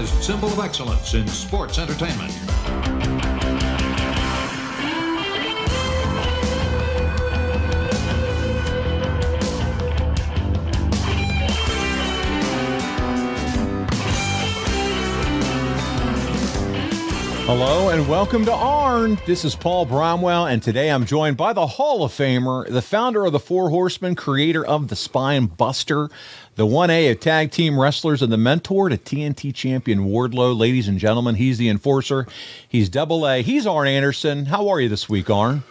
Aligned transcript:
Recognized 0.00 0.24
symbol 0.24 0.48
of 0.48 0.58
excellence 0.58 1.14
in 1.14 1.26
sports 1.26 1.78
entertainment. 1.78 2.32
Hello 17.52 17.88
and 17.88 18.06
welcome 18.08 18.44
to 18.44 18.52
ARN. 18.52 19.18
This 19.26 19.44
is 19.44 19.56
Paul 19.56 19.84
Bromwell, 19.84 20.46
and 20.46 20.62
today 20.62 20.88
I'm 20.88 21.04
joined 21.04 21.36
by 21.36 21.52
the 21.52 21.66
Hall 21.66 22.04
of 22.04 22.12
Famer, 22.12 22.64
the 22.68 22.80
founder 22.80 23.26
of 23.26 23.32
the 23.32 23.40
Four 23.40 23.70
Horsemen, 23.70 24.14
creator 24.14 24.64
of 24.64 24.86
the 24.86 24.94
Spine 24.94 25.46
Buster, 25.46 26.10
the 26.60 26.66
1A 26.66 27.10
of 27.10 27.20
tag 27.20 27.50
team 27.50 27.80
wrestlers, 27.80 28.20
and 28.20 28.30
the 28.30 28.36
mentor 28.36 28.90
to 28.90 28.98
TNT 28.98 29.54
champion 29.54 30.00
Wardlow. 30.00 30.54
Ladies 30.54 30.88
and 30.88 30.98
gentlemen, 30.98 31.36
he's 31.36 31.56
the 31.56 31.70
enforcer. 31.70 32.26
He's 32.68 32.90
double 32.90 33.26
A. 33.26 33.40
He's 33.40 33.66
Arn 33.66 33.88
Anderson. 33.88 34.44
How 34.44 34.68
are 34.68 34.78
you 34.78 34.90
this 34.90 35.08
week, 35.08 35.30
Arn? 35.30 35.62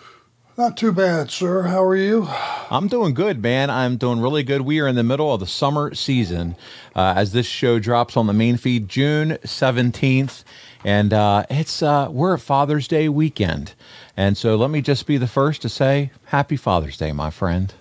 Not 0.58 0.78
too 0.78 0.92
bad, 0.92 1.30
sir. 1.30 1.62
How 1.62 1.84
are 1.84 1.96
you? 1.96 2.28
I'm 2.72 2.88
doing 2.88 3.14
good, 3.14 3.40
man. 3.40 3.70
I'm 3.70 3.98
doing 3.98 4.20
really 4.20 4.42
good. 4.42 4.62
We 4.62 4.80
are 4.80 4.88
in 4.88 4.96
the 4.96 5.04
middle 5.04 5.32
of 5.32 5.40
the 5.40 5.46
summer 5.46 5.94
season 5.94 6.56
uh, 6.96 7.14
as 7.16 7.34
this 7.34 7.46
show 7.46 7.78
drops 7.78 8.18
on 8.18 8.26
the 8.26 8.34
main 8.34 8.58
feed 8.58 8.90
June 8.90 9.38
17th. 9.44 10.44
And 10.84 11.14
uh, 11.14 11.46
it's 11.52 11.84
uh, 11.84 12.08
we're 12.10 12.34
at 12.34 12.42
Father's 12.42 12.88
Day 12.88 13.10
weekend. 13.10 13.76
And 14.18 14.36
so 14.36 14.56
let 14.56 14.72
me 14.72 14.82
just 14.82 15.06
be 15.06 15.18
the 15.18 15.28
first 15.28 15.62
to 15.62 15.70
say 15.70 16.10
Happy 16.26 16.58
Father's 16.58 16.98
Day, 16.98 17.12
my 17.12 17.30
friend. 17.30 17.76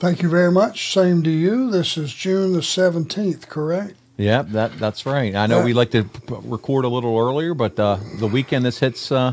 Thank 0.00 0.22
you 0.22 0.28
very 0.30 0.50
much. 0.50 0.92
Same 0.92 1.22
to 1.24 1.30
you. 1.30 1.70
This 1.70 1.96
is 1.98 2.12
June 2.12 2.54
the 2.54 2.60
17th, 2.60 3.48
correct? 3.48 3.94
Yep, 4.16 4.48
that 4.48 4.78
that's 4.78 5.06
right. 5.06 5.34
I 5.34 5.46
know 5.46 5.58
Yeah. 5.60 5.64
we 5.66 5.72
like 5.74 5.90
to 5.92 6.04
p- 6.04 6.20
p- 6.26 6.34
record 6.44 6.84
a 6.84 6.88
little 6.88 7.18
earlier, 7.18 7.54
but 7.54 7.78
uh, 7.78 7.98
the 8.18 8.26
weekend 8.26 8.64
this 8.66 8.78
hits 8.78 9.10
uh, 9.12 9.32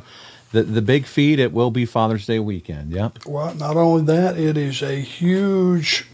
the 0.54 0.64
the 0.64 0.82
big 0.82 1.06
feed, 1.06 1.40
it 1.40 1.52
will 1.52 1.72
be 1.72 1.86
Father's 1.86 2.26
Day 2.26 2.40
weekend. 2.40 2.92
Yep. 2.92 3.20
Well, 3.26 3.54
not 3.56 3.76
only 3.76 4.04
that, 4.04 4.38
it 4.38 4.56
is 4.58 4.82
a 4.82 4.96
huge 5.02 6.06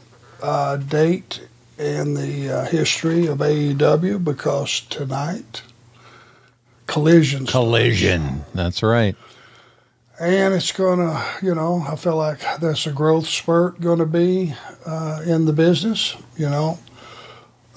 uh, 0.41 0.77
date 0.77 1.41
in 1.77 2.15
the 2.15 2.49
uh, 2.49 2.65
history 2.65 3.27
of 3.27 3.39
AEW 3.39 4.23
because 4.23 4.81
tonight, 4.81 5.61
collision. 6.87 7.45
Collision. 7.45 8.43
That's 8.55 8.81
right. 8.81 9.15
And 10.19 10.53
it's 10.53 10.71
going 10.71 10.99
to, 10.99 11.25
you 11.41 11.55
know, 11.55 11.83
I 11.87 11.95
feel 11.95 12.15
like 12.15 12.39
there's 12.59 12.85
a 12.85 12.91
growth 12.91 13.27
spurt 13.27 13.81
going 13.81 13.99
to 13.99 14.05
be 14.05 14.53
uh, 14.85 15.21
in 15.25 15.45
the 15.45 15.53
business, 15.53 16.15
you 16.37 16.49
know. 16.49 16.79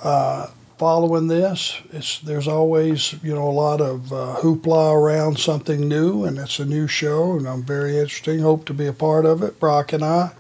Uh, 0.03 0.49
following 0.79 1.27
this, 1.27 1.81
it's 1.93 2.19
there's 2.21 2.47
always, 2.47 3.15
you 3.23 3.35
know, 3.35 3.49
a 3.49 3.51
lot 3.51 3.81
of 3.81 4.13
uh, 4.13 4.37
hoopla 4.41 4.95
around 4.95 5.39
something 5.39 5.89
new, 5.89 6.25
and 6.25 6.39
it's 6.39 6.59
a 6.59 6.67
new 6.67 6.87
show, 6.87 7.37
and 7.37 7.49
I'm 7.49 7.63
very 7.63 7.97
interesting. 7.97 8.41
Hope 8.41 8.67
to 8.67 8.75
be 8.75 8.87
a 8.87 8.93
part 8.93 9.25
of 9.25 9.43
it, 9.43 9.59
Brock 9.59 9.95
and 9.95 10.05
I. 10.05 10.33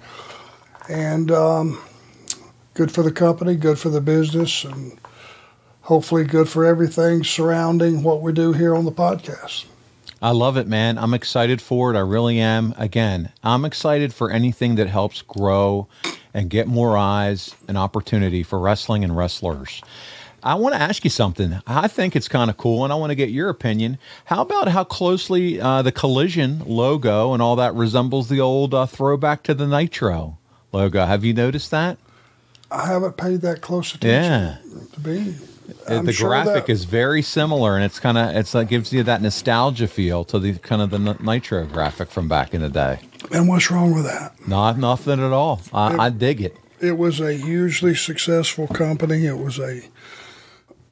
And 0.89 1.31
um, 1.31 1.81
good 2.75 2.93
for 2.93 3.03
the 3.03 3.13
company, 3.13 3.57
good 3.57 3.79
for 3.79 3.89
the 3.89 4.03
business, 4.03 4.65
and 4.65 4.99
hopefully 5.83 6.25
good 6.25 6.49
for 6.49 6.65
everything 6.65 7.25
surrounding 7.25 8.03
what 8.03 8.21
we 8.21 8.33
do 8.33 8.53
here 8.53 8.77
on 8.77 8.85
the 8.85 8.93
podcast. 8.93 9.65
I 10.23 10.31
love 10.31 10.57
it, 10.57 10.67
man. 10.67 10.97
I'm 10.99 11.13
excited 11.15 11.61
for 11.61 11.93
it. 11.93 11.97
I 11.97 12.01
really 12.01 12.39
am. 12.41 12.75
Again, 12.79 13.33
I'm 13.45 13.65
excited 13.65 14.15
for 14.15 14.31
anything 14.31 14.77
that 14.77 14.89
helps 14.89 15.23
grow 15.23 15.89
and 16.33 16.49
get 16.51 16.67
more 16.67 16.97
eyes 16.97 17.55
and 17.69 17.77
opportunity 17.77 18.43
for 18.43 18.59
wrestling 18.59 19.05
and 19.05 19.17
wrestlers. 19.17 19.83
I 20.43 20.55
want 20.55 20.75
to 20.75 20.81
ask 20.81 21.03
you 21.05 21.11
something. 21.11 21.61
I 21.67 21.89
think 21.89 22.15
it's 22.15 22.29
kind 22.29 22.51
of 22.51 22.57
cool, 22.57 22.85
and 22.85 22.93
I 22.93 22.97
want 22.97 23.11
to 23.11 23.15
get 23.17 23.31
your 23.31 23.49
opinion. 23.49 23.99
How 24.27 24.43
about 24.43 24.69
how 24.69 24.85
closely 24.85 25.61
uh, 25.61 25.83
the 25.83 25.93
Collision 25.93 26.63
logo 26.67 27.33
and 27.33 27.43
all 27.43 27.57
that 27.57 27.75
resembles 27.75 28.29
the 28.29 28.41
old 28.41 28.73
uh, 28.73 28.87
throwback 28.87 29.43
to 29.45 29.55
the 29.55 29.67
Nitro 29.67 30.39
logo? 30.73 31.05
Have 31.05 31.25
you 31.25 31.35
noticed 31.35 31.71
that? 31.73 31.99
I 32.71 32.87
haven't 32.87 33.17
paid 33.17 33.41
that 33.43 33.61
close 33.61 33.95
attention 33.95 34.33
Yeah. 34.33 34.57
to 34.95 35.01
be. 35.01 35.35
I'm 35.89 36.05
the 36.07 36.13
sure 36.13 36.29
graphic 36.29 36.67
that- 36.67 36.73
is 36.73 36.85
very 36.85 37.23
similar, 37.23 37.77
and 37.77 37.85
it's 37.85 37.99
kind 38.01 38.19
of 38.19 38.35
it's 38.37 38.55
like 38.55 38.69
gives 38.69 38.93
you 38.93 39.03
that 39.05 39.23
nostalgia 39.23 39.87
feel 39.87 40.25
to 40.25 40.39
the 40.39 40.55
kind 40.59 40.83
of 40.83 40.91
the 40.91 40.99
Nitro 40.99 41.65
graphic 41.67 42.11
from 42.11 42.29
back 42.29 42.55
in 42.55 42.61
the 42.63 42.69
day. 42.69 43.01
And 43.33 43.49
what's 43.49 43.71
wrong 43.71 43.95
with 43.95 44.05
that? 44.05 44.35
Not 44.49 44.79
nothing 44.79 45.21
at 45.21 45.33
all. 45.33 45.61
I, 45.73 46.07
I 46.07 46.11
dig 46.11 46.41
it. 46.41 46.57
It 46.81 46.99
was 46.99 47.21
a 47.21 47.33
hugely 47.35 47.95
successful 47.95 48.67
company. 48.69 49.27
It 49.27 49.39
was 49.39 49.59
a 49.59 49.83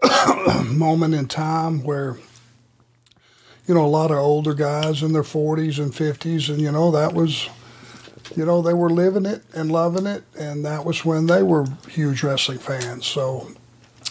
moment 0.65 1.15
in 1.15 1.27
time 1.27 1.83
where, 1.83 2.17
you 3.67 3.75
know, 3.75 3.85
a 3.85 3.87
lot 3.87 4.11
of 4.11 4.19
older 4.19 4.55
guys 4.55 5.03
in 5.03 5.13
their 5.13 5.23
40s 5.23 5.79
and 5.79 5.93
50s, 5.93 6.49
and, 6.49 6.61
you 6.61 6.73
know, 6.73 6.91
that 6.91 7.15
was, 7.15 7.49
you 8.37 8.45
know, 8.45 8.63
they 8.63 8.75
were 8.75 8.91
living 8.91 9.27
it 9.27 9.43
and 9.55 9.71
loving 9.71 10.07
it, 10.07 10.25
and 10.39 10.65
that 10.65 10.85
was 10.85 11.05
when 11.05 11.27
they 11.27 11.43
were 11.43 11.67
huge 11.89 12.23
wrestling 12.23 12.59
fans. 12.59 13.07
So, 13.07 13.51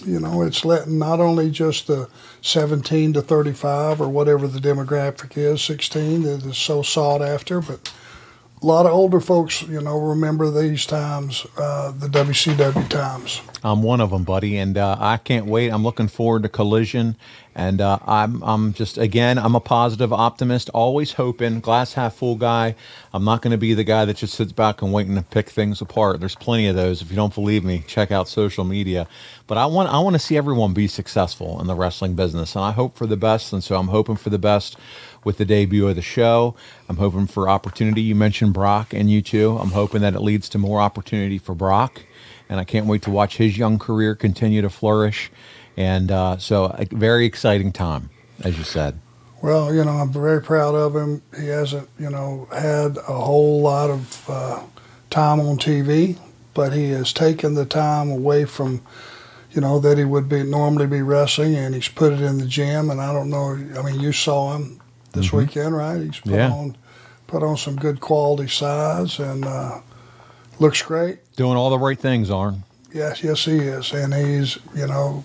you 0.05 0.19
know, 0.19 0.41
it's 0.41 0.65
letting 0.65 0.99
not 0.99 1.19
only 1.19 1.49
just 1.49 1.87
the 1.87 2.09
17 2.41 3.13
to 3.13 3.21
35 3.21 4.01
or 4.01 4.09
whatever 4.09 4.47
the 4.47 4.59
demographic 4.59 5.37
is, 5.37 5.61
16 5.61 6.23
that 6.23 6.45
is 6.45 6.57
so 6.57 6.81
sought 6.81 7.21
after, 7.21 7.61
but 7.61 7.91
a 8.61 8.65
lot 8.65 8.85
of 8.85 8.93
older 8.93 9.19
folks, 9.19 9.61
you 9.63 9.81
know, 9.81 9.99
remember 9.99 10.49
these 10.49 10.85
times, 10.85 11.45
uh, 11.57 11.91
the 11.91 12.07
WCW 12.07 12.87
times. 12.89 13.41
I'm 13.63 13.83
one 13.83 13.99
of 13.99 14.09
them, 14.11 14.23
buddy, 14.23 14.57
and 14.57 14.77
uh, 14.77 14.95
I 14.99 15.17
can't 15.17 15.45
wait. 15.45 15.69
I'm 15.69 15.83
looking 15.83 16.07
forward 16.07 16.43
to 16.43 16.49
Collision, 16.49 17.17
and 17.55 17.81
uh, 17.81 17.99
I'm 18.05 18.41
I'm 18.43 18.73
just 18.73 18.97
again 18.97 19.37
I'm 19.37 19.55
a 19.55 19.59
positive 19.59 20.11
optimist, 20.11 20.69
always 20.69 21.13
hoping, 21.13 21.59
glass 21.59 21.93
half 21.93 22.15
full 22.15 22.35
guy. 22.35 22.75
I'm 23.13 23.23
not 23.23 23.41
going 23.41 23.51
to 23.51 23.57
be 23.57 23.73
the 23.73 23.83
guy 23.83 24.05
that 24.05 24.17
just 24.17 24.33
sits 24.33 24.51
back 24.51 24.81
and 24.81 24.91
waiting 24.91 25.15
to 25.15 25.21
pick 25.21 25.49
things 25.49 25.81
apart. 25.81 26.19
There's 26.19 26.35
plenty 26.35 26.67
of 26.67 26.75
those. 26.75 27.01
If 27.01 27.09
you 27.09 27.15
don't 27.15 27.33
believe 27.33 27.63
me, 27.63 27.83
check 27.87 28.11
out 28.11 28.27
social 28.27 28.63
media. 28.63 29.07
But 29.47 29.57
I 29.57 29.65
want 29.65 29.89
I 29.89 29.99
want 29.99 30.15
to 30.15 30.19
see 30.19 30.37
everyone 30.37 30.73
be 30.73 30.87
successful 30.87 31.59
in 31.61 31.67
the 31.67 31.75
wrestling 31.75 32.15
business, 32.15 32.55
and 32.55 32.63
I 32.63 32.71
hope 32.71 32.97
for 32.97 33.05
the 33.07 33.17
best. 33.17 33.53
And 33.53 33.63
so 33.63 33.75
I'm 33.75 33.89
hoping 33.89 34.15
for 34.15 34.29
the 34.29 34.39
best 34.39 34.77
with 35.23 35.37
the 35.37 35.45
debut 35.45 35.87
of 35.87 35.95
the 35.95 36.01
show. 36.01 36.55
I'm 36.89 36.97
hoping 36.97 37.27
for 37.27 37.49
opportunity. 37.49 38.01
You 38.01 38.15
mentioned 38.15 38.53
Brock 38.53 38.93
and 38.93 39.09
you 39.09 39.21
too. 39.21 39.57
I'm 39.57 39.71
hoping 39.71 40.01
that 40.01 40.15
it 40.15 40.21
leads 40.21 40.49
to 40.49 40.57
more 40.57 40.81
opportunity 40.81 41.37
for 41.37 41.55
Brock 41.55 42.03
and 42.49 42.59
I 42.59 42.63
can't 42.63 42.85
wait 42.85 43.01
to 43.03 43.11
watch 43.11 43.37
his 43.37 43.57
young 43.57 43.79
career 43.79 44.15
continue 44.15 44.61
to 44.61 44.69
flourish. 44.69 45.31
And 45.77 46.11
uh, 46.11 46.37
so, 46.37 46.65
a 46.65 46.85
very 46.91 47.25
exciting 47.25 47.71
time, 47.71 48.09
as 48.43 48.57
you 48.57 48.63
said. 48.63 48.99
Well, 49.41 49.73
you 49.73 49.83
know, 49.83 49.91
I'm 49.91 50.11
very 50.13 50.41
proud 50.41 50.75
of 50.75 50.95
him. 50.95 51.21
He 51.37 51.47
hasn't, 51.47 51.89
you 51.99 52.09
know, 52.09 52.47
had 52.53 52.97
a 52.97 53.01
whole 53.19 53.61
lot 53.61 53.89
of 53.89 54.29
uh, 54.29 54.63
time 55.09 55.39
on 55.41 55.57
TV, 55.57 56.17
but 56.53 56.73
he 56.73 56.91
has 56.91 57.11
taken 57.11 57.55
the 57.55 57.65
time 57.65 58.09
away 58.09 58.45
from, 58.45 58.81
you 59.51 59.59
know, 59.61 59.79
that 59.79 59.97
he 59.97 60.05
would 60.05 60.29
be 60.29 60.43
normally 60.43 60.87
be 60.87 61.01
wrestling, 61.01 61.55
and 61.55 61.75
he's 61.75 61.89
put 61.89 62.13
it 62.13 62.21
in 62.21 62.37
the 62.37 62.45
gym. 62.45 62.89
And 62.89 63.01
I 63.01 63.11
don't 63.11 63.29
know. 63.29 63.51
I 63.77 63.81
mean, 63.81 63.99
you 63.99 64.11
saw 64.13 64.55
him 64.55 64.79
this 65.11 65.27
Mhm. 65.29 65.37
weekend, 65.39 65.75
right? 65.75 66.01
He's 66.01 66.19
put 66.19 66.33
Yeah. 66.33 66.51
on 66.51 66.77
put 67.27 67.41
on 67.41 67.57
some 67.57 67.75
good 67.75 67.99
quality 67.99 68.47
size 68.47 69.17
and 69.17 69.43
uh, 69.43 69.79
looks 70.59 70.83
great. 70.83 71.17
Doing 71.35 71.57
all 71.57 71.71
the 71.71 71.79
right 71.79 71.99
things, 71.99 72.29
Arn. 72.29 72.63
Yes, 72.93 73.23
yes, 73.23 73.45
he 73.45 73.57
is, 73.57 73.91
and 73.91 74.13
he's 74.13 74.59
you 74.75 74.85
know 74.85 75.23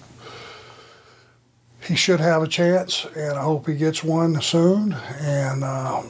he 1.87 1.95
should 1.95 2.21
have 2.21 2.43
a 2.43 2.49
chance, 2.49 3.07
and 3.17 3.39
I 3.39 3.43
hope 3.43 3.67
he 3.67 3.75
gets 3.75 4.03
one 4.03 4.41
soon. 4.41 4.95
And 5.21 5.65
uh, 5.65 6.03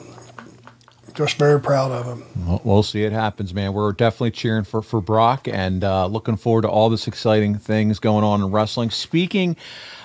just 1.18 1.36
very 1.36 1.60
proud 1.60 1.90
of 1.90 2.06
him. 2.06 2.60
Well, 2.62 2.84
see 2.84 3.02
it 3.02 3.10
happens, 3.10 3.52
man. 3.52 3.72
We're 3.72 3.90
definitely 3.90 4.30
cheering 4.30 4.62
for 4.62 4.82
for 4.82 5.00
Brock 5.00 5.48
and 5.48 5.82
uh, 5.82 6.06
looking 6.06 6.36
forward 6.36 6.62
to 6.62 6.68
all 6.68 6.88
this 6.88 7.08
exciting 7.08 7.58
things 7.58 7.98
going 7.98 8.24
on 8.24 8.40
in 8.40 8.52
wrestling. 8.52 8.90
Speaking 8.90 9.56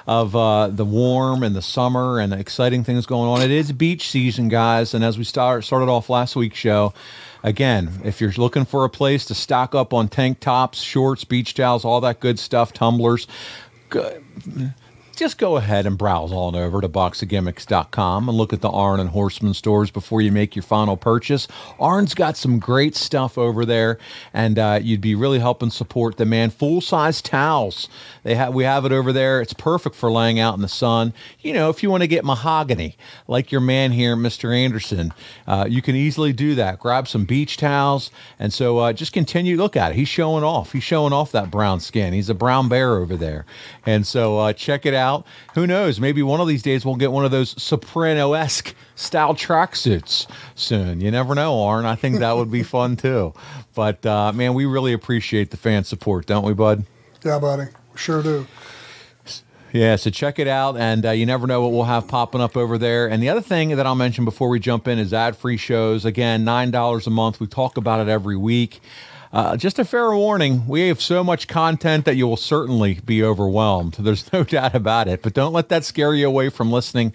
of 0.08 0.36
uh, 0.36 0.68
the 0.70 0.84
warm 0.84 1.44
and 1.44 1.56
the 1.56 1.62
summer 1.62 2.20
and 2.20 2.34
the 2.34 2.40
exciting 2.40 2.84
things 2.84 3.06
going 3.06 3.30
on, 3.30 3.44
it 3.44 3.52
is 3.52 3.72
beach 3.72 4.10
season, 4.10 4.50
guys. 4.50 4.96
And 4.96 5.04
as 5.04 5.18
we 5.18 5.24
start 5.24 5.64
started 5.64 5.88
off 5.88 6.10
last 6.10 6.36
week's 6.36 6.58
show. 6.58 6.94
Again, 7.46 8.00
if 8.06 8.22
you're 8.22 8.32
looking 8.32 8.64
for 8.64 8.86
a 8.86 8.90
place 8.90 9.26
to 9.26 9.36
stock 9.36 9.76
up 9.76 9.94
on 9.94 10.08
tank 10.08 10.40
tops, 10.40 10.80
shorts, 10.80 11.26
beach 11.26 11.54
towels, 11.54 11.84
all 11.84 12.00
that 12.00 12.22
good 12.22 12.40
stuff, 12.40 12.72
tumblers, 12.72 13.28
just 15.16 15.38
go 15.38 15.58
ahead 15.58 15.86
and 15.86 15.98
browse 15.98 16.32
on 16.32 16.56
over 16.56 16.82
to 16.82 16.90
boxofgimmicks.com 16.90 18.28
and 18.28 18.38
look 18.38 18.52
at 18.52 18.62
the 18.62 18.70
Arn 18.70 19.00
and 19.00 19.12
Horseman 19.12 19.54
stores 19.54 19.92
before 19.92 20.22
you 20.22 20.32
make 20.32 20.56
your 20.56 20.64
final 20.64 20.98
purchase. 20.98 21.48
Arn's 21.80 22.16
got 22.16 22.36
some 22.36 22.58
great 22.58 22.96
stuff 22.96 23.38
over 23.38 23.64
there, 23.64 24.00
and 24.34 24.58
uh, 24.58 24.80
you'd 24.82 25.02
be 25.02 25.14
really 25.14 25.38
helping 25.38 25.70
support 25.70 26.18
the 26.18 26.26
man. 26.26 26.50
Full 26.50 26.82
size 26.82 27.22
towels, 27.22 27.90
they 28.24 28.34
have 28.36 28.54
we 28.54 28.64
have 28.64 28.86
it 28.86 28.92
over 28.92 29.14
there. 29.14 29.40
It's 29.40 29.54
perfect 29.54 29.96
for 29.96 30.12
laying 30.12 30.40
out 30.40 30.56
in 30.56 30.62
the 30.62 30.68
sun. 30.68 31.14
You 31.42 31.54
know, 31.54 31.70
if 31.70 31.84
you 31.84 31.92
want 31.92 32.02
to 32.02 32.08
get 32.08 32.26
mahogany 32.26 32.98
like 33.28 33.52
your 33.52 33.62
man 33.62 33.92
here, 33.92 34.16
Mr. 34.16 34.56
Anderson, 34.56 35.14
uh, 35.46 35.68
you 35.70 35.84
can 35.84 35.96
easily 35.96 36.34
do 36.34 36.56
that. 36.56 36.80
Grab 36.80 37.08
some 37.08 37.26
beach 37.26 37.58
towels, 37.58 38.10
and 38.40 38.52
so 38.52 38.80
uh, 38.80 38.94
just 38.94 39.14
continue. 39.14 39.58
Look 39.58 39.76
at 39.76 39.92
it. 39.92 39.96
He's 39.96 40.08
showing 40.08 40.44
off. 40.44 40.72
He's 40.72 40.84
showing 40.84 41.14
off 41.14 41.32
that 41.34 41.52
brown 41.52 41.80
skin. 41.82 42.14
He's 42.14 42.30
a 42.30 42.34
brown 42.34 42.68
bear 42.68 42.96
over 42.96 43.16
there, 43.16 43.46
and 43.86 44.08
so 44.08 44.40
uh, 44.40 44.54
check 44.54 44.88
it 44.88 44.96
out 44.96 45.03
out. 45.04 45.26
Who 45.54 45.68
knows? 45.68 46.00
Maybe 46.00 46.24
one 46.24 46.42
of 46.42 46.48
these 46.48 46.64
days 46.64 46.86
we'll 46.86 46.96
get 46.96 47.12
one 47.12 47.26
of 47.26 47.32
those 47.32 47.62
soprano 47.62 48.34
esque 48.34 48.74
style 48.96 49.36
tracksuits 49.36 50.26
soon. 50.56 51.02
You 51.02 51.12
never 51.12 51.36
know, 51.36 51.62
Arn. 51.64 51.86
I 51.86 51.96
think 51.96 52.20
that 52.20 52.36
would 52.36 52.52
be 52.52 52.64
fun 52.64 52.96
too. 53.08 53.34
But 53.76 54.06
uh, 54.06 54.32
man, 54.34 54.54
we 54.54 54.66
really 54.66 54.94
appreciate 54.94 55.52
the 55.52 55.58
fan 55.58 55.84
support, 55.84 56.26
don't 56.26 56.46
we, 56.46 56.54
bud? 56.54 56.86
Yeah, 57.24 57.40
buddy. 57.40 57.66
Sure 57.96 58.24
do. 58.24 58.48
Yeah, 59.72 59.96
so 59.96 60.12
check 60.12 60.38
it 60.38 60.48
out, 60.48 60.78
and 60.78 61.04
uh, 61.04 61.12
you 61.12 61.26
never 61.26 61.48
know 61.48 61.62
what 61.62 61.72
we'll 61.72 61.86
have 61.86 62.08
popping 62.08 62.42
up 62.42 62.56
over 62.56 62.78
there. 62.78 63.10
And 63.10 63.24
the 63.24 63.30
other 63.30 63.42
thing 63.42 63.70
that 63.70 63.88
I'll 63.88 63.96
mention 63.96 64.24
before 64.24 64.48
we 64.50 64.60
jump 64.60 64.88
in 64.88 65.00
is 65.00 65.16
ad-free 65.16 65.58
shows. 65.58 66.06
Again, 66.06 66.44
nine 66.44 66.70
dollars 66.70 67.08
a 67.08 67.10
month. 67.10 67.40
We 67.40 67.48
talk 67.48 67.76
about 67.78 68.00
it 68.00 68.08
every 68.08 68.38
week. 68.38 68.82
Uh, 69.34 69.58
just 69.58 69.80
a 69.80 69.84
fair 69.84 70.16
warning 70.16 70.68
we 70.68 70.90
have 70.90 71.02
so 71.02 71.24
much 71.24 71.48
content 71.48 72.06
that 72.06 72.16
you 72.16 72.28
will 72.28 72.38
certainly 72.38 73.00
be 73.04 73.24
overwhelmed. 73.24 73.94
There's 74.00 74.32
no 74.32 74.44
doubt 74.44 74.76
about 74.76 75.08
it. 75.08 75.24
But 75.24 75.34
don't 75.34 75.54
let 75.54 75.70
that 75.70 75.84
scare 75.84 76.14
you 76.14 76.28
away 76.28 76.50
from 76.50 76.72
listening 76.72 77.14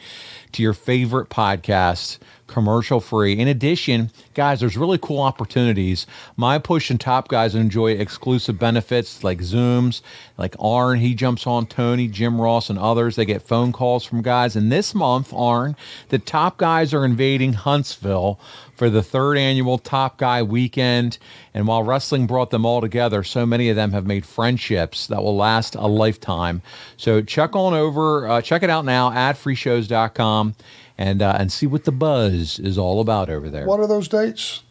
to 0.53 0.63
your 0.63 0.75
favorite 0.75 1.29
podcast 1.29 2.19
commercial 2.49 2.99
free. 2.99 3.39
In 3.39 3.47
addition, 3.47 4.11
guys, 4.35 4.61
there's 4.61 4.77
really 4.77 4.99
cool 4.99 5.21
opportunities. 5.21 6.07
My 6.37 6.59
push 6.59 6.91
and 6.91 6.99
top 6.99 7.29
guys 7.29 7.55
enjoy 7.55 7.93
exclusive 7.93 8.59
benefits 8.59 9.23
like 9.23 9.39
Zooms, 9.39 10.01
like 10.37 10.57
Arn, 10.59 10.99
he 10.99 11.15
jumps 11.15 11.47
on 11.47 11.67
Tony, 11.67 12.09
Jim 12.09 12.41
Ross, 12.41 12.71
and 12.71 12.79
others. 12.79 13.15
They 13.17 13.27
get 13.27 13.43
phone 13.43 13.71
calls 13.71 14.05
from 14.05 14.23
guys. 14.23 14.57
And 14.57 14.73
this 14.73 14.95
month, 14.95 15.33
Arn, 15.33 15.77
the 16.09 16.19
top 16.19 16.57
guys 16.57 16.93
are 16.93 17.05
invading 17.05 17.53
Huntsville 17.53 18.41
for 18.79 18.89
the 18.89 19.03
third 19.03 19.37
annual 19.37 19.77
Top 19.77 20.17
Guy 20.17 20.43
weekend. 20.43 21.19
And 21.53 21.67
while 21.67 21.83
wrestling 21.83 22.27
brought 22.27 22.51
them 22.51 22.65
all 22.65 22.81
together, 22.81 23.25
so 23.25 23.45
many 23.45 23.69
of 23.69 23.77
them 23.77 23.93
have 23.93 24.07
made 24.07 24.25
friendships 24.25 25.09
that 25.09 25.23
will 25.23 25.37
last 25.37 25.75
a 25.75 25.87
lifetime. 25.87 26.63
So 26.97 27.21
check 27.21 27.57
on 27.57 27.75
over, 27.75 28.29
uh, 28.29 28.41
check 28.41 28.63
it 28.63 28.71
out 28.71 28.85
now 28.85 29.11
at 29.13 29.37
freeshows.com 29.37 30.55
and 30.97 31.23
uh, 31.23 31.37
and 31.39 31.53
see 31.53 31.67
what 31.67 31.85
the 31.85 31.93
buzz 31.93 32.59
is 32.59 32.79
all 32.79 33.01
about 33.01 33.29
over 33.29 33.51
there. 33.51 33.67
What 33.67 33.81
are 33.81 33.87
those 33.87 34.09
dates? 34.09 34.63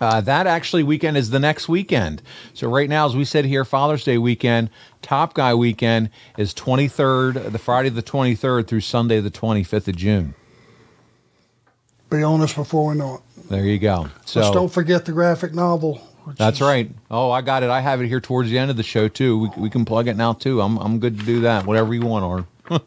Uh, 0.00 0.20
that 0.20 0.48
actually 0.48 0.82
weekend 0.82 1.16
is 1.16 1.30
the 1.30 1.38
next 1.38 1.68
weekend. 1.68 2.22
So 2.54 2.68
right 2.68 2.88
now, 2.88 3.06
as 3.06 3.14
we 3.14 3.24
said 3.24 3.44
here, 3.44 3.64
Father's 3.64 4.02
Day 4.02 4.18
weekend, 4.18 4.70
Top 5.00 5.34
Guy 5.34 5.54
weekend 5.54 6.10
is 6.36 6.52
23rd, 6.54 7.52
the 7.52 7.58
Friday 7.58 7.88
the 7.88 8.02
23rd 8.02 8.66
through 8.66 8.80
Sunday 8.80 9.20
the 9.20 9.30
25th 9.30 9.86
of 9.86 9.96
June. 9.96 10.34
Be 12.10 12.22
on 12.22 12.40
us 12.40 12.52
before 12.52 12.88
we 12.90 12.96
know 12.96 13.16
it. 13.16 13.31
There 13.52 13.66
you 13.66 13.78
go. 13.78 14.08
So 14.24 14.40
Just 14.40 14.54
don't 14.54 14.72
forget 14.72 15.04
the 15.04 15.12
graphic 15.12 15.52
novel. 15.52 16.00
That's 16.38 16.56
is, 16.56 16.62
right. 16.62 16.90
Oh, 17.10 17.30
I 17.30 17.42
got 17.42 17.62
it. 17.62 17.68
I 17.68 17.82
have 17.82 18.00
it 18.00 18.08
here 18.08 18.18
towards 18.18 18.48
the 18.48 18.58
end 18.58 18.70
of 18.70 18.78
the 18.78 18.82
show 18.82 19.08
too. 19.08 19.38
We, 19.38 19.50
we 19.58 19.70
can 19.70 19.84
plug 19.84 20.08
it 20.08 20.16
now 20.16 20.32
too. 20.32 20.62
I'm 20.62 20.78
I'm 20.78 20.98
good 20.98 21.18
to 21.18 21.26
do 21.26 21.42
that. 21.42 21.66
Whatever 21.66 21.92
you 21.92 22.00
want, 22.00 22.46
Arn. 22.70 22.80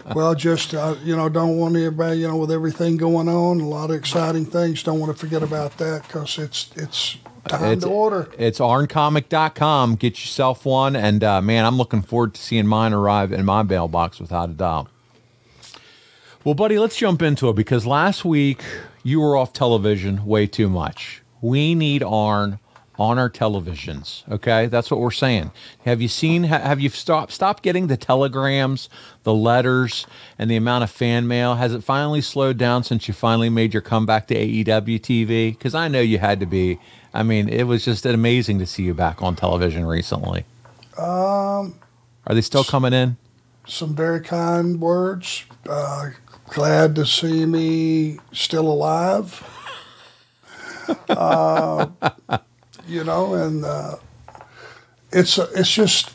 well, 0.16 0.34
just 0.34 0.74
uh, 0.74 0.96
you 1.04 1.14
know, 1.14 1.28
don't 1.28 1.56
want 1.56 1.76
everybody, 1.76 2.18
you 2.18 2.26
know, 2.26 2.36
with 2.36 2.50
everything 2.50 2.96
going 2.96 3.28
on, 3.28 3.60
a 3.60 3.68
lot 3.68 3.90
of 3.90 3.96
exciting 3.96 4.44
things. 4.44 4.82
Don't 4.82 4.98
want 4.98 5.12
to 5.12 5.18
forget 5.18 5.40
about 5.40 5.78
that 5.78 6.02
because 6.02 6.36
it's 6.36 6.72
it's 6.74 7.18
time 7.46 7.74
it's, 7.74 7.84
to 7.84 7.88
order. 7.88 8.28
It's 8.36 8.58
arncomic.com. 8.58 9.94
Get 9.94 10.14
yourself 10.14 10.64
one, 10.64 10.96
and 10.96 11.22
uh, 11.22 11.40
man, 11.40 11.64
I'm 11.64 11.76
looking 11.76 12.02
forward 12.02 12.34
to 12.34 12.42
seeing 12.42 12.66
mine 12.66 12.92
arrive 12.92 13.30
in 13.30 13.44
my 13.44 13.62
mailbox 13.62 14.18
without 14.18 14.50
a 14.50 14.54
doubt. 14.54 14.88
Well, 16.42 16.56
buddy, 16.56 16.80
let's 16.80 16.96
jump 16.96 17.22
into 17.22 17.48
it 17.50 17.54
because 17.54 17.86
last 17.86 18.24
week 18.24 18.64
you 19.02 19.20
were 19.20 19.36
off 19.36 19.52
television 19.52 20.24
way 20.26 20.46
too 20.46 20.68
much. 20.68 21.22
We 21.40 21.74
need 21.74 22.02
Arn 22.02 22.58
on 22.98 23.18
our 23.18 23.30
televisions. 23.30 24.28
Okay, 24.30 24.66
that's 24.66 24.90
what 24.90 25.00
we're 25.00 25.10
saying. 25.10 25.50
Have 25.84 26.00
you 26.00 26.08
seen? 26.08 26.44
Have 26.44 26.80
you 26.80 26.88
stopped 26.88 27.32
stopped 27.32 27.62
getting 27.62 27.86
the 27.86 27.96
telegrams, 27.96 28.88
the 29.24 29.34
letters, 29.34 30.06
and 30.38 30.50
the 30.50 30.56
amount 30.56 30.84
of 30.84 30.90
fan 30.90 31.26
mail? 31.26 31.56
Has 31.56 31.74
it 31.74 31.82
finally 31.82 32.20
slowed 32.20 32.58
down 32.58 32.84
since 32.84 33.08
you 33.08 33.14
finally 33.14 33.50
made 33.50 33.74
your 33.74 33.80
comeback 33.80 34.26
to 34.28 34.34
AEW 34.34 35.00
TV? 35.00 35.50
Because 35.50 35.74
I 35.74 35.88
know 35.88 36.00
you 36.00 36.18
had 36.18 36.40
to 36.40 36.46
be. 36.46 36.78
I 37.14 37.22
mean, 37.22 37.48
it 37.48 37.64
was 37.64 37.84
just 37.84 38.06
amazing 38.06 38.58
to 38.60 38.66
see 38.66 38.84
you 38.84 38.94
back 38.94 39.20
on 39.22 39.36
television 39.36 39.84
recently. 39.84 40.44
Um, 40.96 41.74
are 42.26 42.34
they 42.34 42.40
still 42.40 42.64
coming 42.64 42.92
in? 42.92 43.16
Some 43.66 43.94
very 43.94 44.20
kind 44.20 44.80
words. 44.80 45.44
Uh, 45.68 46.10
glad 46.48 46.94
to 46.96 47.06
see 47.06 47.46
me 47.46 48.18
still 48.32 48.68
alive. 48.68 49.42
uh, 51.08 51.86
you 52.86 53.04
know, 53.04 53.34
and 53.34 53.64
uh, 53.64 53.96
it's 55.10 55.38
it's 55.38 55.72
just 55.72 56.12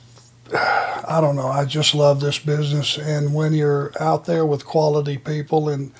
I 0.53 1.19
don't 1.21 1.35
know. 1.35 1.47
I 1.47 1.65
just 1.65 1.95
love 1.95 2.19
this 2.19 2.39
business, 2.39 2.97
and 2.97 3.33
when 3.33 3.53
you're 3.53 3.91
out 3.99 4.25
there 4.25 4.45
with 4.45 4.65
quality 4.65 5.17
people, 5.17 5.69
and 5.69 5.91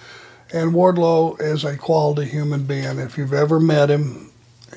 and 0.51 0.73
Wardlow 0.73 1.39
is 1.41 1.63
a 1.63 1.77
quality 1.77 2.29
human 2.29 2.63
being. 2.63 2.99
If 2.99 3.17
you've 3.17 3.33
ever 3.33 3.59
met 3.59 3.89
him, 3.89 4.31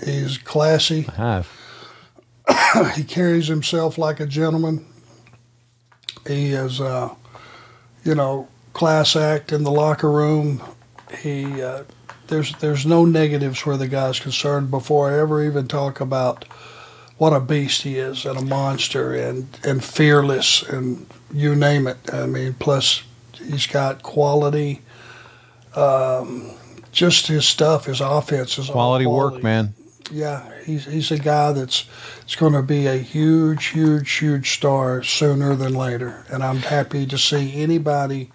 he's 0.04 0.38
classy. 0.38 1.06
I 1.08 1.14
have. 1.14 1.48
he 2.96 3.04
carries 3.04 3.48
himself 3.48 3.98
like 3.98 4.20
a 4.20 4.26
gentleman. 4.26 4.86
He 6.26 6.52
is, 6.52 6.80
uh, 6.80 7.14
you 8.04 8.14
know, 8.14 8.48
class 8.72 9.16
act 9.16 9.52
in 9.52 9.64
the 9.64 9.70
locker 9.70 10.10
room. 10.10 10.62
He 11.22 11.62
uh, 11.62 11.84
there's 12.28 12.54
there's 12.56 12.86
no 12.86 13.04
negatives 13.04 13.66
where 13.66 13.76
the 13.76 13.88
guy's 13.88 14.20
concerned 14.20 14.70
before 14.70 15.10
I 15.10 15.18
ever 15.18 15.44
even 15.44 15.68
talk 15.68 16.00
about 16.00 16.44
what 17.18 17.34
a 17.34 17.40
beast 17.40 17.82
he 17.82 17.98
is 17.98 18.24
and 18.24 18.38
a 18.38 18.42
monster 18.42 19.12
and 19.12 19.58
and 19.64 19.84
fearless 19.84 20.62
and 20.62 21.06
you 21.32 21.54
name 21.54 21.86
it. 21.86 21.98
I 22.12 22.26
mean, 22.26 22.54
plus 22.54 23.02
he's 23.34 23.66
got 23.66 24.02
quality. 24.02 24.82
Um, 25.74 26.52
just 26.92 27.28
his 27.28 27.46
stuff, 27.46 27.84
his 27.84 28.00
offense 28.00 28.58
is 28.58 28.68
quality, 28.68 29.04
quality 29.04 29.06
work, 29.06 29.42
man. 29.42 29.74
Yeah, 30.10 30.50
he's 30.64 30.86
he's 30.86 31.10
a 31.10 31.18
guy 31.18 31.52
that's 31.52 31.84
it's 32.22 32.34
going 32.34 32.52
to 32.54 32.62
be 32.62 32.86
a 32.86 32.96
huge, 32.96 33.66
huge, 33.66 34.10
huge 34.12 34.50
star 34.54 35.02
sooner 35.02 35.54
than 35.54 35.74
later, 35.74 36.24
and 36.30 36.42
I'm 36.42 36.58
happy 36.58 37.06
to 37.06 37.18
see 37.18 37.60
anybody 37.62 38.30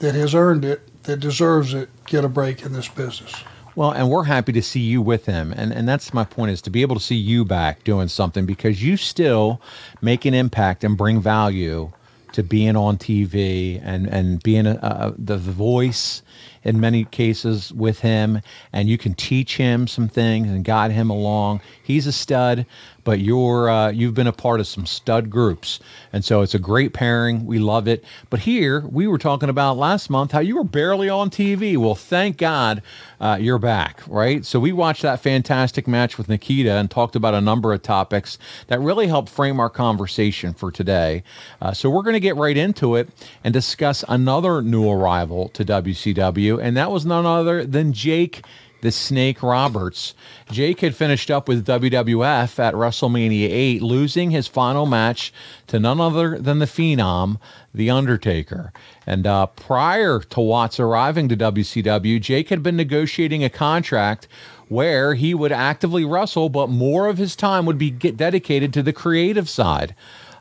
that 0.00 0.14
has 0.14 0.34
earned 0.34 0.64
it 0.64 0.82
that 1.04 1.20
deserves 1.20 1.72
it 1.72 1.88
get 2.06 2.24
a 2.24 2.28
break 2.28 2.62
in 2.62 2.72
this 2.72 2.88
business. 2.88 3.34
Well, 3.76 3.92
and 3.92 4.10
we're 4.10 4.24
happy 4.24 4.52
to 4.52 4.62
see 4.62 4.80
you 4.80 5.00
with 5.00 5.26
him. 5.26 5.54
And, 5.56 5.72
and 5.72 5.88
that's 5.88 6.12
my 6.12 6.24
point 6.24 6.50
is 6.50 6.60
to 6.62 6.70
be 6.70 6.82
able 6.82 6.96
to 6.96 7.00
see 7.00 7.14
you 7.16 7.44
back 7.44 7.84
doing 7.84 8.08
something 8.08 8.44
because 8.44 8.82
you 8.82 8.96
still 8.96 9.60
make 10.02 10.24
an 10.24 10.34
impact 10.34 10.82
and 10.82 10.96
bring 10.96 11.20
value 11.20 11.92
to 12.32 12.42
being 12.42 12.76
on 12.76 12.98
TV 12.98 13.80
and, 13.82 14.06
and 14.06 14.42
being 14.42 14.66
a, 14.66 14.74
a, 14.82 15.14
the 15.16 15.38
voice 15.38 16.22
in 16.62 16.80
many 16.80 17.04
cases 17.04 17.72
with 17.72 18.00
him. 18.00 18.40
And 18.72 18.88
you 18.88 18.98
can 18.98 19.14
teach 19.14 19.56
him 19.56 19.86
some 19.86 20.08
things 20.08 20.48
and 20.48 20.64
guide 20.64 20.92
him 20.92 21.10
along. 21.10 21.60
He's 21.82 22.06
a 22.06 22.12
stud 22.12 22.66
but 23.04 23.20
you're 23.20 23.68
uh, 23.68 23.90
you've 23.90 24.14
been 24.14 24.26
a 24.26 24.32
part 24.32 24.60
of 24.60 24.66
some 24.66 24.86
stud 24.86 25.30
groups, 25.30 25.80
and 26.12 26.24
so 26.24 26.42
it's 26.42 26.54
a 26.54 26.58
great 26.58 26.92
pairing. 26.92 27.46
We 27.46 27.58
love 27.58 27.88
it. 27.88 28.04
But 28.28 28.40
here 28.40 28.80
we 28.90 29.06
were 29.06 29.18
talking 29.18 29.48
about 29.48 29.76
last 29.76 30.10
month 30.10 30.32
how 30.32 30.40
you 30.40 30.56
were 30.56 30.64
barely 30.64 31.08
on 31.08 31.30
TV. 31.30 31.76
Well, 31.76 31.94
thank 31.94 32.36
God 32.36 32.82
uh, 33.20 33.38
you're 33.40 33.58
back, 33.58 34.02
right? 34.06 34.44
So 34.44 34.60
we 34.60 34.72
watched 34.72 35.02
that 35.02 35.20
fantastic 35.20 35.86
match 35.86 36.18
with 36.18 36.28
Nikita 36.28 36.72
and 36.72 36.90
talked 36.90 37.16
about 37.16 37.34
a 37.34 37.40
number 37.40 37.72
of 37.72 37.82
topics 37.82 38.38
that 38.68 38.80
really 38.80 39.06
helped 39.06 39.28
frame 39.28 39.60
our 39.60 39.70
conversation 39.70 40.54
for 40.54 40.70
today. 40.70 41.22
Uh, 41.60 41.72
so 41.72 41.90
we're 41.90 42.02
going 42.02 42.14
to 42.14 42.20
get 42.20 42.36
right 42.36 42.56
into 42.56 42.96
it 42.96 43.08
and 43.44 43.52
discuss 43.52 44.04
another 44.08 44.62
new 44.62 44.88
arrival 44.88 45.48
to 45.50 45.64
WCW, 45.64 46.29
and 46.38 46.76
that 46.76 46.90
was 46.90 47.06
none 47.06 47.26
other 47.26 47.64
than 47.64 47.92
Jake 47.92 48.42
the 48.80 48.90
Snake 48.90 49.42
Roberts. 49.42 50.14
Jake 50.50 50.80
had 50.80 50.94
finished 50.94 51.30
up 51.30 51.48
with 51.48 51.66
WWF 51.66 52.58
at 52.58 52.74
WrestleMania 52.74 53.48
8, 53.48 53.82
losing 53.82 54.30
his 54.30 54.46
final 54.46 54.86
match 54.86 55.32
to 55.66 55.78
none 55.78 56.00
other 56.00 56.38
than 56.38 56.58
the 56.58 56.66
Phenom, 56.66 57.38
The 57.74 57.90
Undertaker. 57.90 58.72
And 59.06 59.26
uh, 59.26 59.46
prior 59.46 60.20
to 60.20 60.40
Watts 60.40 60.80
arriving 60.80 61.28
to 61.28 61.36
WCW, 61.36 62.20
Jake 62.20 62.48
had 62.48 62.62
been 62.62 62.76
negotiating 62.76 63.44
a 63.44 63.50
contract 63.50 64.28
where 64.68 65.14
he 65.14 65.34
would 65.34 65.52
actively 65.52 66.04
wrestle, 66.04 66.48
but 66.48 66.68
more 66.68 67.08
of 67.08 67.18
his 67.18 67.34
time 67.34 67.66
would 67.66 67.78
be 67.78 67.90
dedicated 67.90 68.72
to 68.72 68.82
the 68.82 68.92
creative 68.92 69.48
side 69.48 69.94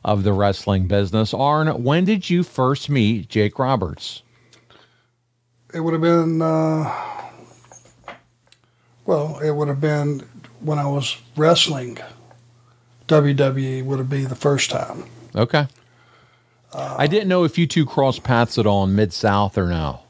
of 0.06 0.24
the 0.24 0.34
wrestling 0.34 0.88
business. 0.88 1.34
Arn, 1.34 1.84
when 1.84 2.06
did 2.06 2.30
you 2.30 2.44
first 2.44 2.90
meet 2.90 3.28
Jake 3.28 3.60
Roberts? 3.60 4.22
It 5.74 5.80
would 5.82 5.94
have 5.94 6.02
been, 6.02 6.42
uh, 6.42 6.92
well, 9.06 9.40
it 9.40 9.52
would 9.52 9.68
have 9.68 9.82
been 9.82 10.22
when 10.62 10.80
I 10.80 10.88
was 10.88 11.18
wrestling. 11.36 11.98
WWE 13.08 13.84
would 13.86 14.00
have 14.00 14.10
been 14.10 14.28
the 14.30 14.36
first 14.36 14.70
time. 14.70 15.06
Okay. 15.36 15.68
I 16.72 17.08
didn't 17.08 17.28
know 17.30 17.44
if 17.46 17.58
you 17.58 17.66
two 17.66 17.86
crossed 17.86 18.24
paths 18.24 18.58
at 18.60 18.68
all 18.68 18.84
in 18.84 18.96
Mid 18.96 19.12
South 19.12 19.58
or 19.58 19.68
no. 19.68 20.02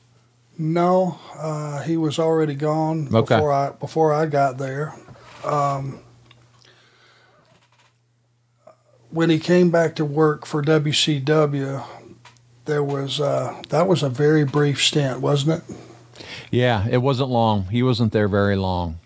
No, 0.58 1.18
uh, 1.38 1.82
he 1.84 1.96
was 1.96 2.20
already 2.20 2.54
gone 2.54 3.08
Okay. 3.14 3.36
before 3.36 3.52
I 3.54 3.70
before 3.72 4.14
I 4.14 4.26
got 4.26 4.58
there. 4.58 4.94
Um, 5.46 6.02
when 9.10 9.30
he 9.30 9.40
came 9.40 9.72
back 9.72 9.96
to 9.96 10.04
work 10.06 10.46
for 10.46 10.62
WCW, 10.62 11.82
there 12.70 12.84
was 12.84 13.20
uh, 13.20 13.62
that 13.70 13.88
was 13.88 14.04
a 14.04 14.10
very 14.10 14.46
brief 14.46 14.82
stint, 14.82 15.20
wasn't 15.20 15.62
it? 15.64 15.76
Yeah, 16.52 16.88
it 16.90 17.00
wasn't 17.00 17.30
long. 17.30 17.66
He 17.66 17.84
wasn't 17.84 18.14
there 18.14 18.28
very 18.28 18.56
long. 18.56 19.00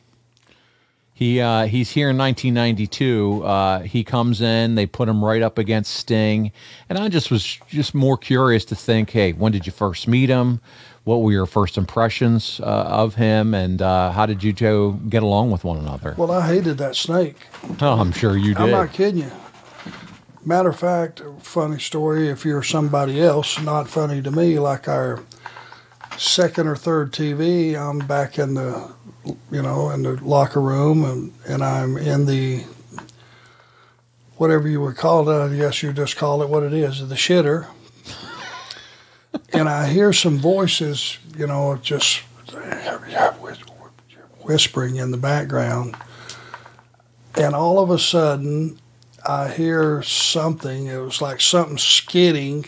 He 1.14 1.40
uh, 1.40 1.68
he's 1.68 1.92
here 1.92 2.10
in 2.10 2.18
1992. 2.18 3.44
Uh, 3.44 3.80
he 3.82 4.04
comes 4.04 4.42
in. 4.42 4.76
They 4.76 4.86
put 4.86 5.08
him 5.08 5.24
right 5.24 5.42
up 5.42 5.58
against 5.58 5.94
Sting, 5.94 6.52
and 6.90 6.98
I 6.98 7.08
just 7.08 7.32
was 7.32 7.44
just 7.68 7.96
more 7.96 8.18
curious 8.18 8.66
to 8.66 8.76
think, 8.76 9.12
hey, 9.12 9.32
when 9.32 9.52
did 9.52 9.66
you 9.66 9.72
first 9.72 10.08
meet 10.08 10.30
him? 10.30 10.60
What 11.06 11.18
were 11.22 11.32
your 11.32 11.46
first 11.46 11.78
impressions 11.78 12.62
uh, 12.62 12.64
of 12.64 13.16
him, 13.16 13.54
and 13.54 13.82
uh, 13.82 14.12
how 14.12 14.26
did 14.26 14.44
you 14.44 14.54
two 14.54 15.00
get 15.10 15.22
along 15.22 15.52
with 15.52 15.64
one 15.64 15.78
another? 15.78 16.16
Well, 16.18 16.32
I 16.32 16.48
hated 16.48 16.78
that 16.78 16.96
snake. 16.96 17.48
Oh, 17.82 18.00
I'm 18.00 18.12
sure 18.12 18.38
you 18.38 18.54
did. 18.54 18.62
I'm 18.62 18.72
not 18.72 18.94
kidding 18.94 19.24
you. 19.24 19.32
Matter 20.46 20.70
of 20.70 20.80
fact, 20.80 21.22
funny 21.40 21.80
story. 21.80 22.28
If 22.28 22.44
you're 22.44 22.64
somebody 22.64 23.22
else, 23.22 23.62
not 23.62 23.88
funny 23.88 24.22
to 24.22 24.30
me, 24.30 24.60
like 24.60 24.90
our 24.90 25.24
second 26.18 26.68
or 26.68 26.76
third 26.76 27.14
TV, 27.14 27.78
I'm 27.78 28.00
back 28.00 28.38
in 28.38 28.56
the, 28.56 28.92
you 29.50 29.62
know, 29.62 29.90
in 29.92 30.04
the 30.04 30.22
locker 30.22 30.60
room, 30.60 31.06
and 31.06 31.34
and 31.48 31.64
I'm 31.64 31.96
in 31.96 32.26
the, 32.26 32.66
whatever 34.36 34.68
you 34.68 34.82
would 34.82 34.98
call 34.98 35.30
it. 35.30 35.42
I 35.42 35.56
guess 35.56 35.82
you 35.82 35.94
just 35.94 36.18
call 36.18 36.44
it 36.44 36.50
what 36.50 36.64
it 36.64 36.74
is, 36.74 37.08
the 37.08 37.16
shitter. 37.16 37.68
and 39.54 39.70
I 39.70 39.88
hear 39.88 40.12
some 40.12 40.40
voices, 40.40 41.20
you 41.38 41.48
know, 41.48 41.78
just 41.82 42.22
whispering 44.42 44.98
in 44.98 45.12
the 45.12 45.18
background. 45.18 45.96
And 47.36 47.56
all 47.56 47.80
of 47.80 47.90
a 47.90 47.98
sudden, 47.98 48.78
I 49.26 49.50
hear 49.50 50.02
something. 50.04 50.88
It 50.88 50.98
was 50.98 51.22
like 51.22 51.40
something 51.40 51.78
skidding, 51.78 52.66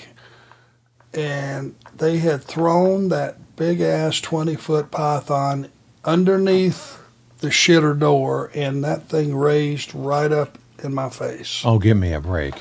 and 1.13 1.75
they 1.95 2.17
had 2.19 2.43
thrown 2.43 3.09
that 3.09 3.55
big 3.55 3.81
ass 3.81 4.21
20 4.21 4.55
foot 4.55 4.91
python 4.91 5.69
underneath 6.03 6.99
the 7.39 7.49
shitter 7.49 7.97
door, 7.97 8.51
and 8.53 8.83
that 8.83 9.09
thing 9.09 9.35
raised 9.35 9.93
right 9.93 10.31
up 10.31 10.57
in 10.83 10.93
my 10.93 11.09
face. 11.09 11.61
oh, 11.65 11.79
give 11.79 11.97
me 11.97 12.13
a 12.13 12.21
break. 12.21 12.55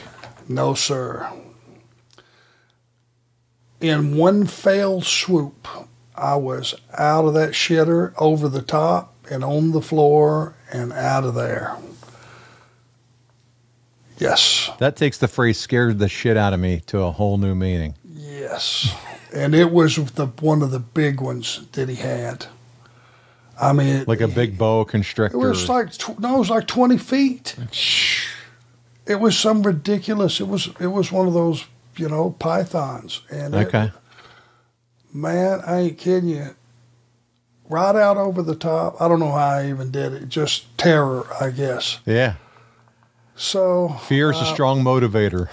No, 0.48 0.74
sir. 0.74 1.30
In 3.80 4.16
one 4.16 4.46
fell 4.46 5.00
swoop, 5.02 5.68
I 6.16 6.36
was 6.36 6.74
out 6.96 7.24
of 7.26 7.34
that 7.34 7.50
shitter, 7.50 8.12
over 8.18 8.48
the 8.48 8.62
top, 8.62 9.14
and 9.30 9.44
on 9.44 9.72
the 9.72 9.82
floor, 9.82 10.54
and 10.72 10.92
out 10.92 11.24
of 11.24 11.34
there. 11.34 11.76
Yes, 14.18 14.70
That 14.78 14.96
takes 14.96 15.18
the 15.18 15.28
phrase 15.28 15.58
"scared 15.58 15.98
the 15.98 16.08
shit 16.08 16.36
out 16.36 16.52
of 16.52 16.60
me" 16.60 16.80
to 16.86 17.00
a 17.00 17.10
whole 17.10 17.36
new 17.38 17.54
meaning. 17.54 17.94
yes. 18.04 18.94
And 19.32 19.54
it 19.54 19.72
was 19.72 19.96
the 20.12 20.26
one 20.26 20.62
of 20.62 20.70
the 20.70 20.78
big 20.78 21.20
ones 21.20 21.66
that 21.72 21.88
he 21.88 21.96
had. 21.96 22.46
I 23.60 23.72
mean, 23.72 24.04
Like 24.06 24.20
a 24.20 24.28
big 24.28 24.56
boa 24.56 24.84
constrictor. 24.84 25.36
It 25.36 25.40
was 25.40 25.68
like 25.68 25.88
no, 26.20 26.36
it 26.36 26.38
was 26.38 26.50
like 26.50 26.66
twenty 26.66 26.98
feet. 26.98 27.56
It 29.06 29.20
was 29.20 29.38
some 29.38 29.62
ridiculous. 29.64 30.40
It 30.40 30.48
was 30.48 30.70
it 30.80 30.86
was 30.86 31.12
one 31.12 31.26
of 31.26 31.34
those 31.34 31.66
you 31.96 32.08
know 32.08 32.30
pythons, 32.38 33.20
and 33.30 33.54
it- 33.54 33.66
okay. 33.66 33.92
Man, 35.12 35.60
I 35.66 35.80
ain't 35.80 35.98
kidding 35.98 36.30
you. 36.30 36.56
Right 37.68 37.94
out 37.96 38.16
over 38.16 38.42
the 38.42 38.54
top. 38.54 39.00
I 39.00 39.08
don't 39.08 39.20
know 39.20 39.30
how 39.32 39.36
I 39.58 39.68
even 39.68 39.90
did 39.90 40.12
it. 40.14 40.28
Just 40.30 40.76
terror, 40.78 41.26
I 41.40 41.50
guess. 41.50 41.98
Yeah. 42.06 42.34
So, 43.36 43.88
Fear 44.06 44.30
is 44.30 44.40
a 44.40 44.46
strong 44.46 44.82
motivator. 44.84 45.48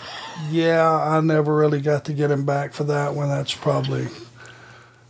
yeah, 0.52 0.88
I 0.88 1.20
never 1.22 1.56
really 1.56 1.82
got 1.82 2.06
to 2.06 2.14
get 2.14 2.30
him 2.30 2.46
back 2.46 2.74
for 2.74 2.84
that 2.86 3.16
one. 3.16 3.30
That's 3.30 3.54
probably 3.56 4.08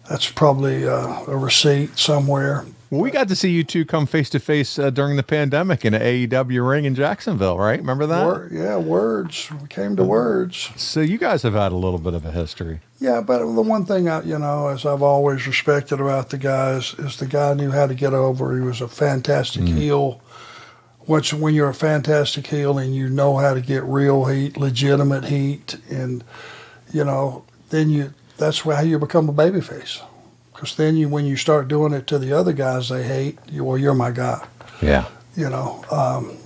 that's 0.09 0.29
probably 0.29 0.87
uh, 0.87 1.23
a 1.27 1.37
receipt 1.37 1.97
somewhere. 1.97 2.65
Well, 2.89 2.99
we 3.01 3.11
got 3.11 3.29
to 3.29 3.35
see 3.37 3.49
you 3.51 3.63
two 3.63 3.85
come 3.85 4.05
face 4.05 4.29
to 4.31 4.39
face 4.39 4.77
uh, 4.77 4.89
during 4.89 5.15
the 5.15 5.23
pandemic 5.23 5.85
in 5.85 5.93
an 5.93 6.01
AEW 6.01 6.67
ring 6.69 6.83
in 6.83 6.93
Jacksonville, 6.95 7.57
right? 7.57 7.79
Remember 7.79 8.05
that? 8.05 8.25
Wor- 8.25 8.49
yeah, 8.51 8.75
words. 8.75 9.49
We 9.61 9.67
came 9.69 9.95
to 9.95 10.03
words. 10.03 10.69
So 10.75 10.99
you 10.99 11.17
guys 11.17 11.43
have 11.43 11.53
had 11.53 11.71
a 11.71 11.75
little 11.77 11.99
bit 11.99 12.13
of 12.13 12.25
a 12.25 12.31
history. 12.31 12.81
Yeah, 12.99 13.21
but 13.21 13.37
the 13.39 13.61
one 13.61 13.85
thing 13.85 14.09
I, 14.09 14.21
you 14.23 14.37
know, 14.37 14.67
as 14.67 14.85
I've 14.85 15.01
always 15.01 15.47
respected 15.47 16.01
about 16.01 16.31
the 16.31 16.37
guys 16.37 16.93
is 16.95 17.15
the 17.17 17.27
guy 17.27 17.53
knew 17.53 17.71
how 17.71 17.87
to 17.87 17.95
get 17.95 18.13
over. 18.13 18.53
He 18.55 18.61
was 18.61 18.81
a 18.81 18.89
fantastic 18.89 19.63
heel. 19.63 20.19
Once 21.07 21.33
when 21.33 21.53
you're 21.53 21.69
a 21.69 21.73
fantastic 21.73 22.47
heel 22.47 22.77
and 22.77 22.95
you 22.95 23.09
know 23.09 23.37
how 23.37 23.53
to 23.53 23.61
get 23.61 23.83
real 23.83 24.25
heat, 24.25 24.55
legitimate 24.57 25.25
heat, 25.25 25.77
and 25.89 26.23
you 26.93 27.03
know, 27.03 27.43
then 27.69 27.89
you 27.89 28.13
that's 28.37 28.59
how 28.59 28.81
you 28.81 28.97
become 28.99 29.27
a 29.29 29.33
babyface. 29.33 30.01
Because 30.53 30.75
then 30.75 30.95
you, 30.95 31.09
when 31.09 31.25
you 31.25 31.35
start 31.37 31.67
doing 31.67 31.91
it 31.93 32.05
to 32.07 32.19
the 32.19 32.31
other 32.33 32.53
guys 32.53 32.89
they 32.89 33.03
hate, 33.03 33.39
you 33.49 33.63
well, 33.63 33.77
you're 33.77 33.93
my 33.95 34.11
guy 34.11 34.45
Yeah. 34.81 35.05
you 35.35 35.49
know. 35.49 35.83
Um, 35.89 36.37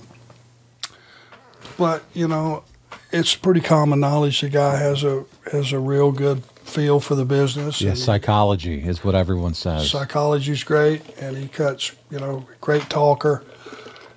but 1.76 2.02
you 2.14 2.26
know, 2.26 2.64
it's 3.12 3.34
pretty 3.34 3.60
common 3.60 4.00
knowledge 4.00 4.40
the 4.40 4.48
guy 4.48 4.76
has 4.76 5.04
a 5.04 5.24
has 5.52 5.72
a 5.72 5.78
real 5.78 6.12
good 6.12 6.42
feel 6.64 6.98
for 7.00 7.14
the 7.14 7.24
business. 7.24 7.80
Yeah, 7.80 7.94
psychology 7.94 8.80
is 8.82 9.04
what 9.04 9.14
everyone 9.14 9.54
says. 9.54 9.90
psychology's 9.90 10.64
great, 10.64 11.02
and 11.20 11.36
he 11.36 11.48
cuts. 11.48 11.92
You 12.10 12.18
know, 12.18 12.46
great 12.60 12.88
talker. 12.88 13.44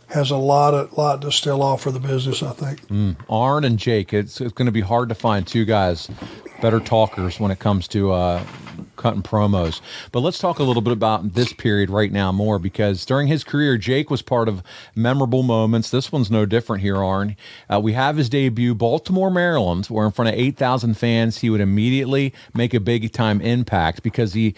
Has 0.10 0.32
a 0.32 0.38
lot 0.38 0.74
of 0.74 0.98
lot 0.98 1.22
to 1.22 1.32
still 1.32 1.62
offer 1.62 1.92
the 1.92 2.00
business. 2.00 2.42
I 2.42 2.52
think. 2.52 3.16
Arn 3.30 3.64
and 3.64 3.78
Jake, 3.78 4.14
it's, 4.14 4.42
it's 4.42 4.54
going 4.54 4.66
to 4.66 4.72
be 4.72 4.82
hard 4.82 5.10
to 5.10 5.16
find 5.16 5.46
two 5.46 5.66
guys 5.66 6.10
better 6.62 6.80
talkers 6.80 7.40
when 7.40 7.52
it 7.52 7.60
comes 7.60 7.88
to 7.90 8.12
uh, 8.12 8.44
cutting 8.96 9.24
promos. 9.24 9.82
But 10.12 10.20
let's 10.20 10.40
talk 10.40 10.60
a 10.60 10.64
little 10.64 10.82
bit 10.82 10.94
about 10.94 11.34
this 11.34 11.54
period 11.54 11.90
right 11.90 12.12
now 12.12 12.32
more 12.32 12.60
because 12.60 13.06
during 13.06 13.28
his 13.28 13.44
career, 13.44 13.78
Jake 13.78 14.10
was 14.10 14.22
part 14.22 14.48
of 14.48 14.62
memorable 14.96 15.44
moments. 15.44 15.90
This 15.90 16.12
one's 16.12 16.30
no 16.30 16.46
different 16.46 16.82
here, 16.82 16.98
Arn. 16.98 17.36
Uh, 17.72 17.80
we 17.80 17.94
have 17.94 18.18
his 18.18 18.30
debut, 18.30 18.76
Baltimore, 18.76 19.32
Maryland, 19.32 19.86
where 19.88 20.06
in 20.06 20.12
front 20.12 20.30
of 20.30 20.36
8,000 20.36 20.96
fans, 20.96 21.40
he 21.40 21.50
would 21.50 21.62
immediately 21.62 22.34
make 22.54 22.74
a 22.74 22.80
big 22.80 23.12
time 23.12 23.42
impact 23.42 24.04
because 24.04 24.34
he 24.34 24.54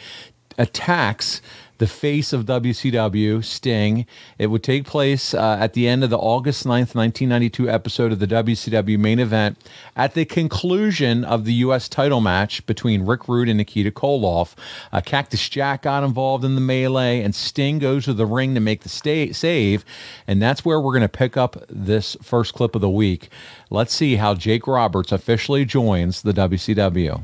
attacks 0.57 1.41
the 1.81 1.87
face 1.87 2.31
of 2.31 2.45
WCW, 2.45 3.43
Sting. 3.43 4.05
It 4.37 4.51
would 4.51 4.61
take 4.61 4.85
place 4.85 5.33
uh, 5.33 5.57
at 5.59 5.73
the 5.73 5.87
end 5.87 6.03
of 6.03 6.11
the 6.11 6.17
August 6.19 6.63
9th, 6.63 6.93
1992 6.93 7.67
episode 7.67 8.11
of 8.11 8.19
the 8.19 8.27
WCW 8.27 8.99
main 8.99 9.17
event 9.17 9.57
at 9.95 10.13
the 10.13 10.23
conclusion 10.23 11.25
of 11.25 11.43
the 11.43 11.53
U.S. 11.53 11.89
title 11.89 12.21
match 12.21 12.63
between 12.67 13.01
Rick 13.07 13.27
Rude 13.27 13.49
and 13.49 13.57
Nikita 13.57 13.89
Koloff. 13.89 14.53
Uh, 14.91 15.01
Cactus 15.01 15.49
Jack 15.49 15.81
got 15.81 16.03
involved 16.03 16.45
in 16.45 16.53
the 16.53 16.61
melee, 16.61 17.19
and 17.19 17.33
Sting 17.33 17.79
goes 17.79 18.05
to 18.05 18.13
the 18.13 18.27
ring 18.27 18.53
to 18.53 18.59
make 18.59 18.81
the 18.81 19.33
save. 19.33 19.83
And 20.27 20.39
that's 20.39 20.63
where 20.63 20.79
we're 20.79 20.93
going 20.93 21.01
to 21.01 21.09
pick 21.09 21.35
up 21.35 21.65
this 21.67 22.15
first 22.21 22.53
clip 22.53 22.75
of 22.75 22.81
the 22.81 22.91
week. 22.91 23.29
Let's 23.71 23.95
see 23.95 24.17
how 24.17 24.35
Jake 24.35 24.67
Roberts 24.67 25.11
officially 25.11 25.65
joins 25.65 26.21
the 26.21 26.31
WCW. 26.31 27.23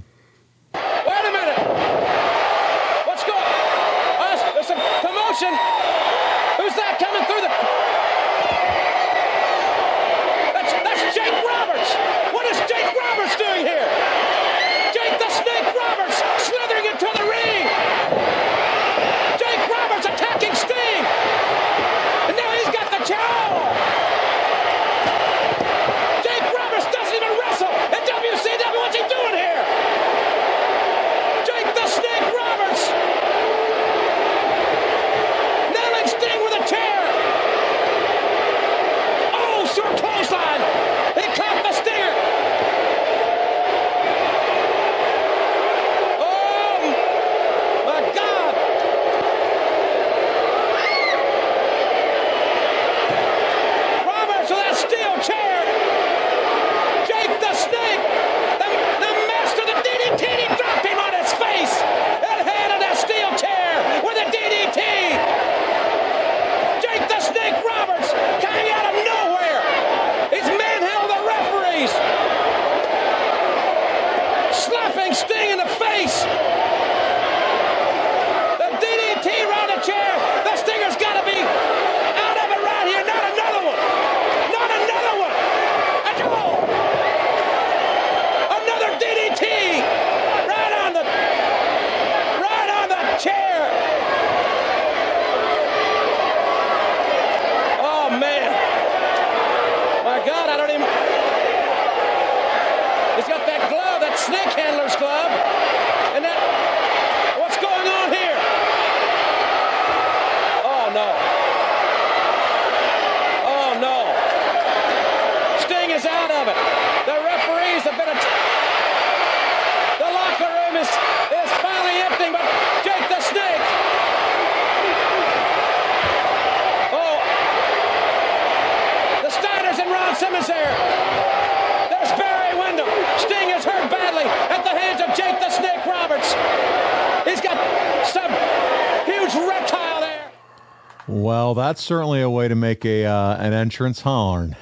Well, 141.47 141.55
that's 141.55 141.81
certainly 141.81 142.19
a 142.19 142.29
way 142.29 142.49
to 142.49 142.55
make 142.55 142.83
a 142.83 143.05
uh, 143.05 143.37
an 143.37 143.53
entrance 143.53 144.05
Arn. 144.05 144.57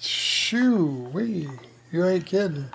Shoo 0.00 1.10
wee, 1.12 1.48
you 1.90 2.04
ain't 2.04 2.24
kidding. 2.24 2.66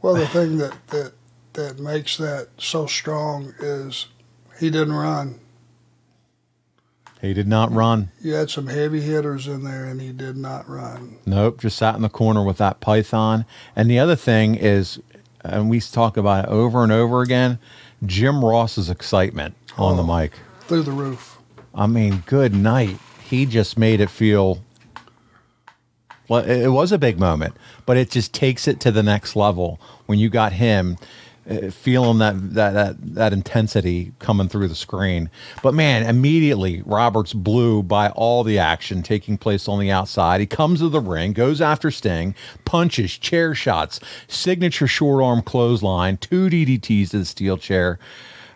Well, 0.00 0.14
the 0.14 0.26
thing 0.28 0.56
that, 0.56 0.86
that 0.86 1.12
that 1.52 1.78
makes 1.78 2.16
that 2.16 2.48
so 2.56 2.86
strong 2.86 3.52
is 3.60 4.06
he 4.58 4.70
didn't 4.70 4.94
run. 4.94 5.38
He 7.20 7.34
did 7.34 7.48
not 7.48 7.70
run. 7.70 8.12
You 8.22 8.32
had 8.32 8.48
some 8.48 8.68
heavy 8.68 9.02
hitters 9.02 9.46
in 9.46 9.62
there, 9.62 9.84
and 9.84 10.00
he 10.00 10.12
did 10.12 10.38
not 10.38 10.66
run. 10.66 11.18
Nope, 11.26 11.60
just 11.60 11.76
sat 11.76 11.96
in 11.96 12.00
the 12.00 12.08
corner 12.08 12.42
with 12.42 12.56
that 12.56 12.80
python. 12.80 13.44
And 13.76 13.90
the 13.90 13.98
other 13.98 14.16
thing 14.16 14.54
is, 14.54 15.00
and 15.44 15.68
we 15.68 15.80
talk 15.80 16.16
about 16.16 16.46
it 16.46 16.50
over 16.50 16.82
and 16.82 16.92
over 16.92 17.20
again, 17.20 17.58
Jim 18.06 18.42
Ross's 18.42 18.88
excitement 18.88 19.54
on 19.76 19.98
the 19.98 20.02
mic. 20.02 20.32
Through 20.66 20.82
the 20.82 20.92
roof. 20.92 21.38
I 21.74 21.86
mean, 21.86 22.22
good 22.26 22.54
night. 22.54 22.98
He 23.22 23.46
just 23.46 23.78
made 23.78 24.00
it 24.00 24.10
feel. 24.10 24.62
Well, 26.28 26.44
it 26.44 26.68
was 26.68 26.90
a 26.90 26.98
big 26.98 27.20
moment, 27.20 27.54
but 27.84 27.96
it 27.96 28.10
just 28.10 28.34
takes 28.34 28.66
it 28.66 28.80
to 28.80 28.90
the 28.90 29.02
next 29.02 29.36
level 29.36 29.80
when 30.06 30.18
you 30.18 30.28
got 30.28 30.52
him 30.52 30.96
uh, 31.48 31.70
feeling 31.70 32.18
that, 32.18 32.54
that 32.54 32.72
that 32.72 33.14
that 33.14 33.32
intensity 33.32 34.12
coming 34.18 34.48
through 34.48 34.66
the 34.66 34.74
screen. 34.74 35.30
But 35.62 35.74
man, 35.74 36.02
immediately 36.02 36.82
Roberts 36.84 37.32
blew 37.32 37.84
by 37.84 38.08
all 38.10 38.42
the 38.42 38.58
action 38.58 39.04
taking 39.04 39.38
place 39.38 39.68
on 39.68 39.78
the 39.78 39.90
outside. 39.90 40.40
He 40.40 40.46
comes 40.46 40.80
to 40.80 40.88
the 40.88 41.00
ring, 41.00 41.32
goes 41.32 41.60
after 41.60 41.92
Sting, 41.92 42.34
punches, 42.64 43.16
chair 43.16 43.54
shots, 43.54 44.00
signature 44.26 44.88
short 44.88 45.22
arm 45.22 45.42
clothesline, 45.42 46.16
two 46.16 46.48
DDTs 46.48 47.10
to 47.10 47.18
the 47.18 47.24
steel 47.24 47.56
chair. 47.56 48.00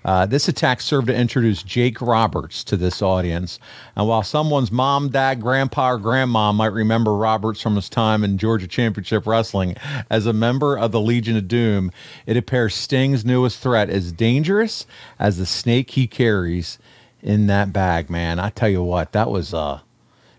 Uh, 0.04 0.26
this 0.26 0.48
attack 0.48 0.80
served 0.80 1.08
to 1.08 1.14
introduce 1.14 1.62
Jake 1.62 2.00
Roberts 2.00 2.64
to 2.64 2.76
this 2.76 3.02
audience. 3.02 3.58
And 3.96 4.08
while 4.08 4.22
someone's 4.22 4.72
mom, 4.72 5.10
dad, 5.10 5.40
grandpa, 5.40 5.92
or 5.92 5.98
grandma 5.98 6.52
might 6.52 6.72
remember 6.72 7.14
Roberts 7.14 7.60
from 7.60 7.76
his 7.76 7.88
time 7.88 8.24
in 8.24 8.38
Georgia 8.38 8.66
Championship 8.66 9.26
Wrestling 9.26 9.76
as 10.08 10.26
a 10.26 10.32
member 10.32 10.76
of 10.76 10.92
the 10.92 11.00
Legion 11.00 11.36
of 11.36 11.48
Doom, 11.48 11.92
it 12.26 12.36
appears 12.36 12.74
Sting's 12.74 13.24
newest 13.24 13.60
threat 13.60 13.90
is 13.90 14.12
dangerous 14.12 14.86
as 15.18 15.38
the 15.38 15.46
snake 15.46 15.90
he 15.90 16.06
carries 16.06 16.78
in 17.22 17.46
that 17.48 17.72
bag, 17.72 18.08
man. 18.08 18.38
I 18.38 18.50
tell 18.50 18.68
you 18.68 18.82
what, 18.82 19.12
that 19.12 19.30
was, 19.30 19.52
uh, 19.52 19.80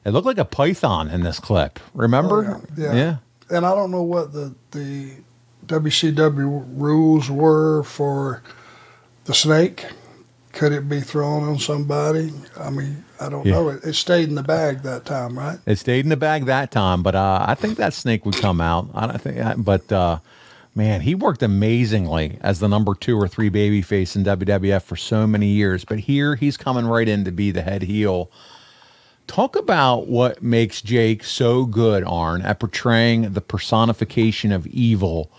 it 0.04 0.12
looked 0.12 0.26
like 0.26 0.39
a 0.39 0.45
python 0.45 1.10
in 1.10 1.21
this 1.21 1.39
clip. 1.39 1.80
Remember? 1.93 2.62
Oh, 2.62 2.74
yeah. 2.76 2.93
yeah. 2.93 3.17
And 3.50 3.65
I 3.65 3.76
don't 3.76 3.91
know 3.91 4.02
what 4.02 4.34
the, 4.34 4.56
the 4.71 5.12
WCW 5.67 6.65
rules 6.76 7.30
were 7.30 7.84
for 7.84 8.41
the 9.26 9.34
snake. 9.34 9.86
Could 10.54 10.74
it 10.74 10.90
be 10.90 11.00
thrown 11.02 11.44
on 11.44 11.60
somebody? 11.60 12.34
I 12.58 12.70
mean, 12.70 13.06
I 13.20 13.30
don't 13.30 13.46
Yeah. 13.46 13.54
know. 13.54 13.70
It, 13.70 13.84
it 13.86 13.96
stayed 13.96 14.30
in 14.30 14.36
the 14.36 14.44
bag 14.44 14.82
that 14.84 15.06
time, 15.06 15.38
right? 15.40 15.60
It 15.66 15.78
stayed 15.78 16.06
in 16.06 16.10
the 16.10 16.18
bag 16.18 16.46
that 16.46 16.72
time, 16.72 17.04
but 17.04 17.16
uh, 17.16 17.46
I 17.48 17.56
think 17.56 17.78
that 17.78 17.94
snake 17.94 18.26
would 18.26 18.36
come 18.36 18.60
out. 18.60 18.90
I 18.94 19.08
don't 19.08 19.22
think, 19.22 19.64
but 19.66 19.92
uh, 19.92 20.20
man, 20.76 21.02
he 21.02 21.16
worked 21.16 21.42
amazingly 21.44 22.38
as 22.42 22.60
the 22.60 22.68
number 22.68 22.94
two 22.96 23.18
or 23.18 23.28
three 23.30 23.50
baby 23.50 23.82
face 23.82 24.16
in 24.16 24.26
WWF 24.26 24.82
for 24.84 24.98
so 24.98 25.26
many 25.26 25.48
years. 25.48 25.86
But 25.86 26.00
here 26.00 26.36
he's 26.36 26.58
coming 26.58 26.86
right 26.86 27.08
in 27.08 27.24
to 27.26 27.32
be 27.32 27.52
the 27.52 27.62
head 27.62 27.84
heel. 27.84 28.30
Talk 29.28 29.56
about 29.56 30.08
what 30.08 30.44
makes 30.44 30.82
Jake 30.82 31.24
so 31.24 31.66
good, 31.66 32.04
Arn, 32.06 32.42
at 32.42 32.60
portraying 32.60 33.34
the 33.34 33.42
personification 33.42 34.52
of 34.52 34.68
evil 34.68 35.32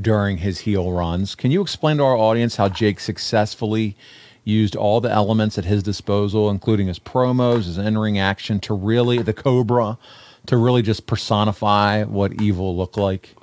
during 0.00 0.38
his 0.38 0.60
heel 0.60 0.92
runs. 0.92 1.34
Can 1.34 1.50
you 1.50 1.60
explain 1.60 1.96
to 1.96 2.04
our 2.04 2.16
audience 2.16 2.56
how 2.56 2.68
Jake 2.68 3.00
successfully 3.00 3.96
used 4.44 4.76
all 4.76 5.00
the 5.00 5.10
elements 5.10 5.58
at 5.58 5.64
his 5.64 5.82
disposal, 5.82 6.48
including 6.48 6.86
his 6.86 6.98
promos, 6.98 7.64
his 7.64 7.78
in-ring 7.78 8.18
action, 8.18 8.60
to 8.60 8.74
really 8.74 9.18
the 9.18 9.32
Cobra, 9.32 9.98
to 10.46 10.56
really 10.56 10.80
just 10.82 11.06
personify 11.06 12.04
what 12.04 12.40
evil 12.40 12.76
looked 12.76 12.96
like? 12.96 13.34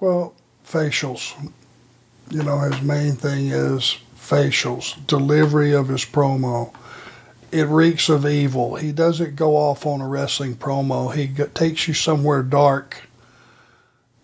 Well, 0.00 0.34
facials. 0.66 1.34
You 2.30 2.42
know, 2.42 2.58
his 2.58 2.82
main 2.82 3.12
thing 3.12 3.48
is 3.48 3.98
facials, 4.16 5.06
delivery 5.06 5.72
of 5.72 5.88
his 5.88 6.04
promo. 6.04 6.74
It 7.50 7.66
reeks 7.68 8.08
of 8.08 8.26
evil. 8.26 8.76
He 8.76 8.92
doesn't 8.92 9.36
go 9.36 9.56
off 9.56 9.86
on 9.86 10.00
a 10.00 10.08
wrestling 10.08 10.56
promo. 10.56 11.14
He 11.14 11.28
takes 11.54 11.88
you 11.88 11.94
somewhere 11.94 12.42
dark, 12.42 13.07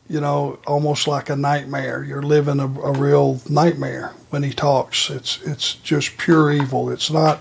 you 0.09 0.21
know, 0.21 0.59
almost 0.67 1.09
like 1.09 1.31
a 1.31 1.37
nightmare. 1.37 2.05
You're 2.05 2.23
living 2.23 2.61
a, 2.61 2.67
a 2.67 2.93
real 2.93 3.41
nightmare 3.49 4.13
when 4.31 4.43
he 4.43 4.53
talks. 4.53 5.11
It's 5.11 5.41
it's 5.43 5.75
just 5.77 6.19
pure 6.19 6.53
evil. 6.53 6.91
It's 6.91 7.11
not 7.11 7.41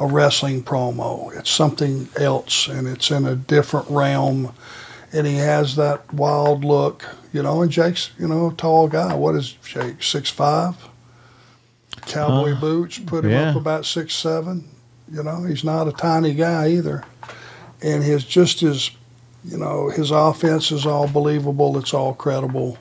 a 0.00 0.06
wrestling 0.06 0.64
promo. 0.64 1.36
It's 1.36 1.50
something 1.50 2.08
else, 2.16 2.66
and 2.66 2.88
it's 2.88 3.10
in 3.10 3.24
a 3.26 3.36
different 3.36 3.88
realm. 3.88 4.54
And 5.12 5.26
he 5.26 5.36
has 5.36 5.76
that 5.76 6.12
wild 6.12 6.64
look, 6.64 7.04
you 7.32 7.42
know. 7.42 7.62
And 7.62 7.70
Jake's, 7.70 8.10
you 8.18 8.26
know, 8.26 8.48
a 8.48 8.54
tall 8.54 8.88
guy. 8.88 9.14
What 9.14 9.34
is 9.34 9.52
Jake? 9.52 10.02
Six 10.02 10.30
five. 10.30 10.74
Cowboy 12.06 12.52
Uh, 12.52 12.60
boots 12.60 12.98
put 12.98 13.24
him 13.24 13.30
yeah. 13.30 13.50
up 13.50 13.56
about 13.56 13.86
six 13.86 14.14
seven. 14.14 14.68
You 15.12 15.22
know, 15.22 15.44
he's 15.44 15.62
not 15.62 15.86
a 15.86 15.92
tiny 15.92 16.34
guy 16.34 16.68
either. 16.68 17.04
And 17.82 18.02
his 18.02 18.24
just 18.24 18.60
his, 18.60 18.90
you 19.44 19.58
know, 19.58 19.88
his 19.88 20.10
offense 20.10 20.70
is 20.70 20.86
all 20.86 21.08
believable. 21.08 21.76
It's 21.78 21.92
all 21.94 22.14
credible. 22.14 22.78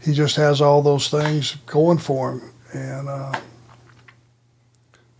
He 0.00 0.12
just 0.12 0.36
has 0.36 0.60
all 0.60 0.82
those 0.82 1.08
things 1.08 1.56
going 1.66 1.98
for 1.98 2.32
him, 2.32 2.42
and 2.72 3.08
uh, 3.08 3.40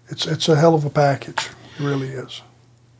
it's 0.09 0.27
it's 0.27 0.49
a 0.49 0.57
hell 0.57 0.75
of 0.75 0.85
a 0.85 0.90
package. 0.90 1.49
It 1.79 1.85
really 1.85 2.09
is. 2.09 2.42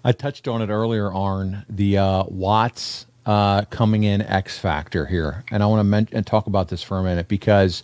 I 0.05 0.13
touched 0.13 0.49
on 0.49 0.63
it 0.63 0.69
earlier, 0.69 1.13
Arn. 1.13 1.65
The 1.69 1.99
uh, 1.99 2.25
Watts 2.25 3.07
uh, 3.27 3.63
coming 3.71 4.05
in 4.05 4.23
X 4.23 4.57
Factor 4.57 5.07
here, 5.07 5.45
and 5.51 5.61
I 5.61 5.67
want 5.67 5.81
to 5.81 5.85
men- 5.85 6.09
and 6.13 6.25
talk 6.25 6.47
about 6.47 6.69
this 6.69 6.81
for 6.81 6.99
a 6.99 7.03
minute 7.03 7.27
because 7.27 7.83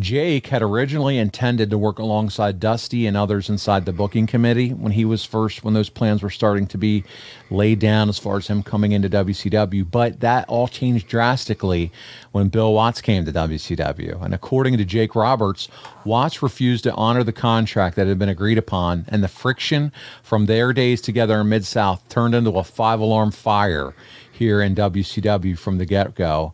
Jake 0.00 0.48
had 0.48 0.62
originally 0.62 1.16
intended 1.16 1.70
to 1.70 1.78
work 1.78 2.00
alongside 2.00 2.58
Dusty 2.58 3.06
and 3.06 3.16
others 3.16 3.48
inside 3.48 3.86
the 3.86 3.92
booking 3.92 4.26
committee 4.26 4.70
when 4.70 4.92
he 4.92 5.04
was 5.04 5.24
first 5.24 5.62
when 5.62 5.74
those 5.74 5.90
plans 5.90 6.24
were 6.24 6.30
starting 6.30 6.66
to 6.66 6.78
be 6.78 7.04
laid 7.50 7.78
down 7.78 8.08
as 8.08 8.18
far 8.18 8.38
as 8.38 8.48
him 8.48 8.64
coming 8.64 8.90
into 8.90 9.08
WCW. 9.08 9.88
But 9.88 10.20
that 10.20 10.48
all 10.48 10.66
changed 10.66 11.06
drastically 11.06 11.92
when 12.32 12.48
Bill 12.48 12.74
Watts 12.74 13.00
came 13.00 13.24
to 13.24 13.32
WCW, 13.32 14.20
and 14.24 14.34
according 14.34 14.76
to 14.78 14.84
Jake 14.84 15.14
Roberts, 15.14 15.68
Watts 16.04 16.42
refused 16.42 16.82
to 16.84 16.94
honor 16.94 17.22
the 17.22 17.32
contract 17.32 17.94
that 17.94 18.08
had 18.08 18.18
been 18.18 18.28
agreed 18.28 18.58
upon, 18.58 19.04
and 19.06 19.22
the 19.22 19.28
friction 19.28 19.92
from 20.20 20.46
their 20.46 20.72
days 20.72 21.00
together 21.00 21.40
in 21.42 21.48
Mid 21.48 21.64
South 21.64 22.08
turned 22.08 22.34
into 22.34 22.50
a 22.52 22.64
five 22.64 22.98
alarm 22.98 23.30
fire 23.30 23.94
here 24.40 24.60
in 24.60 24.74
WCW 24.74 25.56
from 25.56 25.78
the 25.78 25.86
get 25.86 26.16
go. 26.16 26.52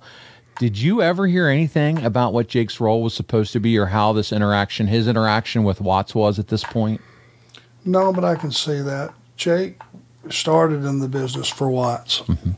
Did 0.59 0.77
you 0.77 1.01
ever 1.03 1.27
hear 1.27 1.49
anything 1.49 2.05
about 2.05 2.33
what 2.33 2.49
Jake's 2.49 2.81
role 2.81 3.03
was 3.03 3.14
supposed 3.14 3.53
to 3.53 3.61
be 3.61 3.79
or 3.79 3.87
how 3.87 4.12
this 4.12 4.33
interaction, 4.33 4.88
his 4.88 5.07
interaction 5.07 5.64
with 5.64 5.81
Watts 5.81 6.14
was 6.14 6.38
at 6.38 6.49
this 6.49 6.64
point? 6.64 7.01
No, 7.85 8.12
but 8.12 8.25
I 8.25 8.35
can 8.35 8.51
see 8.51 8.81
that. 8.81 9.14
Jake 9.37 9.81
started 10.29 10.85
in 10.85 10.99
the 10.99 11.09
business 11.09 11.49
for 11.49 11.70
Watts, 11.70 12.22
mm-hmm. 12.22 12.53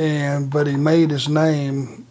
and 0.00 0.50
but 0.50 0.66
he 0.66 0.76
made 0.76 1.10
his 1.10 1.28
name 1.28 2.06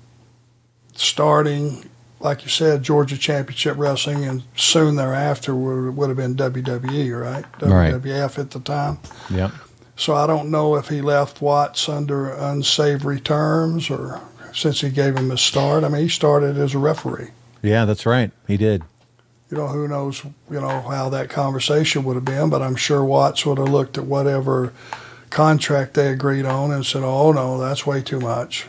starting, 0.94 1.90
like 2.20 2.44
you 2.44 2.50
said, 2.50 2.84
Georgia 2.84 3.18
Championship 3.18 3.76
Wrestling, 3.78 4.24
and 4.24 4.44
soon 4.56 4.96
thereafter 4.96 5.54
would, 5.54 5.98
would 5.98 6.10
have 6.10 6.18
been 6.18 6.36
WWE, 6.36 7.20
right? 7.20 7.46
Right. 7.62 7.94
WWF 7.94 8.40
at 8.40 8.52
the 8.52 8.60
time. 8.62 9.00
Yep. 9.30 9.52
So 10.00 10.16
I 10.16 10.28
don't 10.28 10.50
know 10.50 10.78
if 10.78 10.88
he 10.88 11.02
left 11.02 11.42
Watts 11.42 11.90
under 11.90 12.30
unsavory 12.30 13.20
terms 13.20 13.90
or 13.90 14.22
since 14.54 14.80
he 14.80 14.90
gave 14.90 15.18
him 15.18 15.30
his 15.30 15.42
start. 15.42 15.84
I 15.84 15.90
mean, 15.90 16.04
he 16.04 16.08
started 16.08 16.58
as 16.58 16.74
a 16.74 16.80
referee. 16.80 17.32
Yeah, 17.62 17.84
that's 17.84 18.06
right. 18.06 18.32
He 18.48 18.56
did. 18.56 18.84
You 19.52 19.58
know, 19.58 19.68
who 19.68 19.90
knows, 19.90 20.24
you 20.50 20.62
know, 20.62 20.82
how 20.84 21.10
that 21.10 21.30
conversation 21.30 22.06
would 22.06 22.16
have 22.16 22.24
been, 22.24 22.50
but 22.50 22.62
I'm 22.62 22.78
sure 22.78 23.04
Watts 23.04 23.46
would 23.46 23.58
have 23.58 23.68
looked 23.68 23.98
at 23.98 24.06
whatever 24.06 24.72
contract 25.32 25.96
they 25.96 26.08
agreed 26.08 26.46
on 26.46 26.72
and 26.72 26.86
said, 26.86 27.04
oh, 27.04 27.34
no, 27.34 27.58
that's 27.58 27.86
way 27.86 28.02
too 28.02 28.22
much. 28.22 28.68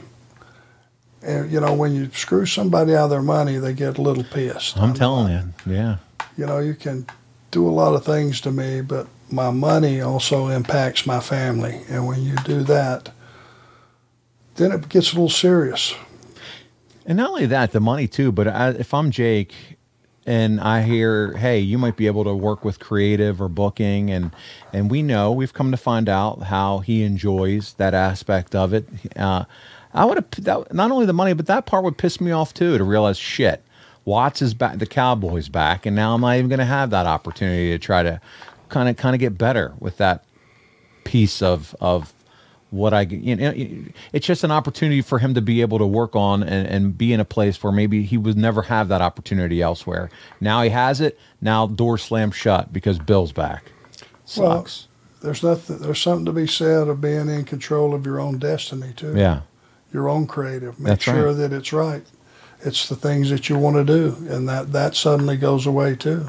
And, 1.22 1.48
you 1.48 1.60
know, 1.60 1.74
when 1.74 1.94
you 1.94 2.10
screw 2.12 2.44
somebody 2.44 2.92
out 2.96 3.04
of 3.04 3.10
their 3.10 3.22
money, 3.22 3.56
they 3.58 3.72
get 3.72 3.98
a 3.98 4.02
little 4.02 4.24
pissed. 4.24 4.76
I'm 4.76 4.94
telling 4.94 5.32
you. 5.32 5.72
Yeah. 5.72 5.98
You 6.36 6.46
know, 6.46 6.58
you 6.58 6.74
can 6.74 7.06
do 7.52 7.68
a 7.68 7.70
lot 7.70 7.94
of 7.94 8.04
things 8.04 8.40
to 8.40 8.50
me, 8.50 8.80
but 8.80 9.06
my 9.32 9.50
money 9.50 10.00
also 10.00 10.48
impacts 10.48 11.06
my 11.06 11.20
family. 11.20 11.82
And 11.88 12.06
when 12.06 12.22
you 12.22 12.36
do 12.44 12.62
that, 12.62 13.10
then 14.56 14.72
it 14.72 14.88
gets 14.88 15.12
a 15.12 15.14
little 15.14 15.30
serious. 15.30 15.94
And 17.06 17.16
not 17.16 17.30
only 17.30 17.46
that, 17.46 17.72
the 17.72 17.80
money 17.80 18.06
too. 18.06 18.32
But 18.32 18.48
I, 18.48 18.70
if 18.70 18.92
I'm 18.92 19.10
Jake, 19.10 19.54
and 20.26 20.60
I 20.60 20.82
hear, 20.82 21.32
hey, 21.32 21.58
you 21.58 21.78
might 21.78 21.96
be 21.96 22.06
able 22.06 22.24
to 22.24 22.34
work 22.34 22.64
with 22.64 22.78
creative 22.78 23.40
or 23.40 23.48
booking, 23.48 24.10
and 24.10 24.30
and 24.72 24.90
we 24.90 25.02
know 25.02 25.32
we've 25.32 25.52
come 25.52 25.70
to 25.70 25.76
find 25.76 26.08
out 26.08 26.44
how 26.44 26.80
he 26.80 27.02
enjoys 27.02 27.72
that 27.74 27.94
aspect 27.94 28.54
of 28.54 28.74
it. 28.74 28.86
Uh, 29.16 29.44
I 29.92 30.04
would 30.04 30.18
have 30.18 30.72
not 30.72 30.90
only 30.90 31.06
the 31.06 31.12
money, 31.12 31.32
but 31.32 31.46
that 31.46 31.66
part 31.66 31.84
would 31.84 31.98
piss 31.98 32.20
me 32.20 32.30
off 32.30 32.54
too. 32.54 32.78
To 32.78 32.84
realize, 32.84 33.18
shit, 33.18 33.62
Watts 34.04 34.40
is 34.40 34.54
back, 34.54 34.78
the 34.78 34.86
Cowboys 34.86 35.48
back, 35.48 35.86
and 35.86 35.96
now 35.96 36.14
I'm 36.14 36.20
not 36.20 36.36
even 36.36 36.48
going 36.48 36.60
to 36.60 36.64
have 36.64 36.90
that 36.90 37.06
opportunity 37.06 37.70
to 37.70 37.78
try 37.78 38.02
to 38.02 38.20
kind 38.70 38.88
of 38.88 38.96
kind 38.96 39.14
of 39.14 39.20
get 39.20 39.36
better 39.36 39.74
with 39.78 39.96
that 39.98 40.24
piece 41.04 41.42
of 41.42 41.74
of 41.80 42.12
what 42.70 42.94
I 42.94 43.02
you 43.02 43.34
know 43.36 43.52
it's 44.12 44.26
just 44.26 44.44
an 44.44 44.52
opportunity 44.52 45.02
for 45.02 45.18
him 45.18 45.34
to 45.34 45.40
be 45.42 45.60
able 45.60 45.78
to 45.78 45.86
work 45.86 46.14
on 46.14 46.42
and, 46.42 46.68
and 46.68 46.96
be 46.96 47.12
in 47.12 47.18
a 47.20 47.24
place 47.24 47.60
where 47.62 47.72
maybe 47.72 48.04
he 48.04 48.16
would 48.16 48.36
never 48.36 48.62
have 48.62 48.88
that 48.88 49.00
opportunity 49.02 49.60
elsewhere. 49.60 50.08
Now 50.40 50.62
he 50.62 50.70
has 50.70 51.00
it. 51.00 51.18
Now 51.40 51.66
door 51.66 51.98
slammed 51.98 52.34
shut 52.34 52.72
because 52.72 52.98
Bill's 53.00 53.32
back. 53.32 53.72
Well, 54.36 54.58
Sucks. 54.58 54.86
there's 55.22 55.42
nothing. 55.42 55.78
There's 55.78 56.00
something 56.00 56.26
to 56.26 56.32
be 56.32 56.46
said 56.46 56.86
of 56.86 57.00
being 57.00 57.28
in 57.28 57.44
control 57.44 57.92
of 57.94 58.06
your 58.06 58.20
own 58.20 58.38
destiny 58.38 58.92
too. 58.94 59.16
yeah. 59.16 59.40
Your 59.92 60.08
own 60.08 60.28
creative. 60.28 60.78
Make 60.78 60.86
That's 60.86 61.02
sure 61.02 61.26
right. 61.28 61.36
that 61.36 61.52
it's 61.52 61.72
right. 61.72 62.04
It's 62.60 62.88
the 62.88 62.94
things 62.94 63.30
that 63.30 63.48
you 63.48 63.58
want 63.58 63.74
to 63.76 63.84
do, 63.84 64.16
and 64.32 64.48
that 64.48 64.70
that 64.70 64.94
suddenly 64.94 65.36
goes 65.36 65.66
away 65.66 65.96
too. 65.96 66.28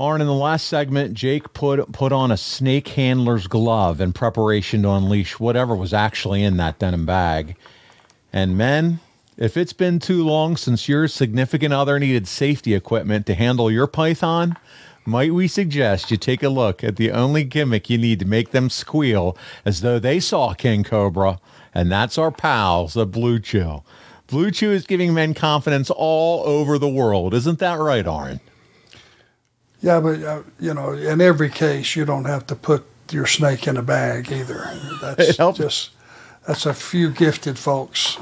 Arn, 0.00 0.22
in 0.22 0.26
the 0.26 0.32
last 0.32 0.66
segment, 0.66 1.12
Jake 1.12 1.52
put 1.52 1.92
put 1.92 2.10
on 2.10 2.30
a 2.30 2.38
snake 2.38 2.88
handler's 2.88 3.46
glove 3.46 4.00
in 4.00 4.14
preparation 4.14 4.80
to 4.82 4.92
unleash 4.92 5.38
whatever 5.38 5.76
was 5.76 5.92
actually 5.92 6.42
in 6.42 6.56
that 6.56 6.78
denim 6.78 7.04
bag. 7.04 7.54
And 8.32 8.56
men, 8.56 9.00
if 9.36 9.58
it's 9.58 9.74
been 9.74 9.98
too 9.98 10.24
long 10.24 10.56
since 10.56 10.88
your 10.88 11.06
significant 11.06 11.74
other 11.74 11.98
needed 11.98 12.26
safety 12.26 12.72
equipment 12.72 13.26
to 13.26 13.34
handle 13.34 13.70
your 13.70 13.86
python, 13.86 14.56
might 15.04 15.34
we 15.34 15.46
suggest 15.46 16.10
you 16.10 16.16
take 16.16 16.42
a 16.42 16.48
look 16.48 16.82
at 16.82 16.96
the 16.96 17.12
only 17.12 17.44
gimmick 17.44 17.90
you 17.90 17.98
need 17.98 18.20
to 18.20 18.24
make 18.24 18.52
them 18.52 18.70
squeal 18.70 19.36
as 19.66 19.82
though 19.82 19.98
they 19.98 20.18
saw 20.18 20.54
King 20.54 20.82
Cobra, 20.82 21.38
and 21.74 21.92
that's 21.92 22.16
our 22.16 22.30
pals 22.30 22.96
at 22.96 23.10
Blue 23.10 23.38
Chew. 23.38 23.82
Blue 24.28 24.50
Chew 24.50 24.70
is 24.70 24.86
giving 24.86 25.12
men 25.12 25.34
confidence 25.34 25.90
all 25.90 26.42
over 26.46 26.78
the 26.78 26.88
world. 26.88 27.34
Isn't 27.34 27.58
that 27.58 27.78
right, 27.78 28.06
Arn? 28.06 28.40
Yeah, 29.80 30.00
but 30.00 30.22
uh, 30.22 30.42
you 30.58 30.74
know, 30.74 30.92
in 30.92 31.20
every 31.20 31.48
case, 31.48 31.96
you 31.96 32.04
don't 32.04 32.26
have 32.26 32.46
to 32.48 32.54
put 32.54 32.84
your 33.10 33.26
snake 33.26 33.66
in 33.66 33.76
a 33.76 33.82
bag 33.82 34.30
either. 34.30 34.70
That's 35.00 35.36
just 35.56 35.90
that's 36.46 36.66
a 36.66 36.74
few 36.74 37.10
gifted 37.10 37.58
folks. 37.58 38.18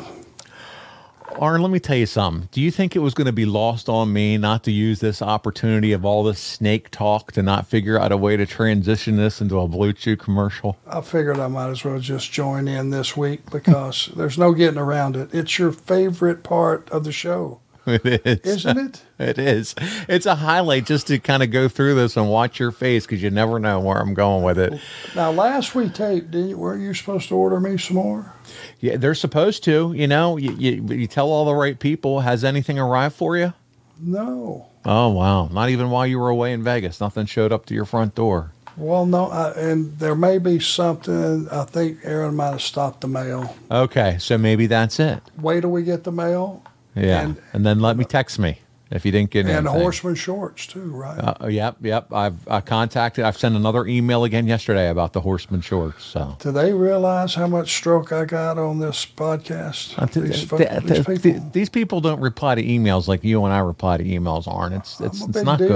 Arn, 1.41 1.63
let 1.63 1.71
me 1.71 1.79
tell 1.79 1.97
you 1.97 2.07
something. 2.07 2.49
Do 2.51 2.61
you 2.61 2.73
think 2.73 2.97
it 2.97 2.99
was 2.99 3.15
going 3.15 3.27
to 3.27 3.33
be 3.33 3.47
lost 3.47 3.89
on 3.89 4.13
me 4.13 4.37
not 4.39 4.65
to 4.65 4.73
use 4.73 4.99
this 4.99 5.23
opportunity 5.23 5.93
of 5.93 6.05
all 6.05 6.25
this 6.25 6.41
snake 6.41 6.91
talk 6.91 7.31
to 7.33 7.43
not 7.43 7.69
figure 7.69 7.99
out 7.99 8.11
a 8.11 8.17
way 8.17 8.37
to 8.37 8.45
transition 8.45 9.17
this 9.17 9.41
into 9.41 9.61
a 9.61 9.69
Blue 9.69 9.93
Chew 9.93 10.17
commercial? 10.17 10.79
I 10.87 11.01
figured 11.01 11.39
I 11.39 11.47
might 11.47 11.71
as 11.71 11.85
well 11.85 12.01
just 12.01 12.33
join 12.33 12.67
in 12.67 12.91
this 12.91 13.17
week 13.17 13.51
because 13.51 14.11
there's 14.17 14.37
no 14.37 14.53
getting 14.53 14.81
around 14.81 15.17
it. 15.17 15.33
It's 15.33 15.59
your 15.61 15.71
favorite 15.71 16.43
part 16.43 16.91
of 16.91 17.05
the 17.05 17.13
show, 17.13 17.61
It 18.05 18.45
is. 18.45 18.65
isn't 18.65 18.79
it? 18.79 19.03
It 19.19 19.39
is. 19.39 19.75
It's 20.09 20.27
a 20.27 20.37
highlight 20.37 20.87
just 20.87 21.07
to 21.09 21.19
kind 21.19 21.43
of 21.43 21.51
go 21.51 21.69
through 21.69 21.95
this 21.95 22.17
and 22.17 22.29
watch 22.31 22.61
your 22.61 22.71
face 22.71 23.07
because 23.07 23.23
you 23.23 23.31
never 23.31 23.59
know 23.59 23.81
where 23.81 23.99
I'm 23.99 24.15
going 24.15 24.45
with 24.45 24.59
it. 24.59 24.81
Now, 25.15 25.31
last 25.31 25.75
we 25.75 25.89
taped, 25.89 26.31
didn't 26.31 26.51
you, 26.51 26.59
weren't 26.59 26.83
you 26.83 26.95
supposed 26.95 27.29
to 27.29 27.37
order 27.37 27.59
me 27.61 27.79
some 27.79 27.97
more? 27.97 28.33
Yeah, 28.81 28.97
they're 28.97 29.15
supposed 29.15 29.65
to. 29.65 29.93
You 29.95 30.07
know, 30.07 30.37
you, 30.37 30.53
you, 30.53 30.85
you 30.95 31.07
tell 31.07 31.29
all 31.31 31.45
the 31.45 31.55
right 31.55 31.79
people. 31.79 32.21
Has 32.21 32.45
anything 32.45 32.79
arrived 32.79 33.15
for 33.17 33.37
you? 33.37 33.55
No. 34.01 34.67
Oh 34.85 35.09
wow! 35.11 35.49
Not 35.49 35.69
even 35.71 35.91
while 35.91 36.07
you 36.07 36.19
were 36.19 36.29
away 36.29 36.53
in 36.53 36.63
Vegas. 36.63 37.01
Nothing 37.01 37.27
showed 37.27 37.53
up 37.53 37.67
to 37.67 37.75
your 37.75 37.85
front 37.85 38.15
door. 38.15 38.53
Well, 38.77 39.07
no, 39.07 39.29
I, 39.29 39.51
and 39.53 39.99
there 39.99 40.15
may 40.15 40.39
be 40.39 40.61
something. 40.61 41.49
I 41.51 41.65
think 41.65 41.99
Aaron 42.05 42.37
might 42.37 42.51
have 42.53 42.63
stopped 42.63 43.01
the 43.01 43.09
mail. 43.09 43.57
Okay, 43.71 44.17
so 44.21 44.39
maybe 44.39 44.67
that's 44.67 45.01
it. 45.01 45.21
Wait 45.37 45.63
till 45.63 45.71
we 45.71 45.83
get 45.83 46.05
the 46.05 46.13
mail. 46.13 46.63
Yeah, 47.01 47.21
and, 47.23 47.37
And, 47.53 47.67
then 47.67 47.81
let 47.81 47.97
me 47.97 48.05
text 48.05 48.39
me 48.39 48.59
if 48.91 49.05
you 49.05 49.13
didn't 49.13 49.31
get 49.31 49.47
it. 49.47 49.51
and 49.51 49.67
anything. 49.67 49.83
horseman 49.83 50.15
shorts 50.15 50.67
too, 50.67 50.81
right? 50.91 51.19
Uh, 51.19 51.47
yep, 51.49 51.77
yep. 51.83 52.11
I've 52.13 52.47
uh, 52.49 52.61
contacted. 52.63 53.25
I've 53.25 53.37
sent 53.37 53.55
another 53.55 53.87
email 53.87 54.25
again 54.25 54.47
yesterday 54.47 54.89
about 54.89 55.13
the 55.13 55.21
horseman 55.21 55.61
shorts. 55.61 56.05
So 56.05 56.37
Do 56.41 56.51
they 56.53 56.73
realize 56.73 57.35
how 57.35 57.47
much 57.49 57.75
stroke 57.75 58.13
I 58.13 58.25
got 58.25 58.57
on 58.59 58.79
this 58.79 59.05
podcast? 59.05 59.99
Uh, 60.01 60.07
th- 60.07 60.27
These, 60.27 60.49
th- 60.49 60.83
these 60.85 61.05
th- 61.07 61.23
people. 61.23 61.51
these 61.53 61.69
people 61.69 62.01
don't 62.01 62.21
reply 62.21 62.55
to 62.55 62.63
emails 62.63 63.09
like 63.09 63.23
you 63.25 63.45
and 63.45 63.53
I 63.53 63.59
reply 63.59 63.99
to 63.99 64.05
emails, 64.05 64.49
Aren't 64.49 64.75
It's 64.77 65.01
it's, 65.01 65.21
it's 65.27 65.43
not 65.43 65.59
deal. 65.59 65.69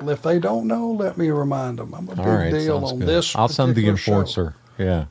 good. 0.00 0.08
If 0.10 0.22
they 0.22 0.38
don't 0.38 0.66
know, 0.66 0.90
let 0.90 1.16
me 1.16 1.30
remind 1.30 1.78
them. 1.78 1.94
I'm 1.94 2.06
a 2.08 2.16
big 2.16 2.18
All 2.18 2.26
right, 2.26 2.50
deal 2.52 2.84
on 2.84 2.98
good. 2.98 3.08
this. 3.08 3.34
I'll 3.36 3.48
send 3.48 3.70
the 3.70 3.74
particular 3.74 3.96
show. 3.96 4.12
enforcer. 4.18 4.54
Yeah, 4.78 5.04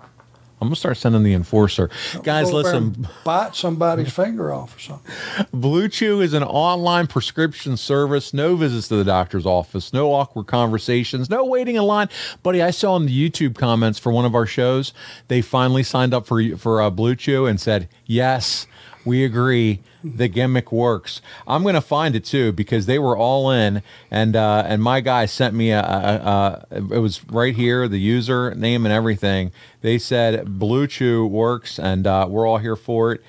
I'm 0.61 0.67
gonna 0.67 0.75
start 0.75 0.97
sending 0.97 1.23
the 1.23 1.33
enforcer. 1.33 1.89
Guys, 2.23 2.51
listen. 2.51 3.07
bite 3.23 3.55
somebody's 3.55 4.11
finger 4.13 4.53
off 4.53 4.77
or 4.77 4.79
something. 4.79 5.15
Blue 5.53 5.89
Chew 5.89 6.21
is 6.21 6.33
an 6.33 6.43
online 6.43 7.07
prescription 7.07 7.75
service. 7.77 8.33
No 8.33 8.55
visits 8.55 8.87
to 8.87 8.95
the 8.95 9.03
doctor's 9.03 9.45
office, 9.45 9.91
no 9.91 10.13
awkward 10.13 10.47
conversations, 10.47 11.29
no 11.29 11.43
waiting 11.45 11.75
in 11.75 11.83
line. 11.83 12.07
Buddy, 12.41 12.61
I 12.61 12.71
saw 12.71 12.95
in 12.95 13.05
the 13.05 13.29
YouTube 13.29 13.55
comments 13.55 13.99
for 13.99 14.11
one 14.11 14.25
of 14.25 14.33
our 14.33 14.45
shows, 14.45 14.93
they 15.27 15.41
finally 15.41 15.83
signed 15.83 16.13
up 16.13 16.25
for 16.25 16.41
for 16.57 16.81
uh, 16.81 16.89
Blue 16.89 17.15
Chew 17.15 17.45
and 17.45 17.59
said, 17.59 17.89
"Yes, 18.05 18.65
we 19.03 19.23
agree. 19.23 19.81
The 20.05 20.27
gimmick 20.27 20.71
works." 20.71 21.21
I'm 21.47 21.63
to 21.63 21.81
find 21.81 22.15
it 22.15 22.25
too 22.25 22.51
because 22.51 22.85
they 22.85 22.99
were 22.99 23.17
all 23.17 23.51
in, 23.51 23.81
and 24.11 24.35
uh, 24.35 24.63
and 24.67 24.81
my 24.81 25.01
guy 25.01 25.25
sent 25.25 25.53
me 25.55 25.71
a, 25.71 25.81
a, 25.81 26.65
a 26.71 26.93
it 26.93 26.99
was 26.99 27.23
right 27.25 27.55
here, 27.55 27.87
the 27.87 27.99
user 27.99 28.53
name 28.55 28.85
and 28.85 28.93
everything. 28.93 29.51
They 29.81 29.97
said 29.97 30.59
Blue 30.59 30.87
Chew 30.87 31.25
works, 31.25 31.79
and 31.79 32.07
uh, 32.07 32.27
we're 32.29 32.47
all 32.47 32.59
here 32.59 32.75
for 32.75 33.11
it. 33.11 33.21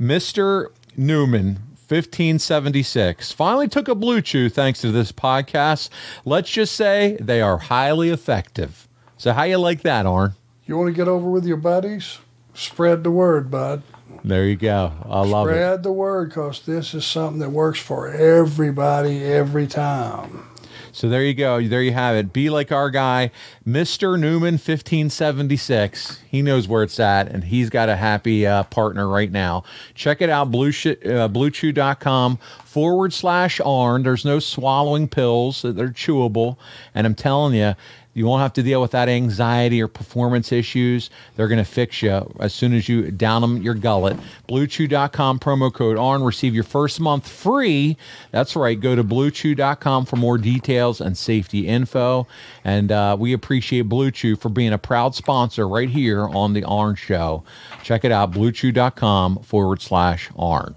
Mr. 0.00 0.68
Newman, 0.96 1.60
1576, 1.86 3.32
finally 3.32 3.68
took 3.68 3.86
a 3.86 3.94
blue 3.94 4.20
chew 4.20 4.48
thanks 4.48 4.80
to 4.80 4.90
this 4.90 5.12
podcast. 5.12 5.90
Let's 6.24 6.50
just 6.50 6.74
say 6.74 7.16
they 7.20 7.40
are 7.40 7.58
highly 7.58 8.08
effective. 8.08 8.88
So 9.16 9.32
how 9.32 9.44
you 9.44 9.58
like 9.58 9.82
that, 9.82 10.06
Arn? 10.06 10.34
You 10.66 10.76
want 10.76 10.88
to 10.88 10.92
get 10.92 11.06
over 11.06 11.30
with 11.30 11.44
your 11.44 11.56
buddies? 11.56 12.18
Spread 12.54 13.04
the 13.04 13.10
word, 13.10 13.50
bud. 13.50 13.82
There 14.24 14.44
you 14.46 14.56
go. 14.56 14.92
I 15.08 15.20
love 15.24 15.48
it. 15.48 15.52
Spread 15.52 15.82
the 15.82 15.92
word 15.92 16.28
because 16.28 16.60
this 16.64 16.94
is 16.94 17.04
something 17.04 17.40
that 17.40 17.50
works 17.50 17.80
for 17.80 18.08
everybody 18.08 19.24
every 19.24 19.66
time. 19.66 20.48
So 20.94 21.08
there 21.08 21.24
you 21.24 21.32
go. 21.32 21.66
There 21.66 21.82
you 21.82 21.92
have 21.94 22.16
it. 22.16 22.34
Be 22.34 22.50
like 22.50 22.70
our 22.70 22.90
guy, 22.90 23.30
Mr. 23.66 24.20
Newman 24.20 24.54
1576. 24.54 26.20
He 26.28 26.42
knows 26.42 26.68
where 26.68 26.82
it's 26.82 27.00
at, 27.00 27.28
and 27.28 27.44
he's 27.44 27.70
got 27.70 27.88
a 27.88 27.96
happy 27.96 28.46
uh, 28.46 28.64
partner 28.64 29.08
right 29.08 29.32
now. 29.32 29.64
Check 29.94 30.20
it 30.20 30.28
out, 30.28 30.50
blue 30.50 30.70
sh- 30.70 30.88
uh, 30.88 31.28
bluechew.com 31.28 32.36
forward 32.64 33.14
slash 33.14 33.58
ARN. 33.64 34.02
There's 34.02 34.26
no 34.26 34.38
swallowing 34.38 35.08
pills, 35.08 35.62
they're 35.62 35.88
chewable. 35.88 36.58
And 36.94 37.06
I'm 37.06 37.14
telling 37.14 37.54
you, 37.54 37.74
you 38.14 38.26
won't 38.26 38.42
have 38.42 38.52
to 38.54 38.62
deal 38.62 38.80
with 38.80 38.90
that 38.90 39.08
anxiety 39.08 39.80
or 39.80 39.88
performance 39.88 40.52
issues. 40.52 41.10
They're 41.36 41.48
going 41.48 41.58
to 41.58 41.70
fix 41.70 42.02
you 42.02 42.30
as 42.40 42.52
soon 42.52 42.74
as 42.74 42.88
you 42.88 43.10
down 43.10 43.42
them 43.42 43.62
your 43.62 43.74
gullet. 43.74 44.16
BlueChew.com 44.48 45.38
promo 45.38 45.72
code 45.72 45.96
ARN. 45.96 46.22
Receive 46.22 46.54
your 46.54 46.64
first 46.64 47.00
month 47.00 47.28
free. 47.28 47.96
That's 48.30 48.54
right. 48.54 48.78
Go 48.78 48.94
to 48.94 49.02
BlueChew.com 49.02 50.06
for 50.06 50.16
more 50.16 50.36
details 50.38 51.00
and 51.00 51.16
safety 51.16 51.66
info. 51.66 52.26
And 52.64 52.92
uh, 52.92 53.16
we 53.18 53.32
appreciate 53.32 53.82
Blue 53.82 54.10
Chew 54.10 54.36
for 54.36 54.50
being 54.50 54.72
a 54.72 54.78
proud 54.78 55.14
sponsor 55.14 55.66
right 55.66 55.88
here 55.88 56.28
on 56.28 56.52
the 56.52 56.64
ARN 56.64 56.96
Show. 56.96 57.44
Check 57.82 58.04
it 58.04 58.12
out. 58.12 58.32
BlueChew.com 58.32 59.38
forward 59.38 59.80
slash 59.80 60.30
ARN. 60.36 60.76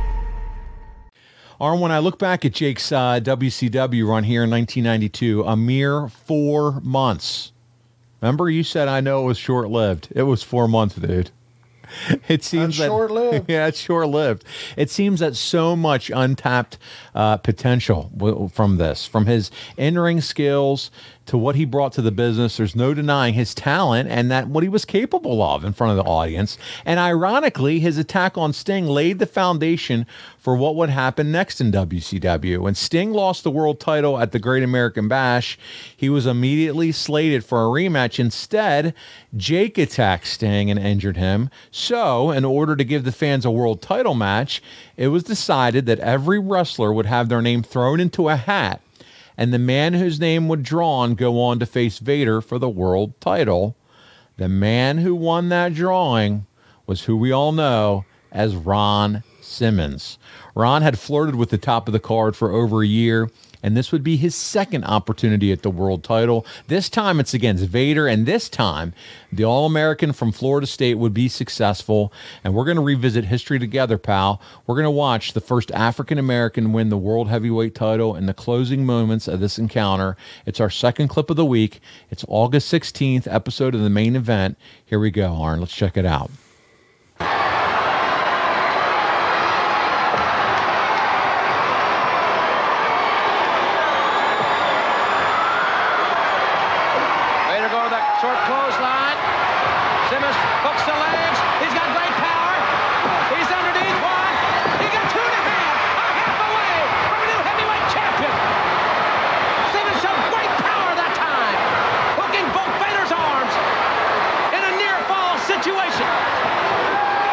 Arn, 1.61 1.79
when 1.79 1.91
I 1.91 1.99
look 1.99 2.17
back 2.17 2.43
at 2.43 2.53
Jake's 2.53 2.91
uh, 2.91 3.19
WCW 3.21 4.07
run 4.07 4.23
here 4.23 4.43
in 4.43 4.49
1992, 4.49 5.43
a 5.43 5.55
mere 5.55 6.07
four 6.07 6.81
months. 6.81 7.51
Remember, 8.19 8.49
you 8.49 8.63
said 8.63 8.87
I 8.87 8.99
know 8.99 9.21
it 9.21 9.25
was 9.27 9.37
short 9.37 9.69
lived. 9.69 10.07
It 10.15 10.23
was 10.23 10.41
four 10.41 10.67
months, 10.67 10.95
dude. 10.95 11.29
It 12.27 12.43
seems 12.43 12.77
that 12.77 12.87
short-lived. 12.87 13.45
Yeah, 13.49 13.67
it's 13.67 13.79
short 13.79 14.07
lived. 14.07 14.45
It 14.77 14.89
seems 14.89 15.19
that 15.19 15.35
so 15.35 15.75
much 15.75 16.09
untapped 16.09 16.77
uh, 17.13 17.35
potential 17.37 18.09
w- 18.15 18.47
from 18.47 18.77
this, 18.77 19.05
from 19.05 19.25
his 19.25 19.51
in-ring 19.75 20.21
skills 20.21 20.89
to 21.25 21.37
what 21.37 21.55
he 21.55 21.65
brought 21.65 21.93
to 21.93 22.01
the 22.01 22.11
business. 22.11 22.57
There's 22.57 22.75
no 22.75 22.93
denying 22.93 23.33
his 23.33 23.53
talent 23.53 24.09
and 24.09 24.31
that 24.31 24.47
what 24.47 24.63
he 24.63 24.69
was 24.69 24.85
capable 24.85 25.41
of 25.41 25.63
in 25.63 25.73
front 25.73 25.97
of 25.97 26.03
the 26.03 26.09
audience. 26.09 26.57
And 26.85 26.99
ironically, 26.99 27.79
his 27.79 27.97
attack 27.97 28.37
on 28.37 28.53
Sting 28.53 28.87
laid 28.87 29.19
the 29.19 29.25
foundation 29.25 30.05
for 30.37 30.55
what 30.55 30.75
would 30.75 30.89
happen 30.89 31.31
next 31.31 31.61
in 31.61 31.71
WCW. 31.71 32.59
When 32.59 32.75
Sting 32.75 33.13
lost 33.13 33.43
the 33.43 33.51
world 33.51 33.79
title 33.79 34.19
at 34.19 34.31
the 34.31 34.39
Great 34.39 34.63
American 34.63 35.07
Bash, 35.07 35.57
he 35.95 36.09
was 36.09 36.25
immediately 36.25 36.91
slated 36.91 37.45
for 37.45 37.59
a 37.59 37.69
rematch. 37.69 38.19
Instead, 38.19 38.93
Jake 39.37 39.77
attacked 39.77 40.27
Sting 40.27 40.71
and 40.71 40.79
injured 40.79 41.17
him. 41.17 41.49
So, 41.69 42.31
in 42.31 42.43
order 42.43 42.75
to 42.75 42.83
give 42.83 43.03
the 43.03 43.11
fans 43.11 43.45
a 43.45 43.51
world 43.51 43.81
title 43.81 44.15
match, 44.15 44.61
it 44.97 45.09
was 45.09 45.23
decided 45.23 45.85
that 45.85 45.99
every 45.99 46.39
wrestler 46.39 46.91
would 46.91 47.05
have 47.05 47.29
their 47.29 47.41
name 47.41 47.61
thrown 47.61 47.99
into 47.99 48.27
a 48.27 48.35
hat 48.35 48.81
and 49.37 49.53
the 49.53 49.59
man 49.59 49.93
whose 49.93 50.19
name 50.19 50.47
would 50.47 50.63
drawn 50.63 51.15
go 51.15 51.41
on 51.41 51.59
to 51.59 51.65
face 51.65 51.99
Vader 51.99 52.41
for 52.41 52.59
the 52.59 52.69
world 52.69 53.19
title. 53.21 53.75
The 54.37 54.49
man 54.49 54.99
who 54.99 55.15
won 55.15 55.49
that 55.49 55.73
drawing 55.73 56.45
was 56.85 57.03
who 57.03 57.15
we 57.15 57.31
all 57.31 57.51
know 57.51 58.05
as 58.31 58.55
Ron 58.55 59.23
Simmons. 59.41 60.17
Ron 60.55 60.81
had 60.81 60.99
flirted 60.99 61.35
with 61.35 61.49
the 61.49 61.57
top 61.57 61.87
of 61.87 61.93
the 61.93 61.99
card 61.99 62.35
for 62.35 62.51
over 62.51 62.81
a 62.81 62.87
year, 62.87 63.29
and 63.63 63.75
this 63.75 63.91
would 63.91 64.03
be 64.03 64.17
his 64.17 64.35
second 64.35 64.83
opportunity 64.85 65.51
at 65.51 65.61
the 65.61 65.69
world 65.69 66.03
title. 66.03 66.45
This 66.67 66.89
time 66.89 67.19
it's 67.19 67.33
against 67.33 67.65
Vader, 67.65 68.07
and 68.07 68.25
this 68.25 68.49
time 68.49 68.93
the 69.31 69.43
All 69.43 69.65
American 69.65 70.13
from 70.13 70.31
Florida 70.31 70.67
State 70.67 70.95
would 70.95 71.13
be 71.13 71.27
successful. 71.27 72.11
And 72.43 72.53
we're 72.53 72.65
going 72.65 72.77
to 72.77 72.83
revisit 72.83 73.25
history 73.25 73.59
together, 73.59 73.97
pal. 73.97 74.41
We're 74.65 74.75
going 74.75 74.85
to 74.85 74.91
watch 74.91 75.33
the 75.33 75.41
first 75.41 75.71
African 75.71 76.17
American 76.17 76.73
win 76.73 76.89
the 76.89 76.97
World 76.97 77.29
Heavyweight 77.29 77.75
title 77.75 78.15
in 78.15 78.25
the 78.25 78.33
closing 78.33 78.85
moments 78.85 79.27
of 79.27 79.39
this 79.39 79.57
encounter. 79.57 80.17
It's 80.45 80.59
our 80.59 80.69
second 80.69 81.07
clip 81.07 81.29
of 81.29 81.37
the 81.37 81.45
week. 81.45 81.79
It's 82.09 82.25
August 82.27 82.71
16th 82.71 83.31
episode 83.33 83.75
of 83.75 83.81
the 83.81 83.89
main 83.89 84.15
event. 84.15 84.57
Here 84.85 84.99
we 84.99 85.11
go, 85.11 85.33
Arn. 85.33 85.59
Let's 85.59 85.75
check 85.75 85.97
it 85.97 86.05
out. 86.05 86.31
Simmons 100.31 100.63
hooks 100.63 100.83
the 100.87 100.95
legs. 100.95 101.39
He's 101.59 101.75
got 101.75 101.87
great 101.91 102.15
power. 102.23 102.55
He's 103.35 103.49
underneath 103.51 103.99
one. 103.99 104.33
He 104.79 104.87
got 104.87 105.05
two 105.11 105.19
and 105.19 105.35
a 105.35 105.43
half. 105.43 105.75
A 105.75 106.07
half 106.23 106.37
away 106.47 106.75
from 107.11 107.19
a 107.19 107.27
new 107.27 107.41
heavyweight 107.43 107.85
champion. 107.91 108.33
Simmons 109.75 109.99
showed 109.99 110.21
great 110.31 110.51
power 110.63 110.89
that 110.95 111.13
time. 111.19 111.55
Hooking 112.15 112.47
both 112.55 112.71
Vader's 112.79 113.11
arms 113.11 113.53
in 114.55 114.61
a 114.63 114.73
near 114.79 114.95
fall 115.11 115.35
situation. 115.43 116.07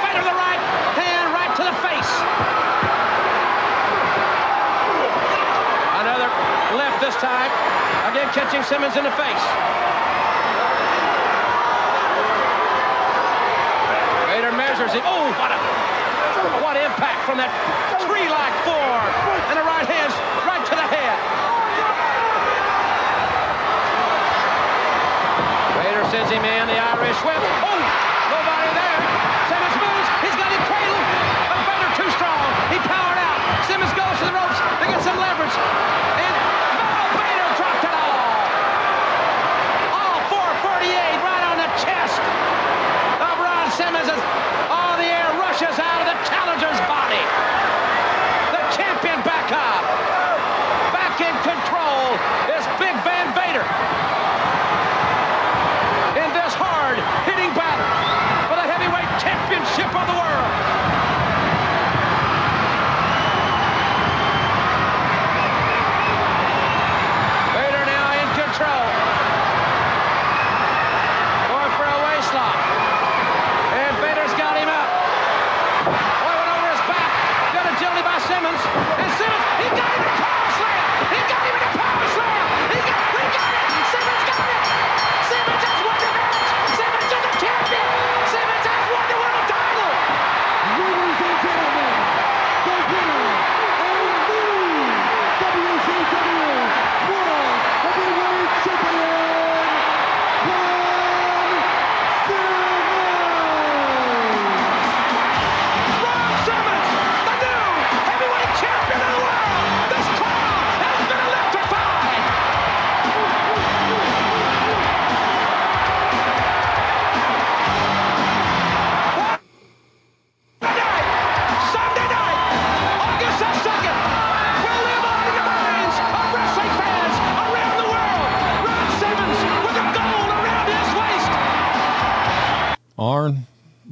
Vader 0.02 0.24
the 0.26 0.34
right 0.34 0.62
hand 0.98 1.30
right 1.30 1.52
to 1.54 1.62
the 1.62 1.76
face. 1.86 2.12
Another 6.02 6.30
left 6.74 6.98
this 6.98 7.14
time. 7.22 7.50
Again 8.10 8.28
catching 8.34 8.62
Simmons 8.66 8.96
in 8.96 9.04
the 9.04 9.14
face. 9.14 9.44
Vader 14.38 14.47
measures 14.58 14.90
him. 14.90 15.06
Oh, 15.06 15.30
what 15.38 15.54
a 15.54 15.58
what 16.58 16.74
impact 16.74 17.22
from 17.22 17.38
that 17.38 17.50
tree-like 18.02 18.56
form. 18.66 19.06
And 19.48 19.56
the 19.56 19.62
right 19.62 19.86
hand's 19.86 20.18
right 20.42 20.64
to 20.66 20.74
the 20.74 20.88
head. 20.90 21.16
Vader 25.78 26.04
sends 26.10 26.30
him 26.30 26.44
in 26.44 26.66
the 26.66 26.74
Irish 26.74 27.22
whip. 27.22 27.67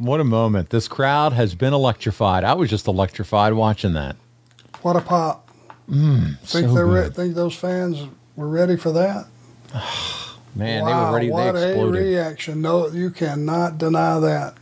What 0.07 0.21
a 0.21 0.25
moment. 0.25 0.71
This 0.71 0.89
crowd 0.89 1.33
has 1.33 1.55
been 1.55 1.73
electrified. 1.73 2.45
I 2.45 2.55
was 2.55 2.71
just 2.71 2.87
electrified 2.87 3.53
watching 3.55 3.93
that. 3.95 4.17
What 4.83 4.97
a 4.97 5.01
pop! 5.01 5.49
Mm, 5.91 6.39
Think 6.41 6.69
so 6.69 6.75
they 6.75 6.83
re- 6.83 7.11
think 7.11 7.35
those 7.35 7.55
fans 7.55 8.09
were 8.35 8.49
ready 8.49 8.77
for 8.77 8.93
that? 8.93 9.27
Man, 10.55 10.83
wow, 10.85 10.89
they 10.89 11.11
were 11.11 11.17
ready. 11.17 11.27
They 11.59 11.77
What 11.77 11.89
a 11.89 11.91
reaction! 11.91 12.63
No, 12.63 12.89
you 12.89 13.11
cannot 13.11 13.79
deny 13.79 14.19
that. 14.21 14.57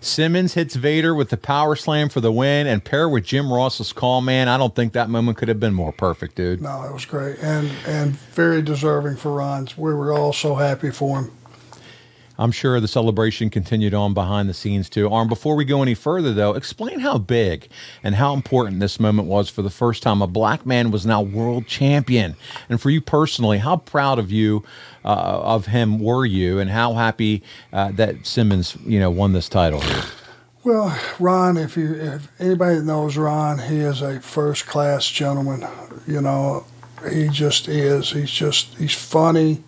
Simmons 0.00 0.54
hits 0.54 0.74
Vader 0.74 1.14
with 1.14 1.30
the 1.30 1.36
power 1.36 1.76
slam 1.76 2.08
for 2.08 2.20
the 2.20 2.32
win 2.32 2.66
and 2.66 2.84
pair 2.84 3.08
with 3.08 3.24
Jim 3.24 3.52
Ross's 3.52 3.92
call, 3.92 4.20
man. 4.20 4.48
I 4.48 4.58
don't 4.58 4.74
think 4.74 4.94
that 4.94 5.08
moment 5.08 5.38
could 5.38 5.46
have 5.48 5.60
been 5.60 5.74
more 5.74 5.92
perfect, 5.92 6.34
dude. 6.34 6.60
No, 6.60 6.82
it 6.82 6.92
was 6.92 7.04
great 7.04 7.38
and 7.38 7.70
and 7.86 8.12
very 8.34 8.62
deserving 8.62 9.16
for 9.16 9.32
Ron. 9.34 9.68
We 9.76 9.94
were 9.94 10.12
all 10.12 10.32
so 10.32 10.56
happy 10.56 10.90
for 10.90 11.22
him. 11.22 11.32
I'm 12.38 12.52
sure 12.52 12.80
the 12.80 12.88
celebration 12.88 13.50
continued 13.50 13.94
on 13.94 14.14
behind 14.14 14.48
the 14.48 14.54
scenes 14.54 14.88
too. 14.88 15.08
Arn, 15.08 15.28
before 15.28 15.54
we 15.54 15.64
go 15.64 15.82
any 15.82 15.94
further 15.94 16.32
though, 16.32 16.54
explain 16.54 17.00
how 17.00 17.18
big 17.18 17.68
and 18.02 18.14
how 18.14 18.32
important 18.34 18.80
this 18.80 18.98
moment 18.98 19.28
was 19.28 19.48
for 19.48 19.62
the 19.62 19.70
first 19.70 20.02
time 20.02 20.22
a 20.22 20.26
black 20.26 20.64
man 20.64 20.90
was 20.90 21.04
now 21.04 21.20
world 21.20 21.66
champion. 21.66 22.36
And 22.68 22.80
for 22.80 22.90
you 22.90 23.00
personally, 23.00 23.58
how 23.58 23.76
proud 23.76 24.18
of 24.18 24.30
you, 24.30 24.64
uh, 25.04 25.08
of 25.08 25.66
him 25.66 25.98
were 25.98 26.24
you, 26.24 26.58
and 26.58 26.70
how 26.70 26.94
happy 26.94 27.42
uh, 27.72 27.92
that 27.92 28.26
Simmons, 28.26 28.76
you 28.86 28.98
know, 28.98 29.10
won 29.10 29.32
this 29.32 29.48
title? 29.48 29.82
Well, 30.64 30.96
Ron, 31.18 31.56
if 31.56 31.76
you 31.76 31.94
if 31.94 32.28
anybody 32.40 32.80
knows 32.80 33.16
Ron, 33.16 33.58
he 33.58 33.78
is 33.78 34.00
a 34.00 34.20
first 34.20 34.66
class 34.66 35.06
gentleman. 35.08 35.66
You 36.06 36.20
know, 36.20 36.64
he 37.10 37.28
just 37.28 37.66
is. 37.66 38.10
He's 38.12 38.30
just 38.30 38.76
he's 38.78 38.94
funny. 38.94 39.64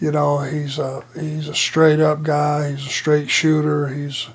You 0.00 0.10
know, 0.10 0.40
he's 0.40 0.78
a 0.78 1.04
he's 1.18 1.48
a 1.48 1.54
straight 1.54 2.00
up 2.00 2.22
guy. 2.22 2.70
He's 2.70 2.86
a 2.86 2.90
straight 2.90 3.30
shooter. 3.30 3.88
He's 3.88 4.28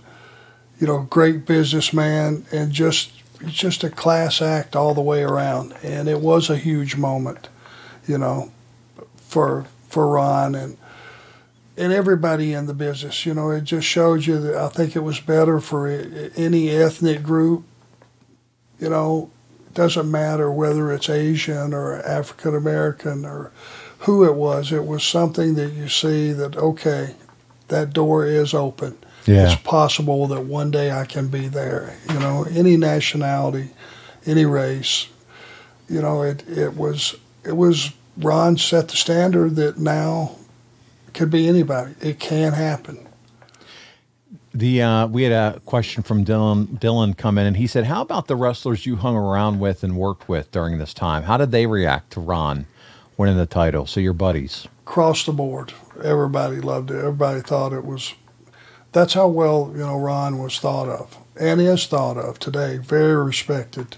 you 0.79 0.87
know 0.87 1.07
great 1.09 1.45
businessman 1.45 2.45
and 2.51 2.71
just 2.71 3.11
he's 3.41 3.53
just 3.53 3.83
a 3.83 3.89
class 3.89 4.41
act 4.41 4.75
all 4.75 4.93
the 4.93 5.01
way 5.01 5.23
around. 5.23 5.73
And 5.83 6.07
it 6.07 6.21
was 6.21 6.49
a 6.49 6.57
huge 6.57 6.95
moment, 6.95 7.49
you 8.07 8.17
know, 8.17 8.51
for 9.17 9.65
for 9.87 10.07
Ron 10.07 10.55
and 10.55 10.77
and 11.79 11.93
everybody 11.93 12.53
in 12.53 12.65
the 12.65 12.73
business. 12.73 13.25
You 13.25 13.33
know, 13.33 13.51
it 13.51 13.63
just 13.63 13.87
showed 13.87 14.25
you 14.25 14.39
that 14.39 14.55
I 14.55 14.67
think 14.69 14.95
it 14.95 14.99
was 14.99 15.19
better 15.19 15.59
for 15.59 15.87
any 15.87 16.69
ethnic 16.69 17.23
group. 17.23 17.63
You 18.79 18.89
know, 18.89 19.31
it 19.67 19.73
doesn't 19.73 20.09
matter 20.09 20.51
whether 20.51 20.91
it's 20.91 21.09
Asian 21.09 21.73
or 21.73 22.01
African 22.01 22.55
American 22.55 23.25
or 23.25 23.51
who 23.99 24.25
it 24.25 24.35
was. 24.35 24.71
It 24.71 24.85
was 24.85 25.03
something 25.03 25.55
that 25.55 25.73
you 25.73 25.89
see 25.89 26.31
that 26.33 26.57
okay, 26.57 27.15
that 27.67 27.93
door 27.93 28.25
is 28.25 28.53
open. 28.53 28.97
Yeah. 29.25 29.51
It's 29.51 29.61
possible 29.61 30.27
that 30.27 30.45
one 30.45 30.71
day 30.71 30.91
I 30.91 31.05
can 31.05 31.27
be 31.27 31.47
there. 31.47 31.97
You 32.09 32.19
know, 32.19 32.45
any 32.49 32.77
nationality, 32.77 33.71
any 34.25 34.45
race. 34.45 35.07
You 35.89 36.01
know, 36.01 36.21
it 36.21 36.47
it 36.47 36.75
was 36.75 37.15
it 37.43 37.57
was 37.57 37.93
Ron 38.17 38.57
set 38.57 38.89
the 38.89 38.97
standard 38.97 39.55
that 39.55 39.77
now 39.77 40.35
could 41.13 41.29
be 41.29 41.47
anybody. 41.47 41.95
It 42.01 42.19
can 42.19 42.53
happen. 42.53 43.07
The 44.53 44.81
uh, 44.81 45.07
we 45.07 45.23
had 45.23 45.31
a 45.31 45.59
question 45.61 46.01
from 46.03 46.25
Dylan 46.25 46.79
Dylan 46.79 47.15
come 47.15 47.37
in 47.37 47.45
and 47.45 47.57
he 47.57 47.67
said, 47.67 47.85
"How 47.85 48.01
about 48.01 48.27
the 48.27 48.35
wrestlers 48.35 48.85
you 48.85 48.95
hung 48.95 49.15
around 49.15 49.59
with 49.59 49.83
and 49.83 49.95
worked 49.95 50.27
with 50.27 50.51
during 50.51 50.79
this 50.79 50.93
time? 50.93 51.23
How 51.23 51.37
did 51.37 51.51
they 51.51 51.67
react 51.67 52.11
to 52.13 52.19
Ron 52.19 52.65
winning 53.19 53.37
the 53.37 53.45
title? 53.45 53.85
So 53.85 53.99
your 53.99 54.13
buddies." 54.13 54.67
Across 54.87 55.25
the 55.25 55.33
board, 55.33 55.73
everybody 56.03 56.59
loved 56.61 56.89
it. 56.89 56.97
Everybody 56.97 57.41
thought 57.41 57.73
it 57.73 57.85
was. 57.85 58.15
That's 58.91 59.13
how 59.13 59.27
well 59.27 59.71
you 59.73 59.81
know 59.81 59.99
Ron 59.99 60.39
was 60.39 60.57
thought 60.57 60.89
of 60.89 61.15
and 61.39 61.61
is 61.61 61.85
thought 61.85 62.17
of 62.17 62.39
today. 62.39 62.77
Very 62.77 63.23
respected, 63.23 63.97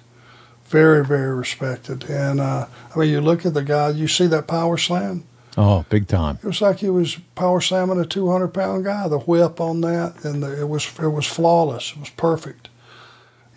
very 0.66 1.06
very 1.06 1.34
respected. 1.34 2.10
And 2.10 2.42
uh, 2.42 2.68
I 2.94 3.00
mean, 3.00 3.10
you 3.10 3.22
look 3.22 3.46
at 3.46 3.54
the 3.54 3.64
guy. 3.64 3.92
You 3.92 4.10
see 4.10 4.28
that 4.28 4.48
power 4.48 4.78
slam. 4.78 5.24
Oh, 5.58 5.86
big 5.90 6.08
time. 6.08 6.40
It 6.42 6.48
was 6.48 6.62
like 6.62 6.80
he 6.80 6.90
was 6.90 7.18
power 7.36 7.60
slamming 7.60 8.00
a 8.00 8.06
200 8.06 8.50
pound 8.50 8.86
guy. 8.86 9.08
The 9.08 9.20
whip 9.20 9.60
on 9.60 9.82
that, 9.82 10.24
and 10.24 10.42
the, 10.44 10.62
it 10.62 10.70
was 10.70 10.88
it 11.00 11.10
was 11.10 11.26
flawless. 11.26 11.92
It 11.92 12.00
was 12.00 12.10
perfect. 12.10 12.70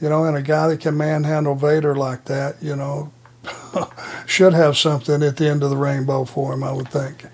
You 0.01 0.09
know, 0.09 0.25
and 0.25 0.37
a 0.37 0.43
guy 0.43 0.69
that 0.69 0.81
can 0.81 0.97
manhandle 0.97 1.55
Vader 1.55 1.95
like 1.95 2.25
that, 2.25 2.61
you 2.61 2.75
know, 2.75 3.13
should 4.27 4.55
have 4.55 4.77
something 4.77 5.23
at 5.23 5.37
the 5.37 5.49
end 5.49 5.63
of 5.63 5.71
the 5.71 5.77
rainbow 5.77 6.25
for 6.25 6.53
him, 6.53 6.63
I 6.63 6.73
would 6.73 6.89
think. 6.89 7.27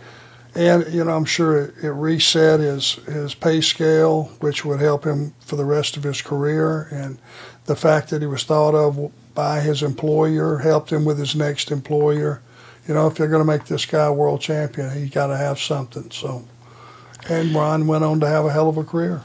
And 0.55 0.93
you 0.93 1.05
know, 1.05 1.17
I'm 1.17 1.25
sure 1.25 1.63
it, 1.63 1.75
it 1.83 1.91
reset 1.91 2.61
his 2.61 2.95
his 3.07 3.35
pay 3.35 3.61
scale, 3.61 4.25
which 4.41 4.65
would 4.65 4.81
help 4.81 5.05
him 5.05 5.35
for 5.41 5.57
the 5.57 5.65
rest 5.65 5.97
of 5.97 6.03
his 6.03 6.23
career. 6.23 6.89
And 6.91 7.19
the 7.67 7.77
fact 7.77 8.11
that 8.11 8.21
he 8.21 8.27
was 8.27 8.43
thought 8.43 8.75
of 8.75 9.13
by 9.35 9.61
his 9.61 9.83
employer 9.83 10.59
helped 10.59 10.91
him 10.91 11.05
with 11.05 11.19
his 11.19 11.37
next 11.37 11.71
employer 11.71 12.43
you 12.91 12.95
know, 12.95 13.07
if 13.07 13.21
you're 13.21 13.29
going 13.29 13.41
to 13.41 13.47
make 13.47 13.67
this 13.67 13.87
guy 13.87 14.11
world 14.11 14.41
champion, 14.41 14.91
he 14.91 15.09
got 15.09 15.29
to 15.29 15.37
have 15.37 15.61
something. 15.61 16.11
So, 16.11 16.45
and 17.29 17.55
Ron 17.55 17.87
went 17.87 18.03
on 18.03 18.19
to 18.19 18.27
have 18.27 18.45
a 18.45 18.53
hell 18.53 18.69
of 18.69 18.77
a 18.77 18.83
career. 18.83 19.23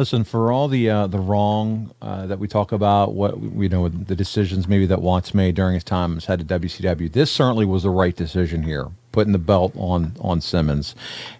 Listen, 0.00 0.24
for 0.24 0.50
all 0.50 0.66
the 0.66 0.88
uh, 0.88 1.06
the 1.08 1.18
wrong 1.18 1.90
uh, 2.00 2.24
that 2.24 2.38
we 2.38 2.48
talk 2.48 2.72
about, 2.72 3.12
what 3.12 3.38
you 3.38 3.68
know, 3.68 3.86
the 3.86 4.16
decisions 4.16 4.66
maybe 4.66 4.86
that 4.86 5.02
Watts 5.02 5.34
made 5.34 5.54
during 5.54 5.74
his 5.74 5.84
time 5.84 6.16
as 6.16 6.24
head 6.24 6.40
of 6.40 6.46
WCW, 6.46 7.12
this 7.12 7.30
certainly 7.30 7.66
was 7.66 7.82
the 7.82 7.90
right 7.90 8.16
decision 8.16 8.62
here, 8.62 8.88
putting 9.12 9.34
the 9.34 9.38
belt 9.38 9.74
on 9.76 10.16
on 10.18 10.40
Simmons, 10.40 10.94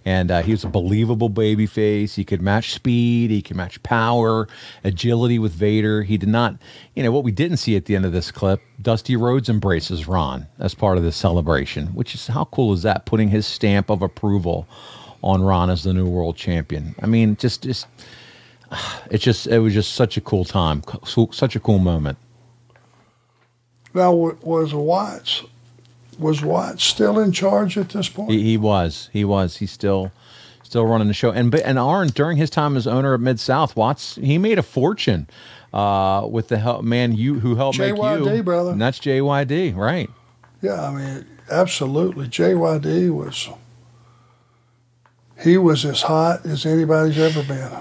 and 0.04 0.30
uh, 0.30 0.42
he 0.42 0.50
was 0.50 0.62
a 0.62 0.68
believable 0.68 1.30
baby 1.30 1.64
face. 1.64 2.16
He 2.16 2.22
could 2.22 2.42
match 2.42 2.74
speed, 2.74 3.30
he 3.30 3.40
could 3.40 3.56
match 3.56 3.82
power, 3.82 4.46
agility 4.84 5.38
with 5.38 5.52
Vader. 5.52 6.02
He 6.02 6.18
did 6.18 6.28
not, 6.28 6.56
you 6.94 7.02
know, 7.02 7.12
what 7.12 7.24
we 7.24 7.32
didn't 7.32 7.56
see 7.56 7.76
at 7.76 7.86
the 7.86 7.96
end 7.96 8.04
of 8.04 8.12
this 8.12 8.30
clip. 8.30 8.60
Dusty 8.82 9.16
Rhodes 9.16 9.48
embraces 9.48 10.06
Ron 10.06 10.48
as 10.58 10.74
part 10.74 10.98
of 10.98 11.02
the 11.02 11.12
celebration, 11.12 11.94
which 11.94 12.14
is 12.14 12.26
how 12.26 12.44
cool 12.44 12.74
is 12.74 12.82
that? 12.82 13.06
Putting 13.06 13.30
his 13.30 13.46
stamp 13.46 13.88
of 13.88 14.02
approval 14.02 14.68
on 15.22 15.42
Ron 15.42 15.70
as 15.70 15.84
the 15.84 15.94
new 15.94 16.06
world 16.06 16.36
champion. 16.36 16.94
I 17.00 17.06
mean, 17.06 17.36
just 17.36 17.62
just 17.62 17.86
it's 19.10 19.24
just 19.24 19.46
it 19.46 19.58
was 19.58 19.74
just 19.74 19.94
such 19.94 20.16
a 20.16 20.20
cool 20.20 20.44
time, 20.44 20.82
such 21.32 21.56
a 21.56 21.60
cool 21.60 21.78
moment. 21.78 22.18
Now, 23.92 24.12
was 24.12 24.72
Watts 24.72 25.42
was 26.18 26.42
Watts 26.42 26.84
still 26.84 27.18
in 27.18 27.32
charge 27.32 27.76
at 27.76 27.88
this 27.90 28.08
point? 28.08 28.30
He, 28.30 28.42
he 28.42 28.56
was, 28.56 29.08
he 29.12 29.24
was, 29.24 29.56
he's 29.56 29.72
still 29.72 30.12
still 30.62 30.86
running 30.86 31.08
the 31.08 31.14
show. 31.14 31.30
And 31.30 31.50
but 31.50 31.62
and 31.62 31.78
Arn 31.78 32.08
during 32.08 32.36
his 32.36 32.50
time 32.50 32.76
as 32.76 32.86
owner 32.86 33.14
of 33.14 33.20
Mid 33.20 33.40
South, 33.40 33.74
Watts 33.76 34.16
he 34.16 34.38
made 34.38 34.58
a 34.58 34.62
fortune 34.62 35.28
uh, 35.72 36.26
with 36.30 36.48
the 36.48 36.58
help 36.58 36.84
man 36.84 37.14
you 37.14 37.40
who 37.40 37.56
helped 37.56 37.78
make 37.78 37.96
you, 37.96 38.42
brother. 38.42 38.70
and 38.70 38.80
that's 38.80 38.98
JYD, 39.00 39.74
right? 39.74 40.10
Yeah, 40.62 40.88
I 40.88 40.92
mean, 40.92 41.26
absolutely. 41.50 42.28
JYD 42.28 43.10
was 43.10 43.48
he 45.42 45.56
was 45.56 45.84
as 45.84 46.02
hot 46.02 46.44
as 46.44 46.66
anybody's 46.66 47.18
ever 47.18 47.42
been. 47.42 47.72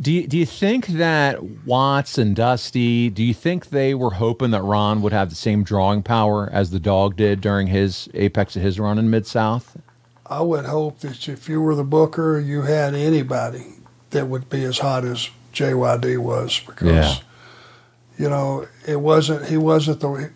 Do 0.00 0.12
you, 0.12 0.26
do 0.26 0.36
you 0.36 0.46
think 0.46 0.86
that 0.88 1.42
Watts 1.66 2.18
and 2.18 2.34
Dusty, 2.34 3.10
do 3.10 3.22
you 3.22 3.34
think 3.34 3.70
they 3.70 3.94
were 3.94 4.10
hoping 4.10 4.50
that 4.50 4.62
Ron 4.62 5.02
would 5.02 5.12
have 5.12 5.30
the 5.30 5.36
same 5.36 5.62
drawing 5.62 6.02
power 6.02 6.48
as 6.52 6.70
the 6.70 6.80
dog 6.80 7.16
did 7.16 7.40
during 7.40 7.68
his 7.68 8.08
apex 8.14 8.56
of 8.56 8.62
his 8.62 8.80
run 8.80 8.98
in 8.98 9.08
Mid 9.10 9.26
South? 9.26 9.76
I 10.26 10.40
would 10.40 10.64
hope 10.64 11.00
that 11.00 11.28
if 11.28 11.48
you 11.48 11.60
were 11.60 11.74
the 11.74 11.84
booker, 11.84 12.40
you 12.40 12.62
had 12.62 12.94
anybody 12.94 13.74
that 14.10 14.26
would 14.26 14.48
be 14.50 14.64
as 14.64 14.78
hot 14.78 15.04
as 15.04 15.28
JYD 15.52 16.18
was 16.18 16.60
because 16.66 16.88
Yeah. 16.88 17.14
you 18.18 18.28
know 18.28 18.66
it 18.86 19.00
wasn't 19.00 19.46
he 19.46 19.56
wasn't 19.56 20.00
the 20.00 20.30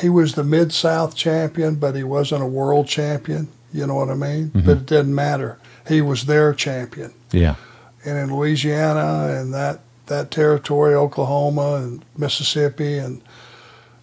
he 0.00 0.08
was 0.08 0.34
the 0.34 0.44
mid 0.44 0.72
South 0.72 1.14
champion, 1.14 1.74
but 1.76 1.94
he 1.94 2.02
wasn't 2.04 2.42
a 2.42 2.46
world 2.46 2.86
champion. 2.88 3.48
You 3.72 3.86
know 3.86 3.96
what 3.96 4.08
I 4.08 4.14
mean? 4.14 4.50
Mhm. 4.54 4.64
But 4.64 4.76
it 4.78 4.86
didn't 4.86 5.14
matter. 5.14 5.58
He 5.86 6.00
was 6.00 6.24
their 6.24 6.54
champion, 6.54 7.12
Yeah. 7.32 7.56
And 8.04 8.18
in 8.18 8.34
Louisiana 8.34 9.34
and 9.38 9.52
that 9.54 9.80
that 10.06 10.30
territory, 10.30 10.94
Oklahoma 10.94 11.76
and 11.76 12.04
Mississippi 12.16 12.98
and. 12.98 13.22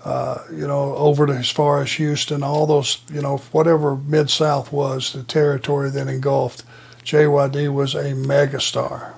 Uh, 0.03 0.43
you 0.51 0.65
know, 0.65 0.95
over 0.95 1.27
to 1.27 1.33
as 1.33 1.51
far 1.51 1.79
as 1.83 1.91
Houston, 1.91 2.41
all 2.41 2.65
those, 2.65 3.01
you 3.13 3.21
know, 3.21 3.37
whatever 3.51 3.95
Mid 3.95 4.31
South 4.31 4.73
was, 4.73 5.13
the 5.13 5.21
territory 5.21 5.91
that 5.91 6.07
engulfed, 6.07 6.63
JYD 7.03 7.71
was 7.71 7.93
a 7.93 8.13
megastar. 8.13 9.13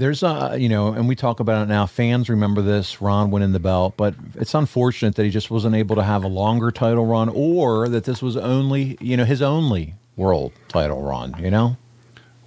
There's 0.00 0.22
a, 0.22 0.56
you 0.58 0.68
know, 0.68 0.92
and 0.94 1.06
we 1.06 1.14
talk 1.14 1.40
about 1.40 1.62
it 1.62 1.68
now. 1.68 1.84
Fans 1.86 2.30
remember 2.30 2.62
this. 2.62 3.02
Ron 3.02 3.30
winning 3.30 3.52
the 3.52 3.58
belt, 3.58 3.94
but 3.98 4.14
it's 4.34 4.54
unfortunate 4.54 5.14
that 5.16 5.24
he 5.24 5.30
just 5.30 5.50
wasn't 5.50 5.74
able 5.74 5.94
to 5.96 6.02
have 6.02 6.24
a 6.24 6.28
longer 6.28 6.70
title 6.70 7.04
run, 7.04 7.28
or 7.28 7.86
that 7.88 8.04
this 8.04 8.22
was 8.22 8.36
only, 8.36 8.96
you 9.00 9.16
know, 9.16 9.26
his 9.26 9.42
only 9.42 9.94
world 10.16 10.52
title 10.68 11.02
run. 11.02 11.34
You 11.38 11.50
know, 11.50 11.76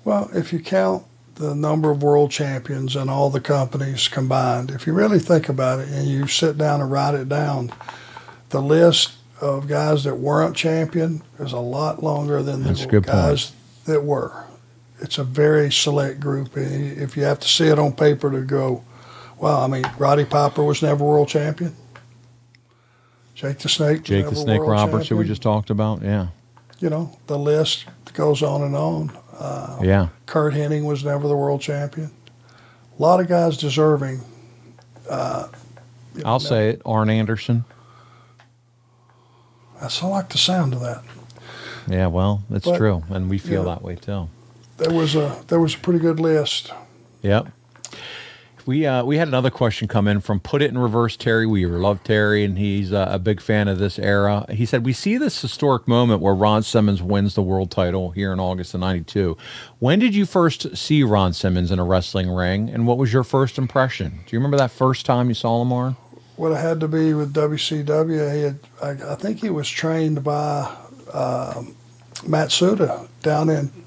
Well, 0.04 0.32
if 0.34 0.52
you 0.52 0.60
count 0.60 1.06
the 1.36 1.56
number 1.56 1.90
of 1.92 2.04
world 2.04 2.32
champions 2.32 2.96
and 2.96 3.10
all 3.10 3.30
the 3.30 3.42
companies 3.42 4.08
combined, 4.08 4.70
if 4.72 4.86
you 4.86 4.94
really 4.94 5.20
think 5.20 5.50
about 5.50 5.80
it 5.80 5.90
and 5.90 6.08
you 6.08 6.28
sit 6.28 6.58
down 6.58 6.80
and 6.82 6.92
write 6.92 7.16
it 7.16 7.28
down, 7.28 7.72
the 8.50 8.62
list 8.62 9.14
of 9.42 9.68
guys 9.68 10.04
that 10.04 10.16
weren't 10.16 10.56
champion 10.56 11.22
is 11.40 11.52
a 11.52 11.60
lot 11.60 12.04
longer 12.04 12.42
than 12.44 12.64
That's 12.64 12.82
the 12.82 12.88
good 12.88 13.04
point. 13.04 13.16
guys 13.16 13.52
that 13.86 14.04
were. 14.04 14.46
It's 15.02 15.18
a 15.18 15.24
very 15.24 15.72
select 15.72 16.20
group. 16.20 16.56
And 16.56 16.98
If 16.98 17.18
you 17.18 17.24
have 17.24 17.40
to 17.40 17.48
see 17.48 17.68
it 17.68 17.78
on 17.80 17.94
paper 17.94 18.32
to 18.32 18.42
go, 18.42 18.84
well, 19.38 19.60
I 19.60 19.68
mean, 19.68 19.84
Roddy 19.98 20.24
Piper 20.26 20.64
was 20.64 20.82
never 20.82 21.04
world 21.04 21.28
champion. 21.28 21.76
Jake 23.36 23.58
the 23.58 23.68
Snake. 23.70 24.04
Jake 24.04 24.30
the 24.30 24.36
Snake 24.36 24.62
Roberts, 24.62 25.10
who 25.10 25.18
we 25.18 25.26
just 25.26 25.42
talked 25.42 25.70
about. 25.70 26.02
Yeah, 26.04 26.28
You 26.80 26.90
know, 26.90 27.18
the 27.28 27.38
list 27.38 27.86
goes 28.14 28.44
on 28.44 28.62
and 28.62 28.76
on. 28.76 29.12
Uh, 29.38 29.80
yeah. 29.82 30.10
Curt 30.26 30.54
Hennig 30.54 30.84
was 30.84 31.04
never 31.04 31.28
the 31.28 31.36
world 31.36 31.62
champion. 31.62 32.12
A 32.98 33.02
lot 33.02 33.20
of 33.20 33.28
guys 33.28 33.58
deserving. 33.58 34.22
Uh, 35.10 35.48
I'll 36.24 36.40
say 36.40 36.70
it. 36.70 36.82
Arn 36.86 37.10
Anderson. 37.10 37.66
I 39.82 40.08
like 40.08 40.30
the 40.30 40.38
sound 40.38 40.74
of 40.74 40.80
that. 40.82 41.04
Yeah, 41.88 42.08
well, 42.08 42.44
that's 42.50 42.66
But, 42.66 42.78
true, 42.78 43.04
and 43.10 43.30
we 43.30 43.38
feel 43.38 43.66
yeah. 43.66 43.74
that 43.74 43.82
way 43.82 43.96
too. 43.96 44.30
There 44.78 44.94
was 44.94 45.16
a 45.16 45.44
there 45.48 45.60
was 45.60 45.76
a 45.76 45.78
pretty 45.80 46.00
good 46.00 46.20
list. 46.20 46.72
Yep. 47.22 47.48
We 48.66 48.86
uh, 48.86 49.04
we 49.04 49.18
had 49.18 49.28
another 49.28 49.50
question 49.50 49.90
come 49.90 50.08
in 50.08 50.22
from 50.22 50.40
Put 50.40 50.62
It 50.62 50.72
in 50.72 50.78
Reverse 50.78 51.18
Terry 51.18 51.46
Weaver. 51.46 51.80
Love 51.80 52.02
Terry, 52.04 52.46
and 52.46 52.58
he's 52.58 52.94
uh, 52.94 53.08
a 53.10 53.20
big 53.20 53.42
fan 53.42 53.68
of 53.68 53.78
this 53.78 54.00
era. 54.00 54.46
He 54.50 54.66
said, 54.66 54.86
We 54.86 54.94
see 54.94 55.18
this 55.18 55.42
historic 55.42 55.86
moment 55.86 56.22
where 56.22 56.34
Ron 56.34 56.64
Simmons 56.64 57.02
wins 57.02 57.36
the 57.36 57.42
world 57.42 57.72
title 57.72 58.12
here 58.12 58.32
in 58.32 58.40
August 58.40 58.74
of 58.74 58.80
92. 58.80 59.36
When 59.80 60.00
did 60.00 60.16
you 60.16 60.26
first 60.26 60.78
see 60.78 61.04
Ron 61.04 61.34
Simmons 61.34 61.72
in 61.72 61.80
a 61.80 61.84
wrestling 61.84 62.30
ring, 62.30 62.70
and 62.70 62.88
what 62.88 62.98
was 62.98 63.12
your 63.12 63.26
first 63.26 63.58
impression? 63.58 64.22
Do 64.26 64.34
you 64.36 64.40
remember 64.40 64.58
that 64.58 64.72
first 64.72 65.06
time 65.06 65.28
you 65.28 65.36
saw 65.36 65.58
Lamar? 65.58 65.98
Would 66.38 66.54
have 66.54 66.62
had 66.62 66.80
to 66.80 66.88
be 66.88 67.14
with 67.14 67.34
WCW. 67.34 68.34
He 68.34 68.42
had, 68.44 68.60
I, 68.82 69.14
I 69.14 69.16
think 69.16 69.42
he 69.42 69.50
was 69.50 69.70
trained 69.70 70.24
by 70.24 70.74
um, 71.14 71.76
Matsuda 72.26 73.10
down 73.22 73.50
in 73.50 73.83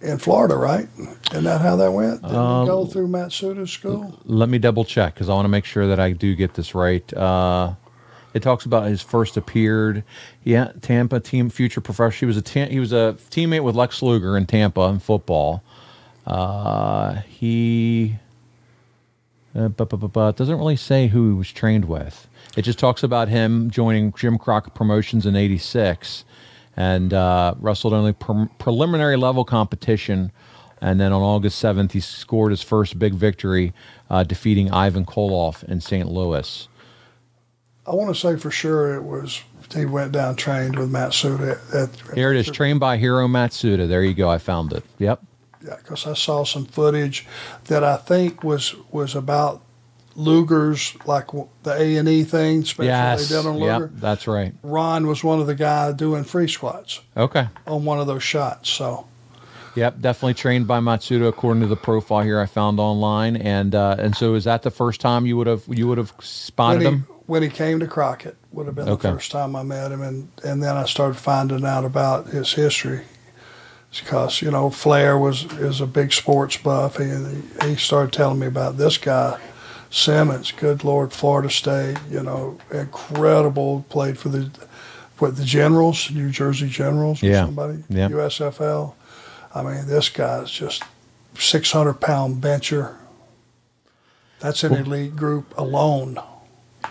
in 0.00 0.18
Florida, 0.18 0.56
right? 0.56 0.88
Isn't 1.32 1.44
that 1.44 1.60
how 1.60 1.76
that 1.76 1.92
went? 1.92 2.22
Did 2.22 2.32
Um, 2.34 2.66
go 2.66 2.86
through 2.86 3.08
Matsuda's 3.08 3.70
school? 3.70 4.18
Let 4.24 4.48
me 4.48 4.58
double 4.58 4.84
check 4.84 5.14
because 5.14 5.28
I 5.28 5.34
want 5.34 5.44
to 5.46 5.50
make 5.50 5.64
sure 5.64 5.86
that 5.86 5.98
I 6.00 6.12
do 6.12 6.34
get 6.34 6.54
this 6.54 6.74
right. 6.74 7.10
Uh, 7.14 7.74
it 8.34 8.42
talks 8.42 8.66
about 8.66 8.86
his 8.86 9.00
first 9.00 9.36
appeared, 9.36 10.04
yeah, 10.44 10.72
Tampa 10.82 11.20
team 11.20 11.48
future 11.48 11.80
professional. 11.80 12.18
He 12.20 12.26
was 12.26 12.36
a 12.36 12.42
ta- 12.42 12.66
he 12.70 12.78
was 12.80 12.92
a 12.92 13.16
teammate 13.30 13.62
with 13.64 13.74
Lex 13.74 14.02
Luger 14.02 14.36
in 14.36 14.46
Tampa 14.46 14.82
in 14.82 14.98
football. 14.98 15.62
Uh, 16.26 17.14
he 17.28 18.16
uh, 19.56 19.68
but, 19.68 19.88
but, 19.88 19.96
but, 19.96 20.12
but 20.12 20.36
doesn't 20.36 20.58
really 20.58 20.76
say 20.76 21.06
who 21.06 21.30
he 21.30 21.34
was 21.34 21.50
trained 21.50 21.86
with. 21.86 22.28
It 22.56 22.62
just 22.62 22.78
talks 22.78 23.02
about 23.02 23.28
him 23.28 23.70
joining 23.70 24.12
Jim 24.12 24.36
Crockett 24.36 24.74
Promotions 24.74 25.24
in 25.24 25.34
'86 25.34 26.24
and 26.76 27.12
uh, 27.12 27.54
wrestled 27.58 27.92
only 27.92 28.12
pre- 28.12 28.48
preliminary 28.58 29.16
level 29.16 29.44
competition. 29.44 30.32
And 30.80 31.00
then 31.00 31.12
on 31.12 31.22
August 31.22 31.62
7th, 31.62 31.92
he 31.92 32.00
scored 32.00 32.52
his 32.52 32.62
first 32.62 32.98
big 32.98 33.14
victory, 33.14 33.72
uh, 34.10 34.24
defeating 34.24 34.70
Ivan 34.70 35.06
Koloff 35.06 35.64
in 35.64 35.80
St. 35.80 36.08
Louis. 36.08 36.68
I 37.86 37.94
want 37.94 38.14
to 38.14 38.20
say 38.20 38.36
for 38.36 38.50
sure 38.50 38.94
it 38.94 39.02
was 39.02 39.42
he 39.74 39.84
went 39.84 40.12
down 40.12 40.36
trained 40.36 40.78
with 40.78 40.90
Matsuda. 40.90 41.58
At, 41.74 42.14
Here 42.14 42.32
it 42.32 42.38
is, 42.38 42.50
trained 42.50 42.80
by 42.80 42.96
Hiro 42.98 43.26
Matsuda. 43.26 43.88
There 43.88 44.02
you 44.02 44.14
go. 44.14 44.28
I 44.28 44.38
found 44.38 44.72
it. 44.72 44.84
Yep. 44.98 45.22
Yeah, 45.64 45.76
because 45.76 46.06
I 46.06 46.14
saw 46.14 46.44
some 46.44 46.66
footage 46.66 47.26
that 47.64 47.82
I 47.82 47.96
think 47.96 48.44
was 48.44 48.74
was 48.90 49.14
about 49.16 49.62
Luger's 50.16 50.96
like 51.04 51.26
the 51.62 51.72
A 51.78 51.96
and 51.96 52.08
E 52.08 52.24
thing, 52.24 52.64
special 52.64 52.86
Yes. 52.86 53.28
they 53.28 53.36
did 53.36 53.46
on 53.46 53.54
Luger. 53.58 53.90
Yep. 53.92 54.00
That's 54.00 54.26
right. 54.26 54.54
Ron 54.62 55.06
was 55.06 55.22
one 55.22 55.40
of 55.40 55.46
the 55.46 55.54
guys 55.54 55.94
doing 55.94 56.24
free 56.24 56.48
squats 56.48 57.00
Okay. 57.16 57.48
on 57.66 57.84
one 57.84 58.00
of 58.00 58.06
those 58.06 58.22
shots. 58.22 58.68
So 58.70 59.06
Yep, 59.74 60.00
definitely 60.00 60.32
trained 60.34 60.66
by 60.66 60.80
Matsuda 60.80 61.28
according 61.28 61.60
to 61.60 61.66
the 61.66 61.76
profile 61.76 62.22
here 62.22 62.40
I 62.40 62.46
found 62.46 62.80
online. 62.80 63.36
And 63.36 63.74
uh, 63.74 63.96
and 63.98 64.16
so 64.16 64.34
is 64.34 64.44
that 64.44 64.62
the 64.62 64.70
first 64.70 65.02
time 65.02 65.26
you 65.26 65.36
would 65.36 65.46
have 65.46 65.64
you 65.68 65.86
would 65.86 65.98
have 65.98 66.14
spotted 66.20 66.78
when 66.78 66.86
he, 66.86 66.98
him? 67.00 67.06
when 67.26 67.42
he 67.42 67.50
came 67.50 67.78
to 67.80 67.86
Crockett 67.86 68.36
would 68.52 68.64
have 68.64 68.74
been 68.74 68.88
Okay. 68.88 69.08
the 69.10 69.14
first 69.16 69.30
time 69.32 69.54
I 69.54 69.62
met 69.64 69.92
him, 69.92 70.00
and 70.00 70.30
and 70.42 70.62
then 70.62 70.78
I 70.78 70.86
started 70.86 71.18
finding 71.18 71.66
out 71.66 71.84
about 71.84 72.28
his 72.28 72.54
history. 72.54 73.02
Because 73.90 74.40
you 74.42 74.50
know 74.50 74.70
Flair 74.70 75.16
was 75.18 75.44
is 75.54 75.80
a 75.82 75.86
big 75.86 76.12
sports 76.14 76.56
buff, 76.56 76.98
and 76.98 77.44
he, 77.62 77.68
he 77.68 77.76
started 77.76 78.12
telling 78.14 78.38
me 78.38 78.46
about 78.46 78.76
this 78.78 78.96
guy, 78.98 79.38
Simmons. 79.96 80.52
Good 80.52 80.84
Lord, 80.84 81.12
Florida 81.12 81.48
State, 81.50 81.96
you 82.10 82.22
know, 82.22 82.58
incredible. 82.70 83.84
Played 83.88 84.18
for 84.18 84.28
the 84.28 84.50
what 85.18 85.36
the 85.36 85.44
Generals, 85.44 86.10
New 86.10 86.28
Jersey 86.30 86.68
Generals, 86.68 87.22
or 87.22 87.26
Yeah. 87.26 87.46
somebody, 87.46 87.82
Yeah. 87.88 88.08
USFL. 88.10 88.94
I 89.54 89.62
mean, 89.62 89.86
this 89.86 90.10
guy's 90.10 90.50
just 90.50 90.82
six 91.38 91.72
hundred 91.72 91.94
pound 92.00 92.40
bencher. 92.42 92.96
That's 94.40 94.62
an 94.62 94.74
elite 94.74 95.16
group 95.16 95.54
alone. 95.56 96.18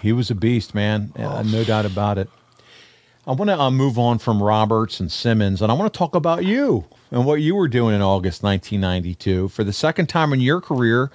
He 0.02 0.12
was 0.12 0.32
a 0.32 0.36
beast, 0.36 0.74
man. 0.74 1.14
Uh, 1.18 1.44
no 1.44 1.64
doubt 1.64 1.86
about 1.86 2.18
it. 2.18 2.28
I 3.28 3.32
want 3.32 3.50
to 3.50 3.60
uh, 3.60 3.72
move 3.72 3.98
on 4.00 4.18
from 4.18 4.42
Roberts 4.42 5.00
and 5.00 5.12
Simmons, 5.12 5.62
and 5.62 5.72
I 5.72 5.76
want 5.76 5.92
to 5.94 5.98
talk 5.98 6.16
about 6.16 6.44
you 6.44 6.86
and 7.12 7.26
what 7.26 7.36
you 7.42 7.56
were 7.56 7.68
doing 7.68 7.96
in 7.96 8.02
August 8.02 8.42
1992. 8.44 9.48
For 9.50 9.64
the 9.64 9.74
second 9.74 10.08
time 10.10 10.34
in 10.34 10.42
your 10.42 10.60
career, 10.62 11.12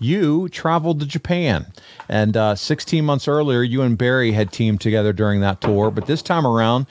you 0.00 0.48
traveled 0.48 1.00
to 1.00 1.06
Japan. 1.06 1.66
And 2.08 2.36
uh, 2.36 2.54
16 2.54 3.04
months 3.04 3.28
earlier, 3.28 3.62
you 3.62 3.82
and 3.82 3.96
Barry 3.96 4.32
had 4.32 4.52
teamed 4.52 4.80
together 4.80 5.12
during 5.12 5.40
that 5.40 5.60
tour. 5.60 5.90
But 5.90 6.06
this 6.06 6.20
time 6.20 6.46
around, 6.46 6.86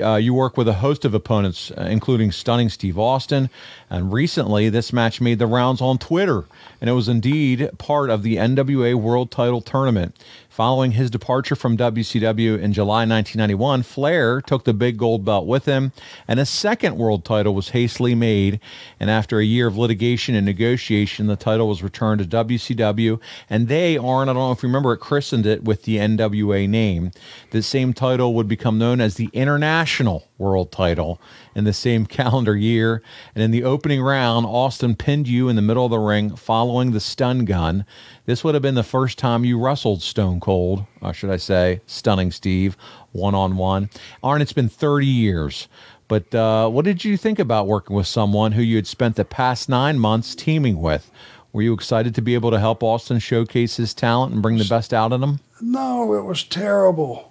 uh, 0.00 0.14
you 0.16 0.32
work 0.32 0.56
with 0.56 0.68
a 0.68 0.74
host 0.74 1.04
of 1.04 1.14
opponents, 1.14 1.70
uh, 1.72 1.82
including 1.82 2.32
stunning 2.32 2.68
Steve 2.68 2.98
Austin. 2.98 3.50
And 3.90 4.12
recently, 4.12 4.68
this 4.68 4.92
match 4.92 5.20
made 5.20 5.38
the 5.38 5.46
rounds 5.46 5.80
on 5.80 5.98
Twitter. 5.98 6.44
And 6.80 6.88
it 6.88 6.94
was 6.94 7.08
indeed 7.08 7.70
part 7.78 8.08
of 8.10 8.22
the 8.22 8.36
NWA 8.36 8.94
World 8.94 9.30
Title 9.30 9.60
Tournament. 9.60 10.16
Following 10.54 10.92
his 10.92 11.10
departure 11.10 11.56
from 11.56 11.76
WCW 11.76 12.60
in 12.60 12.72
July 12.72 13.04
1991, 13.04 13.82
Flair 13.82 14.40
took 14.40 14.62
the 14.62 14.72
big 14.72 14.96
gold 14.96 15.24
belt 15.24 15.48
with 15.48 15.64
him, 15.64 15.90
and 16.28 16.38
a 16.38 16.46
second 16.46 16.96
world 16.96 17.24
title 17.24 17.56
was 17.56 17.70
hastily 17.70 18.14
made. 18.14 18.60
And 19.00 19.10
after 19.10 19.40
a 19.40 19.44
year 19.44 19.66
of 19.66 19.76
litigation 19.76 20.36
and 20.36 20.46
negotiation, 20.46 21.26
the 21.26 21.34
title 21.34 21.66
was 21.66 21.82
returned 21.82 22.20
to 22.20 22.44
WCW, 22.44 23.20
and 23.50 23.66
they, 23.66 23.98
Arn, 23.98 24.28
I 24.28 24.32
don't 24.32 24.42
know 24.42 24.52
if 24.52 24.62
you 24.62 24.68
remember 24.68 24.92
it, 24.92 24.98
christened 24.98 25.44
it 25.44 25.64
with 25.64 25.82
the 25.82 25.96
NWA 25.96 26.68
name. 26.68 27.10
The 27.50 27.60
same 27.60 27.92
title 27.92 28.32
would 28.34 28.46
become 28.46 28.78
known 28.78 29.00
as 29.00 29.16
the 29.16 29.30
International 29.32 30.28
World 30.38 30.70
Title 30.70 31.20
in 31.56 31.64
the 31.64 31.72
same 31.72 32.06
calendar 32.20 32.54
year. 32.54 33.02
And 33.34 33.42
in 33.42 33.50
the 33.50 33.64
opening 33.64 34.02
round, 34.02 34.46
Austin 34.46 34.94
pinned 34.94 35.26
you 35.26 35.48
in 35.48 35.56
the 35.56 35.62
middle 35.62 35.84
of 35.84 35.90
the 35.90 35.98
ring 35.98 36.36
following 36.36 36.92
the 36.92 37.00
stun 37.00 37.44
gun. 37.44 37.84
This 38.26 38.42
would 38.42 38.54
have 38.54 38.62
been 38.62 38.74
the 38.74 38.82
first 38.82 39.18
time 39.18 39.44
you 39.44 39.58
wrestled 39.58 40.02
Stone 40.02 40.40
Cold, 40.40 40.86
or 41.02 41.12
should 41.12 41.30
I 41.30 41.36
say, 41.36 41.82
Stunning 41.86 42.30
Steve, 42.30 42.76
one 43.12 43.34
on 43.34 43.56
one. 43.58 43.90
Arn, 44.22 44.40
it's 44.40 44.52
been 44.54 44.68
30 44.70 45.06
years. 45.06 45.68
But 46.08 46.34
uh, 46.34 46.68
what 46.70 46.84
did 46.86 47.04
you 47.04 47.16
think 47.16 47.38
about 47.38 47.66
working 47.66 47.94
with 47.96 48.06
someone 48.06 48.52
who 48.52 48.62
you 48.62 48.76
had 48.76 48.86
spent 48.86 49.16
the 49.16 49.24
past 49.24 49.68
nine 49.68 49.98
months 49.98 50.34
teaming 50.34 50.80
with? 50.80 51.10
Were 51.52 51.62
you 51.62 51.72
excited 51.74 52.14
to 52.14 52.22
be 52.22 52.34
able 52.34 52.50
to 52.50 52.58
help 52.58 52.82
Austin 52.82 53.18
showcase 53.18 53.76
his 53.76 53.94
talent 53.94 54.32
and 54.32 54.42
bring 54.42 54.56
the 54.58 54.64
best 54.64 54.92
out 54.94 55.12
of 55.12 55.22
him? 55.22 55.40
No, 55.60 56.14
it 56.14 56.22
was 56.24 56.42
terrible. 56.44 57.30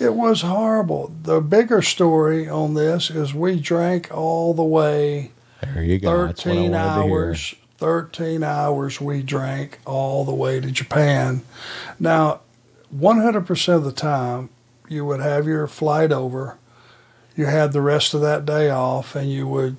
It 0.00 0.14
was 0.14 0.42
horrible. 0.42 1.12
The 1.22 1.40
bigger 1.40 1.80
story 1.82 2.48
on 2.48 2.74
this 2.74 3.10
is 3.10 3.32
we 3.32 3.58
drank 3.60 4.10
all 4.12 4.52
the 4.54 4.64
way 4.64 5.30
There 5.62 5.82
you 5.82 5.98
go. 5.98 6.26
That's 6.26 6.44
what 6.44 6.52
I 6.52 6.54
13 6.56 6.72
wanted 6.72 6.84
to 6.84 7.02
hear. 7.08 7.12
hours. 7.12 7.54
13 7.78 8.42
hours 8.42 9.00
we 9.00 9.22
drank 9.22 9.78
all 9.84 10.24
the 10.24 10.34
way 10.34 10.60
to 10.60 10.70
Japan. 10.70 11.42
Now, 12.00 12.40
100% 12.94 13.74
of 13.74 13.84
the 13.84 13.92
time, 13.92 14.48
you 14.88 15.04
would 15.04 15.20
have 15.20 15.46
your 15.46 15.66
flight 15.66 16.12
over, 16.12 16.56
you 17.36 17.46
had 17.46 17.72
the 17.72 17.82
rest 17.82 18.14
of 18.14 18.20
that 18.22 18.46
day 18.46 18.70
off, 18.70 19.14
and 19.14 19.30
you 19.30 19.46
would 19.46 19.76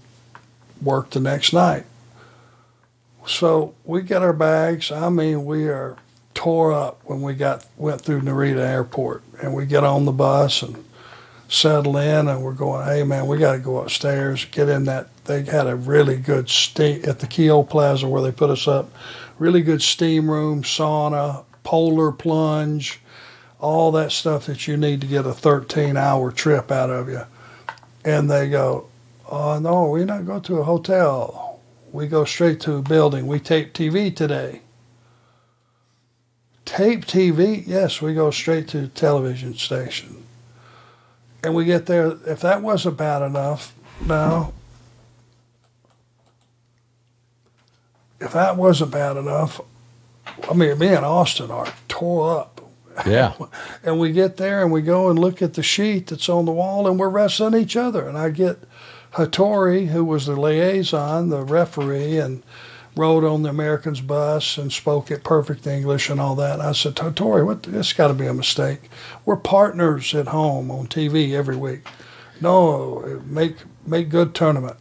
work 0.81 1.09
the 1.09 1.19
next 1.19 1.53
night. 1.53 1.85
So 3.25 3.73
we 3.83 4.03
get 4.03 4.21
our 4.21 4.33
bags. 4.33 4.91
I 4.91 5.09
mean, 5.09 5.45
we 5.45 5.67
are 5.67 5.97
tore 6.33 6.71
up 6.71 7.01
when 7.03 7.21
we 7.21 7.33
got 7.33 7.65
went 7.77 8.01
through 8.01 8.21
Narita 8.21 8.59
Airport, 8.59 9.23
and 9.41 9.53
we 9.53 9.65
get 9.65 9.83
on 9.83 10.05
the 10.05 10.11
bus 10.11 10.61
and 10.61 10.85
settle 11.47 11.97
in, 11.97 12.27
and 12.27 12.43
we're 12.43 12.53
going. 12.53 12.85
Hey, 12.85 13.03
man, 13.03 13.27
we 13.27 13.37
got 13.37 13.53
to 13.53 13.59
go 13.59 13.79
upstairs, 13.79 14.45
get 14.45 14.69
in 14.69 14.85
that. 14.85 15.09
They 15.25 15.43
had 15.43 15.67
a 15.67 15.75
really 15.75 16.17
good 16.17 16.49
steam 16.49 17.01
at 17.05 17.19
the 17.19 17.27
Keio 17.27 17.67
Plaza 17.67 18.07
where 18.07 18.21
they 18.21 18.31
put 18.31 18.49
us 18.49 18.67
up. 18.67 18.91
Really 19.39 19.61
good 19.61 19.81
steam 19.81 20.31
room, 20.31 20.63
sauna, 20.63 21.43
polar 21.63 22.11
plunge, 22.11 23.01
all 23.59 23.91
that 23.91 24.11
stuff 24.11 24.45
that 24.45 24.67
you 24.67 24.77
need 24.77 25.01
to 25.01 25.07
get 25.07 25.25
a 25.25 25.31
13-hour 25.31 26.31
trip 26.31 26.71
out 26.71 26.89
of 26.89 27.09
you. 27.09 27.23
And 28.05 28.29
they 28.29 28.49
go, 28.49 28.87
"Oh 29.29 29.59
no, 29.59 29.89
we're 29.89 30.05
not 30.05 30.25
go 30.25 30.39
to 30.39 30.57
a 30.57 30.63
hotel. 30.63 31.59
We 31.91 32.07
go 32.07 32.25
straight 32.25 32.59
to 32.61 32.75
a 32.75 32.81
building. 32.81 33.27
We 33.27 33.39
tape 33.39 33.73
TV 33.73 34.15
today." 34.15 34.61
Tape 36.65 37.05
TV? 37.05 37.63
Yes, 37.65 38.01
we 38.01 38.13
go 38.13 38.29
straight 38.29 38.67
to 38.69 38.89
television 38.89 39.53
station. 39.55 40.26
And 41.43 41.55
we 41.55 41.65
get 41.65 41.85
there. 41.85 42.17
If 42.25 42.41
that 42.41 42.61
wasn't 42.61 42.97
bad 42.97 43.21
enough, 43.21 43.75
now, 44.05 44.53
if 48.19 48.33
that 48.33 48.57
wasn't 48.57 48.91
bad 48.91 49.17
enough, 49.17 49.61
I 50.49 50.53
mean, 50.53 50.77
me 50.77 50.87
and 50.87 51.05
Austin 51.05 51.51
are 51.51 51.73
tore 51.87 52.39
up. 52.39 52.61
Yeah. 53.05 53.33
And 53.83 53.99
we 53.99 54.11
get 54.11 54.37
there 54.37 54.63
and 54.63 54.71
we 54.71 54.81
go 54.81 55.09
and 55.09 55.17
look 55.17 55.41
at 55.41 55.53
the 55.53 55.63
sheet 55.63 56.07
that's 56.07 56.27
on 56.27 56.45
the 56.45 56.51
wall 56.51 56.87
and 56.87 56.99
we're 56.99 57.09
wrestling 57.09 57.53
each 57.53 57.77
other. 57.77 58.07
And 58.07 58.17
I 58.17 58.31
get 58.31 58.57
Hattori, 59.13 59.87
who 59.87 60.03
was 60.03 60.25
the 60.25 60.35
liaison, 60.35 61.29
the 61.29 61.43
referee, 61.43 62.17
and 62.17 62.43
rode 62.97 63.23
on 63.23 63.43
the 63.43 63.49
Americans 63.49 64.01
bus 64.01 64.57
and 64.57 64.71
spoke 64.71 65.11
it 65.11 65.23
perfect 65.23 65.67
English 65.67 66.09
and 66.09 66.19
all 66.19 66.35
that. 66.35 66.59
I 66.59 66.71
said, 66.71 66.95
Hattori, 66.95 67.45
what, 67.45 67.63
this 67.63 67.93
got 67.93 68.07
to 68.07 68.13
be 68.13 68.25
a 68.25 68.33
mistake. 68.33 68.89
We're 69.25 69.37
partners 69.37 70.13
at 70.15 70.29
home 70.29 70.71
on 70.71 70.87
TV 70.87 71.33
every 71.33 71.55
week. 71.55 71.87
No, 72.41 73.21
make 73.25 73.57
make 73.85 74.09
good 74.09 74.35
tournament. 74.35 74.77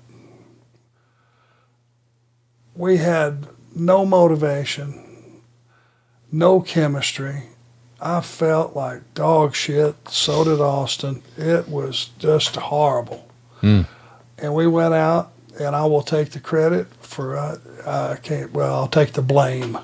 We 2.75 2.99
had 2.99 3.47
no 3.75 4.05
motivation, 4.05 5.43
no 6.31 6.61
chemistry. 6.61 7.45
I 7.99 8.21
felt 8.21 8.77
like 8.77 9.15
dog 9.15 9.55
shit. 9.55 10.09
So 10.09 10.45
did 10.45 10.61
Austin. 10.61 11.23
It 11.39 11.69
was 11.69 12.11
just 12.19 12.57
horrible. 12.57 13.27
Mm. 13.63 13.87
And 14.37 14.55
we 14.55 14.67
went 14.67 14.93
out, 14.93 15.33
and 15.59 15.75
I 15.75 15.87
will 15.87 16.03
take 16.03 16.31
the 16.31 16.41
credit 16.41 16.89
for. 17.07 17.37
Uh, 17.37 17.59
I 17.87 18.17
can't. 18.17 18.53
Well, 18.53 18.75
I'll 18.75 18.89
take 18.89 19.13
the 19.13 19.23
blame. 19.23 19.79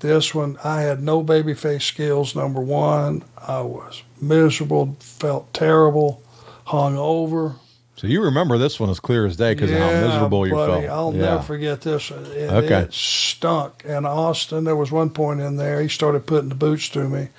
This 0.00 0.32
one, 0.34 0.58
I 0.62 0.82
had 0.82 1.02
no 1.02 1.24
babyface 1.24 1.82
skills. 1.82 2.36
Number 2.36 2.60
one, 2.60 3.24
I 3.36 3.62
was 3.62 4.02
miserable, 4.20 4.96
felt 5.00 5.52
terrible, 5.52 6.22
hung 6.66 6.96
over. 6.96 7.56
So 7.96 8.06
you 8.06 8.22
remember 8.22 8.58
this 8.58 8.78
one 8.78 8.90
as 8.90 9.00
clear 9.00 9.26
as 9.26 9.36
day 9.36 9.54
because 9.54 9.72
of 9.72 9.78
how 9.78 9.90
miserable 9.90 10.46
you 10.46 10.54
buddy, 10.54 10.86
felt. 10.86 10.96
I'll 10.96 11.12
Yeah. 11.12 11.20
never 11.22 11.42
forget 11.42 11.80
this. 11.80 12.12
It, 12.12 12.48
Okay. 12.48 12.82
it 12.82 12.94
stunk. 12.94 13.82
And 13.84 14.06
Austin, 14.06 14.62
there 14.62 14.76
was 14.76 14.92
one 14.92 15.10
point 15.10 15.40
in 15.40 15.56
there, 15.56 15.82
he 15.82 15.88
started 15.88 16.26
putting 16.26 16.48
the 16.48 16.54
boots 16.54 16.86
through 16.86 17.08
me, 17.08 17.30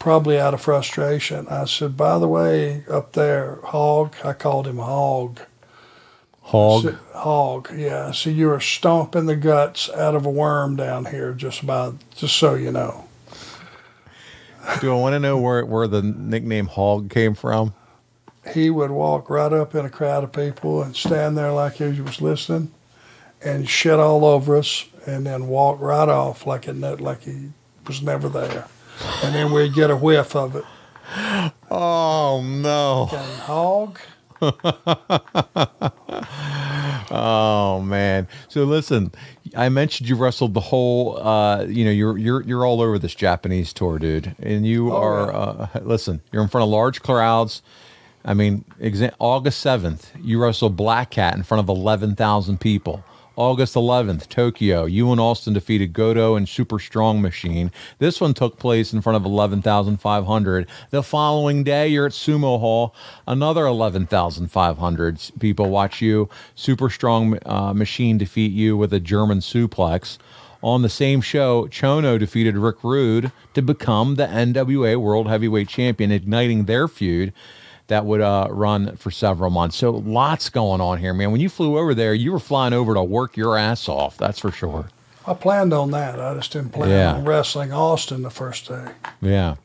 probably 0.00 0.36
out 0.36 0.52
of 0.52 0.60
frustration. 0.60 1.46
I 1.48 1.64
said, 1.66 1.96
by 1.96 2.18
the 2.18 2.26
way, 2.26 2.82
up 2.90 3.12
there, 3.12 3.60
Hog, 3.66 4.16
I 4.24 4.32
called 4.32 4.66
him 4.66 4.78
Hog. 4.78 5.38
Hog. 6.50 6.82
said, 6.82 6.98
hog, 7.14 7.70
yeah. 7.74 8.10
So 8.10 8.30
you 8.30 8.48
were 8.48 8.60
stomping 8.60 9.26
the 9.26 9.36
guts 9.36 9.88
out 9.90 10.14
of 10.14 10.26
a 10.26 10.30
worm 10.30 10.76
down 10.76 11.04
here, 11.06 11.32
just 11.32 11.62
about, 11.62 11.96
just 12.14 12.36
so 12.36 12.54
you 12.54 12.72
know. 12.72 13.06
Do 14.80 14.92
I 14.92 14.96
want 14.96 15.14
to 15.14 15.20
know 15.20 15.38
where 15.38 15.64
where 15.64 15.86
the 15.86 16.02
nickname 16.02 16.66
Hog 16.66 17.10
came 17.10 17.34
from? 17.34 17.74
he 18.54 18.70
would 18.70 18.90
walk 18.90 19.28
right 19.30 19.52
up 19.52 19.74
in 19.74 19.84
a 19.84 19.90
crowd 19.90 20.24
of 20.24 20.32
people 20.32 20.82
and 20.82 20.96
stand 20.96 21.36
there 21.36 21.52
like 21.52 21.74
he 21.74 22.00
was 22.00 22.20
listening 22.20 22.72
and 23.42 23.68
shit 23.68 23.98
all 23.98 24.24
over 24.24 24.56
us 24.56 24.86
and 25.06 25.26
then 25.26 25.46
walk 25.48 25.80
right 25.80 26.08
off 26.08 26.46
like 26.46 26.66
it 26.66 26.76
like 27.00 27.22
he 27.22 27.50
was 27.86 28.02
never 28.02 28.28
there. 28.28 28.66
And 29.22 29.34
then 29.34 29.52
we'd 29.52 29.74
get 29.74 29.90
a 29.90 29.96
whiff 29.96 30.36
of 30.36 30.56
it. 30.56 30.64
Oh 31.70 32.42
no. 32.44 33.08
And 33.12 33.40
hog. 33.42 33.98
Oh 37.10 37.80
man. 37.80 38.28
So 38.48 38.64
listen, 38.64 39.12
I 39.56 39.68
mentioned 39.68 40.08
you 40.08 40.16
wrestled 40.16 40.54
the 40.54 40.60
whole 40.60 41.18
uh 41.18 41.64
you 41.64 41.84
know, 41.84 41.90
you're 41.90 42.16
you're 42.16 42.42
you're 42.42 42.64
all 42.64 42.80
over 42.80 42.98
this 42.98 43.14
Japanese 43.14 43.72
tour, 43.72 43.98
dude. 43.98 44.34
And 44.40 44.66
you 44.66 44.92
Oh, 44.92 44.96
are 44.96 45.34
uh 45.34 45.68
listen, 45.82 46.20
you're 46.32 46.42
in 46.42 46.48
front 46.48 46.64
of 46.64 46.70
large 46.70 47.02
crowds. 47.02 47.62
I 48.24 48.34
mean, 48.34 48.64
exa- 48.80 49.14
August 49.18 49.64
7th, 49.64 50.08
you 50.22 50.42
wrestled 50.42 50.76
Black 50.76 51.10
Cat 51.10 51.34
in 51.36 51.42
front 51.42 51.60
of 51.60 51.70
11,000 51.70 52.60
people. 52.60 53.02
August 53.36 53.74
11th, 53.74 54.28
Tokyo, 54.28 54.84
you 54.84 55.10
and 55.12 55.20
Austin 55.20 55.54
defeated 55.54 55.92
Godo 55.92 56.36
and 56.36 56.48
Super 56.48 56.78
Strong 56.78 57.22
Machine. 57.22 57.70
This 57.98 58.20
one 58.20 58.34
took 58.34 58.58
place 58.58 58.92
in 58.92 59.00
front 59.00 59.16
of 59.16 59.24
11,500. 59.24 60.66
The 60.90 61.02
following 61.02 61.62
day, 61.62 61.88
you're 61.88 62.06
at 62.06 62.12
Sumo 62.12 62.58
Hall. 62.58 62.94
Another 63.26 63.66
11,500 63.66 65.20
people 65.38 65.70
watch 65.70 66.02
you. 66.02 66.28
Super 66.54 66.90
Strong 66.90 67.38
uh, 67.46 67.72
Machine 67.72 68.18
defeat 68.18 68.52
you 68.52 68.76
with 68.76 68.92
a 68.92 69.00
German 69.00 69.38
suplex. 69.38 70.18
On 70.62 70.82
the 70.82 70.88
same 70.90 71.20
show, 71.20 71.66
Chono 71.68 72.18
defeated 72.18 72.56
Rick 72.56 72.82
Rude 72.82 73.32
to 73.54 73.62
become 73.62 74.16
the 74.16 74.26
NWA 74.26 74.96
World 74.96 75.28
Heavyweight 75.28 75.68
Champion, 75.68 76.10
igniting 76.12 76.64
their 76.64 76.88
feud 76.88 77.32
that 77.90 78.06
would 78.06 78.20
uh, 78.20 78.46
run 78.50 78.96
for 78.96 79.10
several 79.10 79.50
months. 79.50 79.76
So 79.76 79.90
lots 79.90 80.48
going 80.48 80.80
on 80.80 80.98
here, 80.98 81.12
man. 81.12 81.30
When 81.32 81.40
you 81.40 81.48
flew 81.48 81.76
over 81.76 81.92
there, 81.94 82.14
you 82.14 82.32
were 82.32 82.38
flying 82.40 82.72
over 82.72 82.94
to 82.94 83.02
work 83.02 83.36
your 83.36 83.56
ass 83.58 83.88
off. 83.88 84.16
That's 84.16 84.38
for 84.38 84.50
sure. 84.50 84.88
I 85.26 85.34
planned 85.34 85.72
on 85.74 85.90
that. 85.90 86.18
I 86.18 86.34
just 86.34 86.52
didn't 86.52 86.70
plan 86.72 86.88
Yeah. 86.90 87.14
on 87.14 87.24
wrestling 87.24 87.72
Austin 87.72 88.22
the 88.22 88.30
first 88.30 88.68
day. 88.68 88.86
Yeah. 89.20 89.56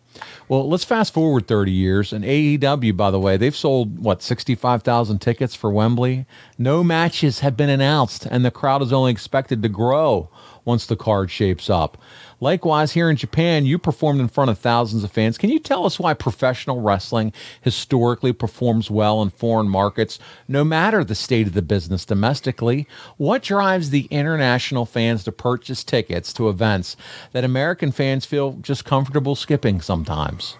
Well, 0.47 0.67
let's 0.69 0.83
fast 0.83 1.13
forward 1.13 1.47
30 1.47 1.71
years. 1.71 2.11
And 2.13 2.23
AEW, 2.25 2.93
by 2.95 3.11
the 3.11 3.19
way, 3.19 3.37
they've 3.37 3.55
sold, 3.55 3.99
what, 3.99 4.21
65,000 4.21 5.19
tickets 5.19 5.55
for 5.55 5.69
Wembley? 5.71 6.25
No 6.57 6.83
matches 6.83 7.39
have 7.39 7.55
been 7.57 7.69
announced, 7.69 8.25
and 8.29 8.43
the 8.45 8.51
crowd 8.51 8.81
is 8.81 8.93
only 8.93 9.11
expected 9.11 9.61
to 9.63 9.69
grow 9.69 10.29
once 10.63 10.85
the 10.85 10.95
card 10.95 11.31
shapes 11.31 11.69
up. 11.69 11.97
Likewise, 12.45 12.91
here 12.91 13.09
in 13.09 13.15
Japan, 13.15 13.65
you 13.65 13.79
performed 13.79 14.21
in 14.21 14.27
front 14.27 14.51
of 14.51 14.59
thousands 14.59 15.03
of 15.03 15.11
fans. 15.11 15.35
Can 15.35 15.49
you 15.49 15.57
tell 15.57 15.83
us 15.83 15.97
why 15.97 16.13
professional 16.13 16.79
wrestling 16.79 17.33
historically 17.59 18.33
performs 18.33 18.91
well 18.91 19.23
in 19.23 19.31
foreign 19.31 19.67
markets, 19.67 20.19
no 20.47 20.63
matter 20.63 21.03
the 21.03 21.15
state 21.15 21.47
of 21.47 21.53
the 21.53 21.63
business 21.63 22.05
domestically? 22.05 22.87
What 23.17 23.41
drives 23.41 23.89
the 23.89 24.03
international 24.11 24.85
fans 24.85 25.23
to 25.23 25.31
purchase 25.31 25.83
tickets 25.83 26.31
to 26.33 26.47
events 26.47 26.95
that 27.31 27.43
American 27.43 27.91
fans 27.91 28.27
feel 28.27 28.59
just 28.61 28.85
comfortable 28.85 29.33
skipping 29.33 29.81
sometimes? 29.81 30.55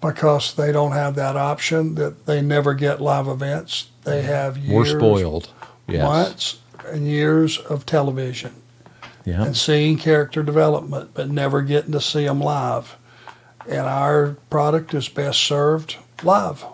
Because 0.00 0.54
they 0.54 0.72
don't 0.72 0.92
have 0.92 1.16
that 1.16 1.36
option, 1.36 1.96
that 1.96 2.24
they 2.24 2.40
never 2.40 2.72
get 2.72 3.02
live 3.02 3.28
events. 3.28 3.90
They 4.04 4.20
mm-hmm. 4.20 4.28
have 4.28 4.56
years, 4.56 4.94
We're 4.94 4.98
spoiled. 4.98 5.50
Yes. 5.86 6.02
months, 6.02 6.60
and 6.86 7.06
years 7.06 7.58
of 7.58 7.84
television. 7.84 8.54
Yeah. 9.26 9.44
and 9.44 9.54
seeing 9.56 9.98
character 9.98 10.42
development, 10.42 11.10
but 11.12 11.28
never 11.28 11.60
getting 11.60 11.92
to 11.92 12.00
see 12.00 12.24
them 12.24 12.40
live. 12.40 12.96
And 13.68 13.80
our 13.80 14.36
product 14.48 14.94
is 14.94 15.08
best 15.08 15.40
served 15.42 15.96
live, 16.22 16.64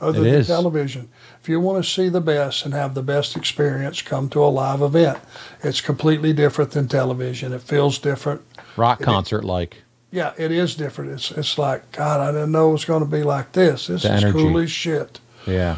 other 0.00 0.18
It 0.20 0.22
than 0.24 0.34
is. 0.34 0.46
television. 0.48 1.10
If 1.42 1.48
you 1.50 1.60
want 1.60 1.84
to 1.84 1.88
see 1.90 2.08
the 2.08 2.22
best 2.22 2.64
and 2.64 2.72
have 2.72 2.94
the 2.94 3.02
best 3.02 3.36
experience, 3.36 4.00
come 4.00 4.30
to 4.30 4.42
a 4.42 4.46
live 4.48 4.80
event. 4.80 5.18
It's 5.62 5.82
completely 5.82 6.32
different 6.32 6.70
than 6.70 6.88
television. 6.88 7.52
It 7.52 7.60
feels 7.60 7.98
different. 7.98 8.40
Rock 8.76 9.00
concert 9.02 9.44
like. 9.44 9.82
Yeah, 10.10 10.32
it 10.38 10.50
is 10.52 10.74
different. 10.74 11.10
It's 11.10 11.30
it's 11.32 11.58
like 11.58 11.92
God, 11.92 12.20
I 12.20 12.32
didn't 12.32 12.52
know 12.52 12.70
it 12.70 12.72
was 12.72 12.84
going 12.86 13.02
to 13.04 13.10
be 13.10 13.22
like 13.24 13.52
this. 13.52 13.88
This 13.88 14.04
The 14.04 14.14
is 14.14 14.24
energy. 14.24 14.38
cool 14.38 14.58
as 14.58 14.70
shit. 14.70 15.20
Yeah. 15.46 15.76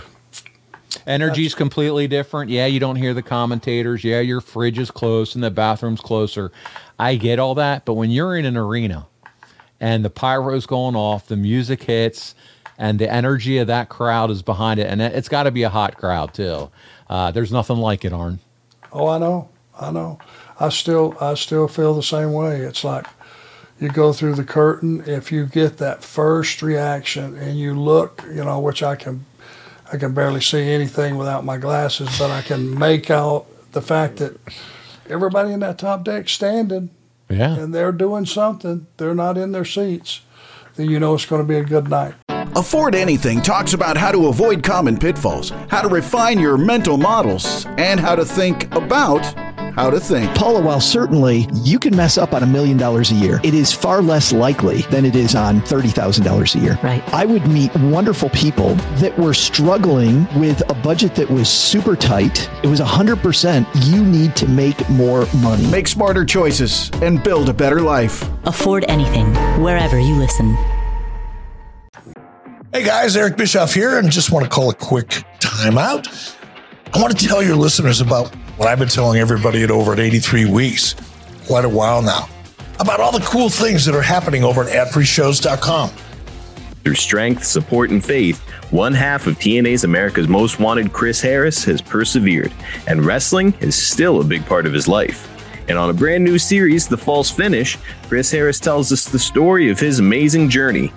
Energy's 1.06 1.54
completely 1.54 2.08
different. 2.08 2.50
Yeah, 2.50 2.66
you 2.66 2.80
don't 2.80 2.96
hear 2.96 3.14
the 3.14 3.22
commentators. 3.22 4.02
Yeah, 4.02 4.20
your 4.20 4.40
fridge 4.40 4.78
is 4.78 4.90
close 4.90 5.34
and 5.34 5.44
the 5.44 5.50
bathroom's 5.50 6.00
closer. 6.00 6.50
I 6.98 7.14
get 7.16 7.38
all 7.38 7.54
that, 7.56 7.84
but 7.84 7.94
when 7.94 8.10
you're 8.10 8.36
in 8.36 8.44
an 8.44 8.56
arena 8.56 9.06
and 9.80 10.04
the 10.04 10.10
pyro's 10.10 10.66
going 10.66 10.96
off, 10.96 11.28
the 11.28 11.36
music 11.36 11.84
hits, 11.84 12.34
and 12.78 12.98
the 12.98 13.10
energy 13.10 13.58
of 13.58 13.66
that 13.68 13.88
crowd 13.88 14.30
is 14.30 14.42
behind 14.42 14.80
it, 14.80 14.86
and 14.90 15.00
it- 15.00 15.14
it's 15.14 15.28
got 15.28 15.44
to 15.44 15.50
be 15.50 15.62
a 15.62 15.68
hot 15.70 15.96
crowd 15.96 16.34
too. 16.34 16.70
Uh, 17.08 17.30
there's 17.30 17.52
nothing 17.52 17.76
like 17.78 18.04
it, 18.04 18.12
Arn. 18.12 18.38
Oh, 18.92 19.06
I 19.08 19.18
know, 19.18 19.48
I 19.80 19.90
know. 19.92 20.18
I 20.58 20.70
still, 20.70 21.14
I 21.20 21.34
still 21.34 21.68
feel 21.68 21.94
the 21.94 22.02
same 22.02 22.32
way. 22.32 22.60
It's 22.60 22.82
like 22.84 23.06
you 23.78 23.88
go 23.90 24.12
through 24.12 24.34
the 24.34 24.44
curtain. 24.44 25.04
If 25.06 25.30
you 25.30 25.46
get 25.46 25.76
that 25.78 26.02
first 26.02 26.62
reaction 26.62 27.36
and 27.36 27.58
you 27.58 27.78
look, 27.78 28.24
you 28.28 28.42
know, 28.44 28.58
which 28.58 28.82
I 28.82 28.96
can, 28.96 29.24
I 29.92 29.96
can 29.98 30.14
barely 30.14 30.40
see 30.40 30.62
anything 30.70 31.16
without 31.16 31.44
my 31.44 31.58
glasses, 31.58 32.08
but 32.18 32.30
I 32.30 32.42
can 32.42 32.76
make 32.78 33.10
out 33.10 33.46
the 33.72 33.82
fact 33.82 34.16
that 34.16 34.36
everybody 35.08 35.52
in 35.52 35.60
that 35.60 35.78
top 35.78 36.04
deck 36.04 36.28
standing 36.28 36.90
Yeah. 37.28 37.54
and 37.56 37.74
they're 37.74 37.92
doing 37.92 38.26
something. 38.26 38.86
They're 38.96 39.14
not 39.14 39.38
in 39.38 39.52
their 39.52 39.64
seats. 39.64 40.20
Then 40.74 40.90
you 40.90 40.98
know 41.00 41.14
it's 41.14 41.24
going 41.26 41.40
to 41.42 41.48
be 41.48 41.56
a 41.58 41.64
good 41.64 41.88
night. 41.88 42.14
Afford 42.56 42.94
Anything 42.94 43.42
talks 43.42 43.74
about 43.74 43.96
how 43.96 44.10
to 44.10 44.28
avoid 44.28 44.62
common 44.62 44.96
pitfalls, 44.96 45.50
how 45.68 45.82
to 45.82 45.88
refine 45.88 46.38
your 46.40 46.56
mental 46.56 46.96
models, 46.96 47.66
and 47.76 48.00
how 48.00 48.14
to 48.16 48.24
think 48.24 48.74
about 48.74 49.22
how 49.76 49.90
to 49.90 50.00
think. 50.00 50.34
Paula, 50.34 50.60
while 50.60 50.80
certainly 50.80 51.46
you 51.52 51.78
can 51.78 51.94
mess 51.94 52.16
up 52.16 52.32
on 52.32 52.42
a 52.42 52.46
million 52.46 52.78
dollars 52.78 53.10
a 53.10 53.14
year, 53.14 53.40
it 53.44 53.52
is 53.52 53.72
far 53.72 54.00
less 54.00 54.32
likely 54.32 54.80
than 54.90 55.04
it 55.04 55.14
is 55.14 55.34
on 55.34 55.60
$30,000 55.60 56.54
a 56.54 56.58
year. 56.58 56.78
Right. 56.82 57.06
I 57.12 57.26
would 57.26 57.46
meet 57.46 57.74
wonderful 57.76 58.30
people 58.30 58.74
that 59.00 59.16
were 59.18 59.34
struggling 59.34 60.26
with 60.40 60.68
a 60.70 60.74
budget 60.74 61.14
that 61.16 61.30
was 61.30 61.50
super 61.50 61.94
tight. 61.94 62.48
It 62.62 62.68
was 62.68 62.80
100% 62.80 63.66
you 63.86 64.02
need 64.02 64.34
to 64.36 64.48
make 64.48 64.88
more 64.88 65.26
money. 65.36 65.66
Make 65.70 65.88
smarter 65.88 66.24
choices 66.24 66.90
and 67.02 67.22
build 67.22 67.50
a 67.50 67.54
better 67.54 67.82
life. 67.82 68.24
Afford 68.44 68.86
anything, 68.88 69.34
wherever 69.62 70.00
you 70.00 70.16
listen. 70.16 70.56
Hey 72.72 72.82
guys, 72.82 73.14
Eric 73.16 73.36
Bischoff 73.36 73.74
here, 73.74 73.98
and 73.98 74.10
just 74.10 74.30
want 74.30 74.44
to 74.44 74.50
call 74.50 74.70
a 74.70 74.74
quick 74.74 75.08
timeout. 75.38 76.34
I 76.94 77.00
want 77.00 77.18
to 77.18 77.26
tell 77.26 77.42
your 77.42 77.56
listeners 77.56 78.00
about 78.00 78.34
what 78.56 78.68
I've 78.68 78.78
been 78.78 78.88
telling 78.88 79.20
everybody 79.20 79.62
at 79.62 79.70
over 79.70 79.92
at 79.92 79.98
83 79.98 80.46
weeks, 80.46 80.94
quite 81.46 81.64
a 81.64 81.68
while 81.68 82.00
now, 82.02 82.28
about 82.80 83.00
all 83.00 83.12
the 83.12 83.24
cool 83.24 83.50
things 83.50 83.84
that 83.84 83.94
are 83.94 84.02
happening 84.02 84.44
over 84.44 84.64
at 84.64 84.88
adfreeshows.com. 84.88 85.90
Through 86.82 86.94
strength, 86.94 87.44
support, 87.44 87.90
and 87.90 88.02
faith, 88.02 88.40
one 88.70 88.92
half 88.92 89.26
of 89.26 89.38
TNA's 89.38 89.84
America's 89.84 90.28
Most 90.28 90.58
Wanted, 90.58 90.92
Chris 90.92 91.20
Harris, 91.20 91.64
has 91.64 91.82
persevered, 91.82 92.52
and 92.86 93.04
wrestling 93.04 93.52
is 93.60 93.74
still 93.74 94.20
a 94.20 94.24
big 94.24 94.46
part 94.46 94.66
of 94.66 94.72
his 94.72 94.88
life. 94.88 95.28
And 95.68 95.76
on 95.76 95.90
a 95.90 95.92
brand 95.92 96.22
new 96.22 96.38
series, 96.38 96.86
The 96.86 96.96
False 96.96 97.30
Finish, 97.30 97.76
Chris 98.04 98.30
Harris 98.30 98.60
tells 98.60 98.92
us 98.92 99.04
the 99.04 99.18
story 99.18 99.68
of 99.68 99.80
his 99.80 99.98
amazing 99.98 100.48
journey 100.48 100.92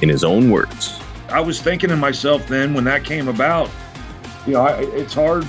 in 0.00 0.08
his 0.08 0.22
own 0.22 0.48
words. 0.48 1.00
I 1.28 1.40
was 1.40 1.60
thinking 1.60 1.90
to 1.90 1.96
myself 1.96 2.46
then 2.46 2.72
when 2.72 2.84
that 2.84 3.04
came 3.04 3.26
about, 3.26 3.68
you 4.46 4.52
know, 4.52 4.60
I, 4.60 4.82
it's 4.94 5.14
hard 5.14 5.44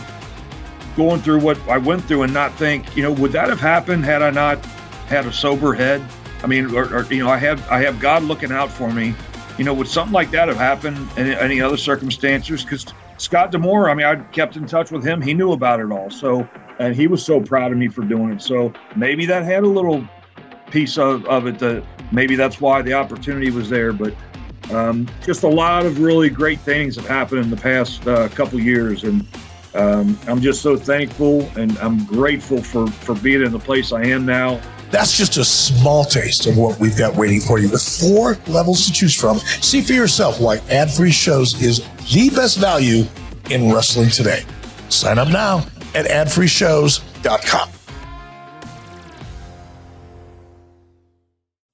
going 0.95 1.21
through 1.21 1.39
what 1.39 1.59
I 1.67 1.77
went 1.77 2.03
through 2.05 2.23
and 2.23 2.33
not 2.33 2.53
think, 2.55 2.95
you 2.95 3.03
know, 3.03 3.11
would 3.13 3.31
that 3.31 3.49
have 3.49 3.59
happened 3.59 4.05
had 4.05 4.21
I 4.21 4.29
not 4.29 4.63
had 5.07 5.25
a 5.25 5.33
sober 5.33 5.73
head? 5.73 6.01
I 6.43 6.47
mean, 6.47 6.75
or, 6.75 6.93
or 6.93 7.03
you 7.11 7.23
know, 7.23 7.29
I 7.29 7.37
have 7.37 7.67
I 7.69 7.79
have 7.83 7.99
God 7.99 8.23
looking 8.23 8.51
out 8.51 8.71
for 8.71 8.91
me. 8.91 9.15
You 9.57 9.63
know, 9.63 9.73
would 9.73 9.87
something 9.87 10.13
like 10.13 10.31
that 10.31 10.47
have 10.47 10.57
happened 10.57 10.97
in 11.17 11.27
any 11.27 11.61
other 11.61 11.77
circumstances? 11.77 12.63
Because 12.63 12.85
Scott 13.17 13.51
Demore, 13.51 13.89
I 13.89 13.93
mean, 13.93 14.05
I 14.05 14.15
kept 14.31 14.57
in 14.57 14.65
touch 14.65 14.91
with 14.91 15.05
him. 15.05 15.21
He 15.21 15.33
knew 15.33 15.51
about 15.51 15.79
it 15.79 15.91
all. 15.91 16.09
So, 16.09 16.47
and 16.79 16.95
he 16.95 17.07
was 17.07 17.23
so 17.23 17.39
proud 17.39 17.71
of 17.71 17.77
me 17.77 17.87
for 17.87 18.01
doing 18.03 18.31
it. 18.31 18.41
So 18.41 18.73
maybe 18.95 19.25
that 19.27 19.43
had 19.43 19.63
a 19.63 19.67
little 19.67 20.07
piece 20.71 20.97
of, 20.97 21.25
of 21.27 21.45
it 21.45 21.59
that 21.59 21.83
maybe 22.11 22.35
that's 22.35 22.59
why 22.59 22.81
the 22.81 22.93
opportunity 22.93 23.51
was 23.51 23.69
there. 23.69 23.93
But 23.93 24.13
um, 24.71 25.07
just 25.23 25.43
a 25.43 25.47
lot 25.47 25.85
of 25.85 25.99
really 25.99 26.29
great 26.29 26.59
things 26.59 26.95
have 26.95 27.07
happened 27.07 27.41
in 27.41 27.49
the 27.49 27.57
past 27.57 28.07
uh, 28.07 28.27
couple 28.29 28.59
years. 28.59 29.03
And 29.03 29.25
um, 29.75 30.17
I'm 30.27 30.41
just 30.41 30.61
so 30.61 30.75
thankful 30.77 31.49
and 31.55 31.77
I'm 31.79 32.05
grateful 32.05 32.61
for, 32.61 32.87
for 32.87 33.15
being 33.15 33.43
in 33.43 33.51
the 33.51 33.59
place 33.59 33.91
I 33.91 34.03
am 34.05 34.25
now. 34.25 34.61
That's 34.91 35.17
just 35.17 35.37
a 35.37 35.43
small 35.43 36.05
taste 36.05 36.45
of 36.45 36.55
what 36.55 36.79
we've 36.79 36.97
got 36.97 37.15
waiting 37.15 37.41
for 37.41 37.57
you 37.57 37.69
with 37.69 37.81
four 37.81 38.37
levels 38.47 38.85
to 38.85 38.93
choose 38.93 39.15
from. 39.15 39.39
See 39.39 39.81
for 39.81 39.93
yourself 39.93 40.39
why 40.39 40.57
ad 40.69 40.91
free 40.91 41.11
shows 41.11 41.59
is 41.61 41.79
the 42.13 42.29
best 42.29 42.59
value 42.59 43.05
in 43.49 43.73
wrestling 43.73 44.09
today. 44.09 44.43
Sign 44.89 45.17
up 45.17 45.29
now 45.29 45.65
at 45.95 46.05
adfreeshows.com. 46.05 47.82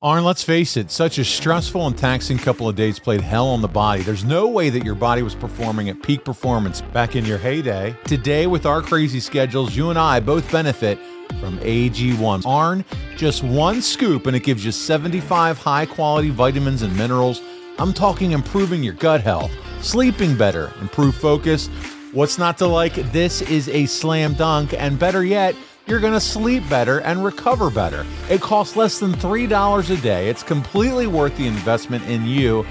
Arn, 0.02 0.24
let's 0.24 0.44
face 0.44 0.78
it, 0.78 0.92
such 0.92 1.18
a 1.18 1.26
stressful 1.26 1.86
and 1.86 1.98
taxing 1.98 2.38
couple 2.38 2.70
of 2.70 2.78
days 2.78 2.98
played 2.98 3.20
hell 3.20 3.50
on 3.50 3.62
the 3.62 3.68
body. 3.68 4.02
There's 4.02 4.24
no 4.24 4.48
way 4.48 4.70
that 4.70 4.86
your 4.86 4.96
body 4.96 5.24
was 5.24 5.36
performing 5.36 5.90
at 5.90 6.02
peak 6.02 6.24
performance 6.24 6.80
back 6.80 7.18
in 7.18 7.26
your 7.26 7.38
heyday. 7.38 7.94
Today, 8.06 8.48
with 8.48 8.66
our 8.66 8.82
crazy 8.82 9.20
schedules, 9.20 9.76
you 9.76 9.90
and 9.90 10.00
I 10.00 10.22
both 10.22 10.50
benefit 10.54 10.98
from 11.42 11.58
AG1. 11.60 12.46
Arn, 12.46 12.86
just 13.18 13.44
one 13.44 13.82
scoop 13.82 14.26
and 14.26 14.38
it 14.38 14.44
gives 14.44 14.64
you 14.64 14.72
75 14.72 15.58
high 15.58 15.86
quality 15.86 16.30
vitamins 16.30 16.82
and 16.82 16.96
minerals. 16.96 17.42
I'm 17.78 17.92
talking 17.92 18.32
improving 18.32 18.82
your 18.82 18.94
gut 18.94 19.20
health, 19.20 19.52
sleeping 19.82 20.38
better, 20.38 20.72
improve 20.80 21.16
focus. 21.16 21.68
What's 22.14 22.38
not 22.38 22.58
to 22.60 22.68
like? 22.68 22.96
This 23.12 23.42
is 23.42 23.68
a 23.68 23.86
slam 23.86 24.34
dunk, 24.34 24.74
and 24.74 24.98
better 24.98 25.26
yet, 25.26 25.56
you're 25.90 26.00
going 26.00 26.14
to 26.14 26.20
sleep 26.20 26.68
better 26.70 27.00
and 27.02 27.24
recover 27.24 27.70
better. 27.70 28.06
It 28.30 28.42
costs 28.42 28.76
less 28.76 29.00
than 29.00 29.14
$3 29.14 29.90
a 29.90 30.02
day. 30.02 30.30
It's 30.30 30.44
completely 30.44 31.08
worth 31.08 31.36
the 31.36 31.48
investment 31.48 32.06
in 32.08 32.26
you. 32.26 32.66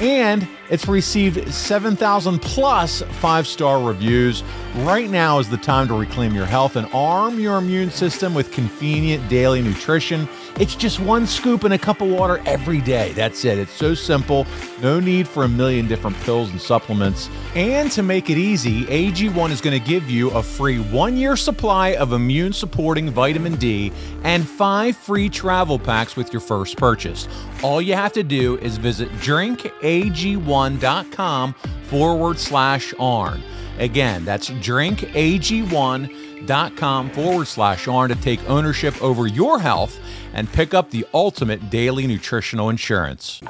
And 0.00 0.48
it's 0.70 0.88
received 0.88 1.52
7,000 1.52 2.40
plus 2.40 3.02
five 3.02 3.46
star 3.46 3.80
reviews. 3.80 4.42
Right 4.76 5.10
now 5.10 5.38
is 5.38 5.48
the 5.48 5.58
time 5.58 5.86
to 5.88 5.94
reclaim 5.94 6.34
your 6.34 6.46
health 6.46 6.76
and 6.76 6.88
arm 6.92 7.38
your 7.38 7.58
immune 7.58 7.90
system 7.90 8.34
with 8.34 8.50
convenient 8.50 9.28
daily 9.28 9.62
nutrition. 9.62 10.28
It's 10.58 10.74
just 10.74 11.00
one 11.00 11.26
scoop 11.26 11.64
in 11.64 11.72
a 11.72 11.78
cup 11.78 12.02
of 12.02 12.10
water 12.10 12.42
every 12.44 12.80
day. 12.80 13.12
That's 13.12 13.44
it. 13.44 13.58
It's 13.58 13.72
so 13.72 13.94
simple. 13.94 14.46
No 14.80 15.00
need 15.00 15.26
for 15.26 15.44
a 15.44 15.48
million 15.48 15.88
different 15.88 16.16
pills 16.20 16.50
and 16.50 16.60
supplements. 16.60 17.30
And 17.54 17.90
to 17.92 18.02
make 18.02 18.28
it 18.28 18.36
easy, 18.36 18.84
AG1 18.84 19.50
is 19.50 19.60
going 19.60 19.80
to 19.80 19.86
give 19.86 20.10
you 20.10 20.30
a 20.30 20.42
free 20.42 20.78
one 20.78 21.16
year 21.16 21.36
supply 21.36 21.94
of 21.94 22.12
immune 22.12 22.52
supporting 22.52 23.10
vitamin 23.10 23.54
D 23.56 23.92
and 24.24 24.46
five 24.46 24.96
free 24.96 25.28
travel 25.28 25.78
packs 25.78 26.16
with 26.16 26.32
your 26.32 26.40
first 26.40 26.76
purchase. 26.76 27.28
All 27.62 27.80
you 27.80 27.94
have 27.94 28.12
to 28.12 28.22
do 28.22 28.58
is 28.58 28.76
visit 28.76 29.08
drinkag1.com 29.12 31.54
forward 31.84 32.38
slash 32.38 32.92
ARN. 32.98 33.42
Again, 33.78 34.24
that's 34.24 34.50
drinkag1.com 34.50 37.10
forward 37.10 37.46
slash 37.46 37.88
ARN 37.88 38.10
to 38.10 38.16
take 38.16 38.40
ownership 38.48 39.02
over 39.02 39.26
your 39.26 39.58
health 39.58 39.98
and 40.32 40.52
pick 40.52 40.74
up 40.74 40.90
the 40.90 41.06
ultimate 41.12 41.70
daily 41.70 42.06
nutritional 42.06 42.68
insurance. 42.68 43.40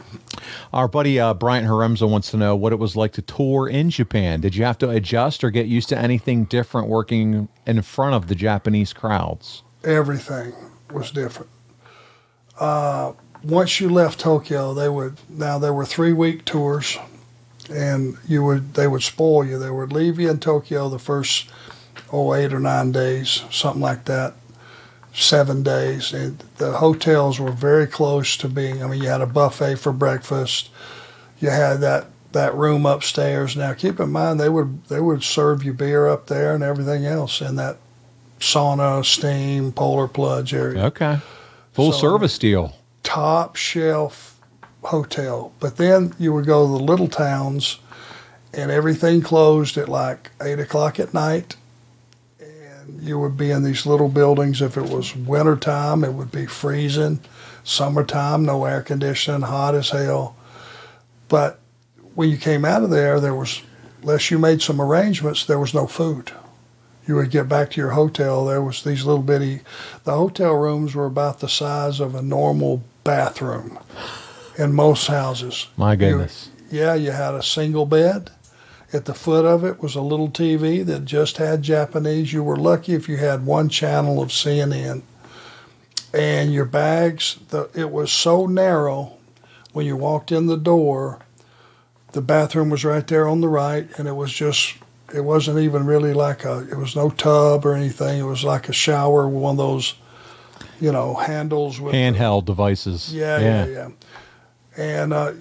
Our 0.72 0.88
buddy 0.88 1.20
uh, 1.20 1.34
Bryant 1.34 1.66
Haremza 1.66 2.08
wants 2.08 2.30
to 2.32 2.36
know 2.36 2.56
what 2.56 2.72
it 2.72 2.78
was 2.78 2.96
like 2.96 3.12
to 3.12 3.22
tour 3.22 3.68
in 3.68 3.90
Japan. 3.90 4.40
Did 4.40 4.56
you 4.56 4.64
have 4.64 4.78
to 4.78 4.90
adjust 4.90 5.44
or 5.44 5.50
get 5.50 5.66
used 5.66 5.88
to 5.90 5.98
anything 5.98 6.44
different 6.44 6.88
working 6.88 7.48
in 7.66 7.82
front 7.82 8.14
of 8.14 8.28
the 8.28 8.34
Japanese 8.34 8.92
crowds? 8.92 9.62
Everything 9.84 10.52
was 10.92 11.10
different. 11.10 11.50
Uh, 12.58 13.12
once 13.42 13.80
you 13.80 13.88
left 13.88 14.20
Tokyo, 14.20 14.74
they 14.74 14.88
would 14.88 15.16
now 15.28 15.58
there 15.58 15.72
were 15.72 15.84
three 15.84 16.12
week 16.12 16.44
tours, 16.44 16.98
and 17.70 18.16
you 18.28 18.44
would 18.44 18.74
they 18.74 18.86
would 18.86 19.02
spoil 19.02 19.44
you. 19.44 19.58
They 19.58 19.70
would 19.70 19.92
leave 19.92 20.18
you 20.18 20.30
in 20.30 20.38
Tokyo 20.38 20.88
the 20.88 20.98
first 20.98 21.50
oh 22.12 22.34
eight 22.34 22.52
or 22.52 22.60
nine 22.60 22.92
days, 22.92 23.42
something 23.50 23.82
like 23.82 24.04
that, 24.04 24.34
seven 25.14 25.62
days, 25.62 26.12
and 26.12 26.38
the 26.58 26.72
hotels 26.78 27.38
were 27.38 27.52
very 27.52 27.86
close 27.86 28.36
to 28.38 28.48
being. 28.48 28.82
I 28.82 28.86
mean, 28.86 29.02
you 29.02 29.08
had 29.08 29.20
a 29.20 29.26
buffet 29.26 29.76
for 29.76 29.92
breakfast, 29.92 30.70
you 31.40 31.50
had 31.50 31.80
that 31.80 32.06
that 32.32 32.54
room 32.54 32.86
upstairs. 32.86 33.56
Now, 33.56 33.74
keep 33.74 34.00
in 34.00 34.10
mind 34.10 34.40
they 34.40 34.48
would 34.48 34.84
they 34.86 35.00
would 35.00 35.22
serve 35.22 35.62
you 35.64 35.72
beer 35.74 36.08
up 36.08 36.26
there 36.28 36.54
and 36.54 36.64
everything 36.64 37.04
else 37.04 37.40
in 37.42 37.56
that 37.56 37.76
sauna, 38.40 39.04
steam, 39.04 39.70
polar 39.72 40.08
plunge 40.08 40.54
area. 40.54 40.84
Okay. 40.86 41.18
Full 41.72 41.92
So- 41.92 41.98
service 41.98 42.38
deal. 42.38 42.74
top 43.02 43.56
shelf 43.56 44.38
hotel. 44.84 45.52
But 45.60 45.76
then 45.76 46.14
you 46.18 46.32
would 46.32 46.46
go 46.46 46.66
to 46.66 46.72
the 46.72 46.84
little 46.84 47.08
towns 47.08 47.78
and 48.54 48.70
everything 48.70 49.20
closed 49.22 49.76
at 49.76 49.88
like 49.88 50.30
eight 50.42 50.58
o'clock 50.58 50.98
at 50.98 51.12
night. 51.14 51.56
You 53.00 53.18
would 53.18 53.36
be 53.36 53.50
in 53.50 53.62
these 53.64 53.86
little 53.86 54.08
buildings. 54.08 54.62
If 54.62 54.76
it 54.76 54.88
was 54.88 55.16
winter 55.16 55.56
time, 55.56 56.04
it 56.04 56.12
would 56.12 56.30
be 56.32 56.46
freezing. 56.46 57.20
Summertime, 57.64 58.44
no 58.44 58.64
air 58.64 58.82
conditioning, 58.82 59.42
hot 59.42 59.74
as 59.74 59.90
hell. 59.90 60.36
But 61.28 61.58
when 62.14 62.28
you 62.30 62.36
came 62.36 62.64
out 62.64 62.82
of 62.82 62.90
there, 62.90 63.18
there 63.20 63.34
was, 63.34 63.62
unless 64.02 64.30
you 64.30 64.38
made 64.38 64.62
some 64.62 64.80
arrangements, 64.80 65.44
there 65.46 65.58
was 65.58 65.74
no 65.74 65.86
food 65.86 66.32
you 67.04 67.16
would 67.16 67.30
get 67.32 67.48
back 67.48 67.68
to 67.68 67.80
your 67.80 67.90
hotel 67.90 68.44
there 68.46 68.62
was 68.62 68.84
these 68.84 69.04
little 69.04 69.24
bitty 69.24 69.60
the 70.04 70.12
hotel 70.14 70.54
rooms 70.54 70.94
were 70.94 71.06
about 71.06 71.40
the 71.40 71.48
size 71.48 71.98
of 71.98 72.14
a 72.14 72.22
normal 72.22 72.80
bathroom 73.02 73.76
in 74.56 74.72
most 74.72 75.08
houses 75.08 75.66
My 75.76 75.96
goodness. 75.96 76.48
You- 76.70 76.78
yeah 76.78 76.94
you 76.94 77.10
had 77.10 77.34
a 77.34 77.42
single 77.42 77.86
bed 77.86 78.30
at 78.92 79.06
the 79.06 79.14
foot 79.14 79.44
of 79.44 79.64
it 79.64 79.80
was 79.80 79.94
a 79.94 80.02
little 80.02 80.28
tv 80.28 80.84
that 80.84 81.04
just 81.04 81.36
had 81.38 81.62
japanese. 81.62 82.32
You 82.32 82.42
were 82.42 82.56
lucky 82.56 82.94
if 82.94 83.08
you 83.08 83.16
had 83.16 83.46
one 83.46 83.68
channel 83.68 84.22
of 84.22 84.28
cnn 84.28 85.02
and 86.12 86.52
your 86.52 86.66
bags 86.66 87.38
the, 87.48 87.70
it 87.74 87.90
was 87.90 88.12
so 88.12 88.46
narrow 88.46 89.14
when 89.72 89.86
you 89.86 89.96
walked 89.96 90.30
in 90.30 90.46
the 90.46 90.56
door 90.56 91.20
the 92.12 92.22
bathroom 92.22 92.70
was 92.70 92.84
right 92.84 93.06
there 93.06 93.26
on 93.26 93.40
the 93.40 93.48
right 93.48 93.88
and 93.98 94.06
it 94.06 94.12
was 94.12 94.32
just 94.32 94.74
it 95.14 95.20
wasn't 95.20 95.58
even 95.58 95.84
really 95.84 96.14
like 96.14 96.44
a 96.44 96.66
it 96.70 96.76
was 96.76 96.96
no 96.96 97.10
tub 97.10 97.66
or 97.66 97.74
anything. 97.74 98.20
It 98.20 98.24
was 98.24 98.44
like 98.44 98.68
a 98.68 98.72
shower 98.72 99.28
with 99.28 99.42
one 99.42 99.52
of 99.52 99.58
those 99.58 99.94
you 100.80 100.92
know 100.92 101.14
handles 101.14 101.80
with 101.80 101.94
Handheld 101.94 102.44
devices. 102.44 103.12
yeah. 103.14 103.38
yeah 103.38 103.66
yeah, 103.66 103.88
and 104.76 105.12
uh, 105.12 105.32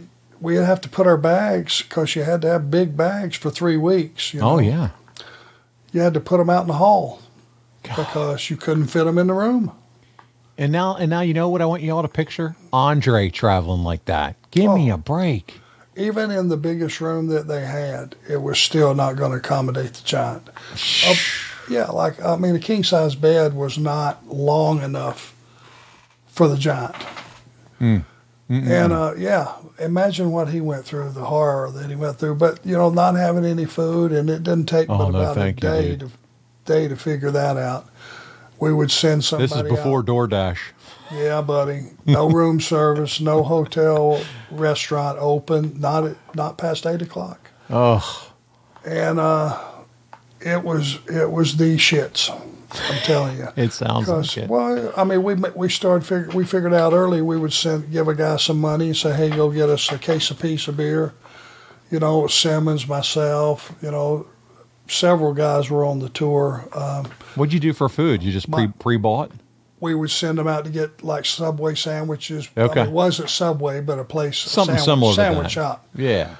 we'd 0.42 0.56
have 0.56 0.82
to 0.82 0.90
put 0.90 1.08
our 1.08 1.18
bags 1.18 1.82
because 1.84 2.16
you 2.16 2.24
had 2.24 2.42
to 2.42 2.50
have 2.50 2.70
big 2.70 2.98
bags 2.98 3.38
for 3.38 3.50
three 3.50 3.78
weeks 3.78 4.34
you 4.34 4.40
know? 4.42 4.52
Oh, 4.52 4.60
yeah. 4.60 4.90
you 5.94 6.02
had 6.02 6.14
to 6.16 6.20
put 6.20 6.38
them 6.38 6.50
out 6.50 6.62
in 6.64 6.68
the 6.68 6.74
hall 6.74 7.22
because 7.84 8.50
you 8.50 8.58
couldn't 8.58 8.88
fit 8.88 9.06
them 9.06 9.18
in 9.18 9.28
the 9.28 9.34
room 9.34 9.72
And 10.58 10.72
now, 10.72 10.96
and 10.96 11.10
now, 11.10 11.22
you 11.22 11.34
know 11.34 11.50
what 11.50 11.62
I 11.62 11.66
want 11.66 11.82
you 11.82 11.92
all 11.96 12.02
to 12.04 12.08
picture? 12.08 12.56
Andre 12.74 13.30
traveling 13.30 13.84
like 13.84 14.06
that. 14.06 14.36
Give 14.52 14.74
me 14.74 14.90
a 14.92 14.98
break. 14.98 15.60
even 15.96 16.30
in 16.32 16.50
the 16.50 16.58
biggest 16.58 17.02
room 17.02 17.28
that 17.28 17.48
they 17.48 17.66
had, 17.66 18.16
it 18.30 18.42
was 18.42 18.60
still 18.60 18.94
not 18.94 19.16
going 19.16 19.32
to 19.32 19.38
accommodate 19.38 19.94
the 19.94 20.04
giant. 20.04 20.48
Uh, 21.06 21.16
yeah, 21.70 21.86
like 21.86 22.22
I 22.24 22.36
mean, 22.36 22.56
a 22.56 22.60
king 22.60 22.84
size 22.84 23.16
bed 23.16 23.54
was 23.54 23.78
not 23.78 24.28
long 24.28 24.82
enough 24.84 25.34
for 26.28 26.48
the 26.48 26.58
giant. 26.58 26.96
Mm. 27.80 28.06
Mm-mm. 28.52 28.68
And 28.70 28.92
uh, 28.92 29.14
yeah, 29.18 29.54
imagine 29.80 30.32
what 30.32 30.50
he 30.50 30.60
went 30.60 30.84
through, 30.84 31.12
the 31.12 31.24
horror 31.24 31.72
that 31.72 31.90
he 31.90 31.96
went 31.96 32.18
through. 32.20 32.36
But 32.36 32.60
you 32.66 32.76
know, 32.76 32.90
not 32.90 33.16
having 33.16 33.46
any 33.46 33.64
food, 33.64 34.12
and 34.12 34.30
it 34.30 34.44
didn't 34.44 34.66
take 34.66 34.90
Oh, 34.90 34.98
but 34.98 35.10
no, 35.12 35.20
about 35.22 35.38
a 35.38 35.40
thank 35.40 35.64
you, 35.64 35.70
day 35.70 35.96
to 35.96 36.12
day 36.66 36.88
to 36.90 36.98
figure 36.98 37.32
that 37.32 37.56
out. 37.56 37.88
We 38.60 38.74
would 38.74 38.92
send 38.92 39.24
somebody. 39.24 39.48
this 39.48 39.58
is 39.58 39.70
before 39.70 40.00
out. 40.00 40.06
DoorDash. 40.06 40.60
Yeah, 41.14 41.42
buddy. 41.42 41.84
No 42.06 42.30
room 42.30 42.60
service, 42.60 43.22
no 43.22 43.42
hotel, 43.44 44.22
restaurant 44.52 45.18
open. 45.20 45.80
Not 45.80 46.04
at, 46.06 46.36
not 46.36 46.58
past 46.58 46.86
eight 46.86 47.02
o'clock. 47.02 47.52
Oh, 47.70 48.30
And 48.84 49.18
uh, 49.18 49.58
it 50.42 50.62
was 50.64 51.00
it 51.08 51.32
was 51.32 51.56
the 51.56 51.78
shits. 51.78 52.30
I'm 52.90 52.98
telling 53.04 53.38
you. 53.38 53.48
it 53.56 53.74
sounds 53.74 54.08
like 54.08 54.18
'Cause, 54.18 54.38
it. 54.38 54.50
Well, 54.50 54.94
I 54.96 55.04
mean, 55.04 55.24
we 55.24 55.36
we 55.56 55.70
started 55.70 56.06
figure, 56.06 56.30
we 56.34 56.46
figured 56.46 56.74
out 56.74 56.94
early 56.94 57.22
we 57.22 57.38
would 57.38 57.54
send 57.54 57.92
give 57.92 58.08
a 58.08 58.16
guy 58.16 58.38
some 58.38 58.60
money 58.62 58.88
and 58.88 58.98
say, 58.98 59.14
hey, 59.14 59.30
go 59.30 59.50
get 59.50 59.70
us 59.70 59.92
a 59.92 59.98
case 59.98 60.32
of 60.32 60.40
piece 60.40 60.68
of 60.68 60.78
beer. 60.78 61.14
You 61.90 62.00
know, 62.00 62.28
Simmons, 62.28 62.88
myself, 62.88 63.74
you 63.82 63.92
know, 63.92 64.26
several 64.88 65.34
guys 65.34 65.70
were 65.70 65.84
on 65.86 66.00
the 66.00 66.10
tour. 66.10 66.68
Um, 66.74 67.06
What'd 67.36 67.54
you 67.54 67.60
do 67.60 67.74
for 67.74 67.90
food? 67.90 68.24
You 68.24 68.32
just 68.32 68.50
pre 68.52 68.68
pre 68.68 68.98
bought? 68.98 69.32
we 69.80 69.96
would 69.96 70.12
send 70.12 70.38
them 70.38 70.48
out 70.48 70.64
to 70.64 70.70
get 70.70 71.04
like 71.04 71.26
Subway 71.26 71.74
sandwiches. 71.74 72.48
Okay. 72.56 72.82
Well, 72.82 72.86
it 72.88 72.92
wasn't 72.92 73.30
Subway, 73.32 73.82
but 73.82 73.98
a 73.98 74.04
place 74.04 74.38
Something 74.38 74.76
sandwich, 74.78 74.86
similar 74.86 75.12
to 75.12 75.16
sandwich 75.16 75.44
that. 75.46 75.52
shop. 75.52 75.86
Yeah. 75.96 76.36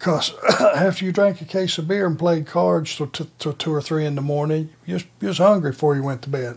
Because 0.00 0.32
after 0.60 1.04
you 1.04 1.12
drank 1.12 1.42
a 1.42 1.44
case 1.44 1.76
of 1.76 1.86
beer 1.86 2.06
and 2.06 2.18
played 2.18 2.46
cards 2.46 2.96
till, 2.96 3.08
till, 3.08 3.26
till 3.38 3.52
two 3.52 3.70
or 3.72 3.82
three 3.82 4.06
in 4.06 4.14
the 4.14 4.22
morning, 4.22 4.70
you 4.86 4.94
was, 4.94 5.04
you 5.20 5.28
was 5.28 5.36
hungry 5.36 5.72
before 5.72 5.94
you 5.94 6.02
went 6.02 6.22
to 6.22 6.30
bed. 6.30 6.56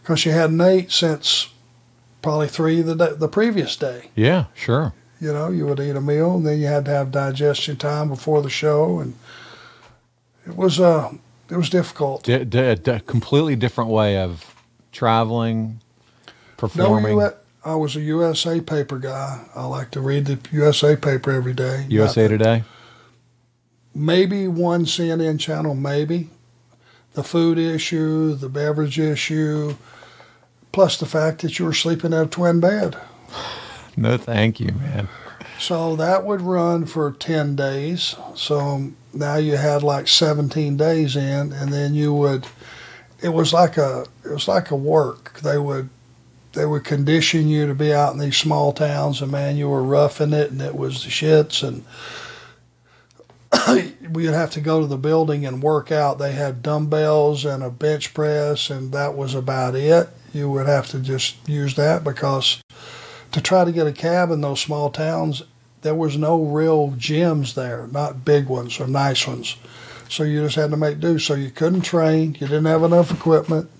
Because 0.00 0.24
you 0.24 0.30
hadn't 0.30 0.60
ate 0.60 0.92
since 0.92 1.48
probably 2.22 2.46
three 2.46 2.80
the 2.80 2.94
day, 2.94 3.12
the 3.16 3.26
previous 3.28 3.76
day. 3.76 4.10
Yeah, 4.14 4.44
sure. 4.54 4.94
You 5.20 5.32
know, 5.32 5.48
you 5.50 5.66
would 5.66 5.80
eat 5.80 5.96
a 5.96 6.00
meal 6.00 6.36
and 6.36 6.46
then 6.46 6.60
you 6.60 6.66
had 6.68 6.84
to 6.84 6.92
have 6.92 7.10
digestion 7.10 7.76
time 7.76 8.08
before 8.08 8.40
the 8.40 8.50
show, 8.50 9.00
and 9.00 9.14
it 10.46 10.54
was 10.56 10.78
uh 10.78 11.12
it 11.50 11.56
was 11.56 11.68
difficult. 11.70 12.22
D- 12.22 12.44
d- 12.44 12.76
d- 12.76 13.00
completely 13.06 13.56
different 13.56 13.90
way 13.90 14.18
of 14.18 14.54
traveling, 14.92 15.80
No, 16.28 16.32
performing. 16.56 17.16
you, 17.18 17.32
I 17.64 17.74
was 17.76 17.96
a 17.96 18.00
USA 18.00 18.60
paper 18.60 18.98
guy. 18.98 19.44
I 19.54 19.64
like 19.66 19.90
to 19.92 20.00
read 20.00 20.26
the 20.26 20.38
USA 20.52 20.96
paper 20.96 21.30
every 21.30 21.54
day. 21.54 21.86
USA 21.88 22.22
Not- 22.22 22.28
Today. 22.28 22.64
maybe 23.94 24.46
one 24.48 24.84
CNN 24.84 25.38
channel, 25.40 25.74
maybe. 25.74 26.30
The 27.14 27.22
food 27.24 27.58
issue, 27.58 28.34
the 28.34 28.48
beverage 28.48 28.98
issue, 28.98 29.76
plus 30.72 30.98
the 30.98 31.06
fact 31.06 31.42
that 31.42 31.58
you 31.58 31.64
were 31.64 31.72
sleeping 31.72 32.12
in 32.12 32.18
a 32.18 32.26
twin 32.26 32.60
bed. 32.60 32.96
No, 33.96 34.16
thank 34.16 34.58
you, 34.58 34.72
man. 34.72 35.06
So 35.60 35.94
that 35.94 36.24
would 36.26 36.40
run 36.40 36.84
for 36.84 37.12
10 37.12 37.54
days. 37.54 38.16
So 38.34 38.90
now 39.12 39.36
you 39.36 39.56
had 39.56 39.84
like 39.84 40.08
17 40.08 40.76
days 40.76 41.14
in, 41.14 41.52
and 41.52 41.72
then 41.72 41.94
you 41.94 42.12
would, 42.12 42.48
it 43.22 43.28
was 43.28 43.52
like 43.52 43.76
a, 43.76 44.04
it 44.24 44.30
was 44.32 44.48
like 44.48 44.72
a 44.72 44.76
work. 44.76 45.38
They 45.44 45.58
would, 45.58 45.90
they 46.54 46.66
would 46.66 46.84
condition 46.84 47.48
you 47.48 47.66
to 47.66 47.74
be 47.74 47.92
out 47.92 48.12
in 48.12 48.18
these 48.18 48.36
small 48.36 48.72
towns, 48.72 49.20
and 49.20 49.32
man, 49.32 49.56
you 49.56 49.68
were 49.68 49.82
roughing 49.82 50.32
it, 50.32 50.50
and 50.50 50.60
it 50.60 50.74
was 50.74 51.04
the 51.04 51.10
shits, 51.10 51.62
and 51.66 51.84
we'd 54.12 54.26
have 54.26 54.50
to 54.52 54.60
go 54.60 54.80
to 54.80 54.86
the 54.86 54.96
building 54.96 55.44
and 55.46 55.62
work 55.62 55.92
out. 55.92 56.18
They 56.18 56.32
had 56.32 56.62
dumbbells 56.62 57.44
and 57.44 57.62
a 57.62 57.70
bench 57.70 58.14
press, 58.14 58.70
and 58.70 58.92
that 58.92 59.16
was 59.16 59.34
about 59.34 59.74
it. 59.74 60.08
You 60.32 60.50
would 60.50 60.66
have 60.66 60.86
to 60.88 60.98
just 60.98 61.36
use 61.48 61.74
that 61.76 62.02
because 62.02 62.62
to 63.32 63.40
try 63.40 63.64
to 63.64 63.72
get 63.72 63.86
a 63.86 63.92
cab 63.92 64.30
in 64.30 64.40
those 64.40 64.60
small 64.60 64.90
towns, 64.90 65.42
there 65.82 65.94
was 65.94 66.16
no 66.16 66.42
real 66.42 66.90
gyms 66.92 67.54
there, 67.54 67.88
not 67.88 68.24
big 68.24 68.46
ones 68.46 68.80
or 68.80 68.86
nice 68.86 69.26
ones. 69.26 69.56
So 70.08 70.22
you 70.22 70.42
just 70.42 70.56
had 70.56 70.70
to 70.70 70.76
make 70.76 71.00
do. 71.00 71.18
So 71.18 71.34
you 71.34 71.50
couldn't 71.50 71.82
train. 71.82 72.34
You 72.34 72.46
didn't 72.46 72.64
have 72.66 72.82
enough 72.82 73.10
equipment. 73.10 73.70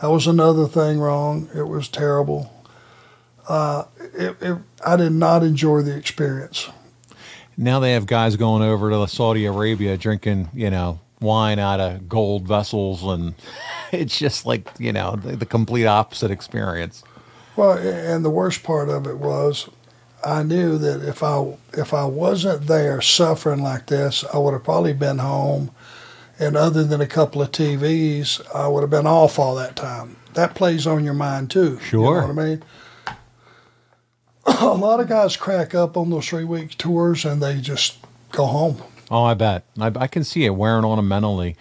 That 0.00 0.10
was 0.10 0.26
another 0.26 0.66
thing 0.66 1.00
wrong. 1.00 1.48
It 1.54 1.66
was 1.66 1.88
terrible. 1.88 2.52
Uh, 3.48 3.84
it, 4.14 4.36
it, 4.40 4.58
I 4.86 4.96
did 4.96 5.12
not 5.12 5.42
enjoy 5.42 5.82
the 5.82 5.96
experience. 5.96 6.68
Now 7.56 7.80
they 7.80 7.92
have 7.92 8.06
guys 8.06 8.36
going 8.36 8.62
over 8.62 8.90
to 8.90 9.08
Saudi 9.08 9.46
Arabia 9.46 9.96
drinking, 9.96 10.50
you 10.54 10.70
know, 10.70 11.00
wine 11.20 11.58
out 11.58 11.80
of 11.80 12.08
gold 12.08 12.46
vessels, 12.46 13.02
and 13.02 13.34
it's 13.92 14.18
just 14.18 14.46
like 14.46 14.70
you 14.78 14.92
know 14.92 15.16
the, 15.16 15.36
the 15.36 15.46
complete 15.46 15.86
opposite 15.86 16.30
experience. 16.30 17.02
Well, 17.56 17.76
and 17.78 18.24
the 18.24 18.30
worst 18.30 18.62
part 18.62 18.88
of 18.88 19.06
it 19.06 19.16
was, 19.18 19.68
I 20.24 20.44
knew 20.44 20.78
that 20.78 21.02
if 21.02 21.22
I 21.22 21.56
if 21.72 21.92
I 21.92 22.04
wasn't 22.04 22.66
there 22.66 23.00
suffering 23.00 23.62
like 23.62 23.86
this, 23.86 24.24
I 24.32 24.38
would 24.38 24.52
have 24.52 24.64
probably 24.64 24.92
been 24.92 25.18
home, 25.18 25.70
and 26.38 26.56
other 26.56 26.84
than 26.84 27.00
a 27.00 27.06
couple 27.06 27.42
of 27.42 27.50
TVs, 27.50 28.40
I 28.54 28.68
would 28.68 28.82
have 28.82 28.90
been 28.90 29.06
off 29.06 29.38
all 29.38 29.54
that 29.56 29.76
time. 29.76 30.16
That 30.34 30.54
plays 30.54 30.86
on 30.86 31.04
your 31.04 31.14
mind 31.14 31.50
too. 31.50 31.78
Sure. 31.80 32.22
You 32.22 32.28
know 32.28 32.34
what 32.34 32.42
I 32.42 32.48
mean? 32.48 32.62
a 34.60 34.66
lot 34.74 35.00
of 35.00 35.08
guys 35.08 35.36
crack 35.36 35.74
up 35.74 35.96
on 35.96 36.10
those 36.10 36.28
three 36.28 36.44
week 36.44 36.78
tours 36.78 37.24
and 37.24 37.42
they 37.42 37.60
just 37.60 37.98
go 38.30 38.46
home. 38.46 38.82
Oh, 39.10 39.24
I 39.24 39.34
bet. 39.34 39.64
I, 39.78 39.92
I 39.96 40.06
can 40.06 40.24
see 40.24 40.44
it 40.44 40.50
wearing 40.50 40.84
on 40.84 40.96
them 40.96 41.08
mentally. 41.08 41.56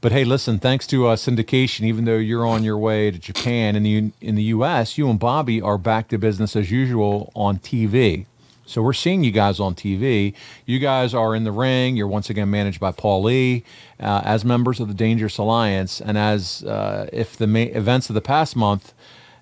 But 0.00 0.12
hey, 0.12 0.24
listen, 0.24 0.60
thanks 0.60 0.86
to 0.88 1.08
uh, 1.08 1.16
syndication, 1.16 1.82
even 1.82 2.04
though 2.04 2.18
you're 2.18 2.46
on 2.46 2.62
your 2.62 2.78
way 2.78 3.10
to 3.10 3.18
Japan 3.18 3.74
in 3.74 3.82
the 3.82 4.12
in 4.20 4.36
the 4.36 4.44
U.S., 4.44 4.96
you 4.96 5.10
and 5.10 5.18
Bobby 5.18 5.60
are 5.60 5.76
back 5.76 6.08
to 6.08 6.18
business 6.18 6.54
as 6.54 6.70
usual 6.70 7.32
on 7.34 7.58
TV. 7.58 8.26
So 8.68 8.82
we're 8.82 8.92
seeing 8.92 9.24
you 9.24 9.30
guys 9.30 9.60
on 9.60 9.74
TV. 9.74 10.34
You 10.66 10.78
guys 10.78 11.14
are 11.14 11.34
in 11.34 11.44
the 11.44 11.52
ring. 11.52 11.96
You're 11.96 12.06
once 12.06 12.28
again 12.28 12.50
managed 12.50 12.80
by 12.80 12.92
Paul 12.92 13.22
Lee 13.22 13.64
uh, 13.98 14.20
as 14.24 14.44
members 14.44 14.78
of 14.78 14.88
the 14.88 14.94
Dangerous 14.94 15.38
Alliance, 15.38 16.02
and 16.02 16.18
as 16.18 16.62
uh, 16.64 17.08
if 17.10 17.34
the 17.34 17.46
ma- 17.46 17.60
events 17.60 18.10
of 18.10 18.14
the 18.14 18.20
past 18.20 18.56
month 18.56 18.92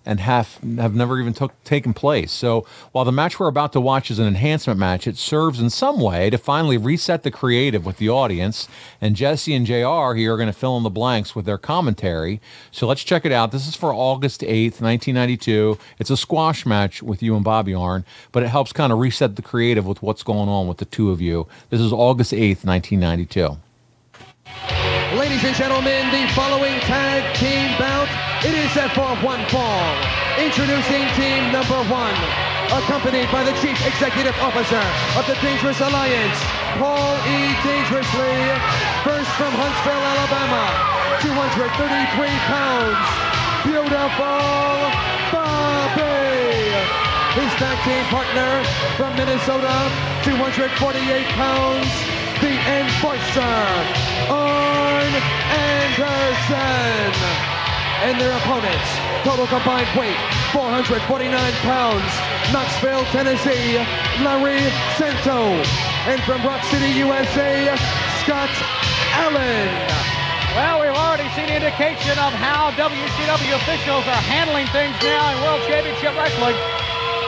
and 0.07 0.21
have 0.21 0.59
have 0.79 0.95
never 0.95 1.19
even 1.19 1.35
took 1.35 1.53
taken 1.65 1.93
place. 1.93 2.31
So 2.33 2.65
while 2.93 3.05
the 3.05 3.13
match 3.13 3.39
we're 3.39 3.49
about 3.49 3.73
to 3.73 3.81
watch 3.81 4.11
is 4.11 4.19
an 4.19 4.27
enhancement 4.27 4.79
match, 4.79 5.07
it 5.07 5.17
serves 5.17 5.61
in 5.61 5.69
some 5.69 6.01
way 6.01 6.31
to 6.31 6.39
finally 6.39 6.79
reset 6.79 7.25
the 7.25 7.31
creative 7.31 7.85
with 7.85 7.99
the 7.99 8.09
audience. 8.09 8.69
And 9.01 9.17
Jesse 9.17 9.53
and 9.55 9.67
JR 9.67 10.15
here 10.15 10.33
are 10.33 10.37
going 10.37 10.47
to 10.47 10.53
fill 10.53 10.77
in 10.77 10.85
the 10.85 10.91
blanks 10.91 11.35
with 11.35 11.45
their 11.45 11.59
commentary. 11.59 12.41
So 12.71 12.87
let's 12.87 13.03
check 13.03 13.25
it 13.25 13.33
out. 13.33 13.51
This 13.51 13.67
is 13.67 13.75
for 13.75 13.93
August 13.93 14.43
8th, 14.43 14.81
1992. 14.81 15.79
It's 15.99 16.11
a 16.11 16.17
squash 16.17 16.65
match 16.65 17.03
with 17.03 17.23
you 17.23 17.35
and 17.35 17.45
Bobby 17.45 17.75
Arn, 17.75 18.05
but 18.31 18.45
it 18.45 18.49
helps 18.49 18.73
kind 18.73 18.93
of 18.93 19.01
reset 19.01 19.37
the 19.37 19.43
creative 19.43 19.87
with 19.87 20.03
what's 20.03 20.23
going 20.23 20.49
on 20.49 20.69
with 20.69 20.79
the 20.79 20.85
two 20.85 21.11
of 21.11 21.21
you. 21.21 21.49
This 21.71 21.81
is 21.81 21.93
August 21.93 22.33
8th, 22.33 22.65
1992. 22.65 23.59
Ladies 25.19 25.45
and 25.45 25.57
gentlemen, 25.57 26.11
the 26.11 26.33
following 26.35 26.79
tag 26.81 27.35
team 27.37 27.77
bout, 27.79 28.09
it 28.47 28.55
is 28.55 28.71
set 28.71 28.95
for 28.95 29.11
one 29.27 29.43
fall. 29.51 29.91
Introducing 30.39 31.03
team 31.19 31.51
number 31.51 31.83
one, 31.91 32.15
accompanied 32.71 33.27
by 33.35 33.43
the 33.43 33.51
Chief 33.59 33.75
Executive 33.83 34.39
Officer 34.39 34.79
of 35.19 35.27
the 35.27 35.35
Dangerous 35.43 35.83
Alliance, 35.83 36.39
Paul 36.79 37.19
E. 37.27 37.51
Dangerously, 37.67 38.39
first 39.03 39.27
from 39.35 39.51
Huntsville, 39.51 39.99
Alabama, 39.99 40.63
233 41.27 42.31
pounds, 42.47 43.03
beautiful 43.67 44.95
Bobby. 45.35 46.71
His 47.35 47.51
tag 47.59 47.83
team 47.83 48.07
partner 48.15 48.63
from 48.95 49.11
Minnesota, 49.19 49.75
248 50.23 50.71
pounds, 51.35 51.91
the 52.39 52.55
Enforcer, 52.79 53.59
Arn 54.31 55.11
Anderson. 55.51 57.56
And 58.05 58.21
their 58.21 58.37
opponents, 58.37 58.89
total 59.25 59.47
combined 59.47 59.89
weight, 59.97 60.17
449 60.53 61.33
pounds, 61.65 62.05
Knoxville, 62.53 63.05
Tennessee, 63.09 63.81
Larry 64.21 64.61
Santo. 65.01 65.57
And 66.05 66.21
from 66.23 66.45
Rock 66.45 66.63
City, 66.65 66.93
USA, 67.01 67.75
Scott 68.21 68.53
Allen. 69.17 69.69
Well, 70.55 70.81
we've 70.81 70.93
already 70.93 71.29
seen 71.33 71.49
indication 71.49 72.17
of 72.21 72.33
how 72.37 72.71
WCW 72.77 73.57
officials 73.57 74.05
are 74.05 74.23
handling 74.29 74.67
things 74.69 74.95
now 75.03 75.33
in 75.33 75.43
World 75.43 75.63
Championship 75.69 76.17
Wrestling 76.17 76.57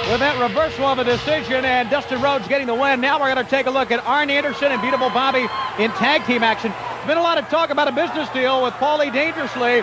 with 0.08 0.20
that 0.20 0.40
reversal 0.40 0.86
of 0.86 0.98
a 0.98 1.04
decision 1.04 1.64
and 1.64 1.90
Dustin 1.90 2.20
Rhodes 2.22 2.48
getting 2.48 2.66
the 2.66 2.74
win. 2.74 3.00
Now 3.00 3.20
we're 3.20 3.32
going 3.32 3.44
to 3.44 3.50
take 3.50 3.66
a 3.66 3.70
look 3.70 3.90
at 3.90 4.04
Arn 4.06 4.30
Anderson 4.30 4.72
and 4.72 4.80
Beautiful 4.80 5.10
Bobby 5.10 5.48
in 5.78 5.90
tag 6.00 6.24
team 6.24 6.42
action. 6.42 6.72
There's 6.72 7.06
been 7.06 7.18
a 7.18 7.22
lot 7.22 7.36
of 7.36 7.48
talk 7.48 7.68
about 7.68 7.88
a 7.88 7.92
business 7.92 8.28
deal 8.30 8.62
with 8.62 8.72
Paulie 8.74 9.12
Dangerously 9.12 9.82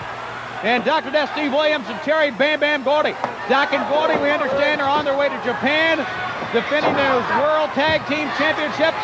and 0.64 0.84
Dr. 0.84 1.12
Death 1.12 1.32
Steve 1.34 1.51
Williams 1.51 1.88
and 1.88 1.99
Terry 2.01 2.32
Bam 2.32 2.60
Bam 2.60 2.84
Gordy. 2.84 3.12
Doc 3.49 3.74
and 3.74 3.84
Gordy, 3.89 4.20
we 4.22 4.32
understand, 4.32 4.82
are 4.82 4.89
on 4.89 5.06
their 5.06 5.18
way 5.18 5.30
to 5.30 5.38
Japan, 5.43 5.97
defending 6.53 6.93
those 6.95 7.26
World 7.38 7.70
Tag 7.72 8.01
Team 8.08 8.30
Championships. 8.38 8.97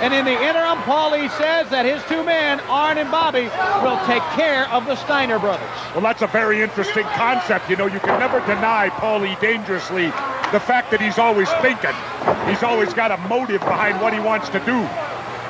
And 0.00 0.12
in 0.12 0.24
the 0.24 0.32
interim, 0.32 0.78
Paulie 0.82 1.30
says 1.38 1.70
that 1.70 1.84
his 1.86 2.02
two 2.04 2.24
men, 2.24 2.60
Arn 2.68 2.98
and 2.98 3.10
Bobby, 3.10 3.46
will 3.84 4.00
take 4.06 4.22
care 4.34 4.68
of 4.70 4.86
the 4.86 4.96
Steiner 4.96 5.38
brothers. 5.38 5.68
Well, 5.94 6.02
that's 6.02 6.22
a 6.22 6.26
very 6.26 6.62
interesting 6.62 7.04
concept. 7.14 7.70
You 7.70 7.76
know, 7.76 7.86
you 7.86 8.00
can 8.00 8.18
never 8.18 8.40
deny 8.40 8.90
Paulie 8.90 9.38
dangerously 9.40 10.06
the 10.50 10.60
fact 10.60 10.90
that 10.90 11.00
he's 11.00 11.18
always 11.18 11.48
thinking. 11.62 11.94
He's 12.48 12.62
always 12.62 12.92
got 12.94 13.12
a 13.12 13.18
motive 13.28 13.60
behind 13.60 14.00
what 14.00 14.12
he 14.12 14.20
wants 14.20 14.48
to 14.50 14.58
do. 14.66 14.88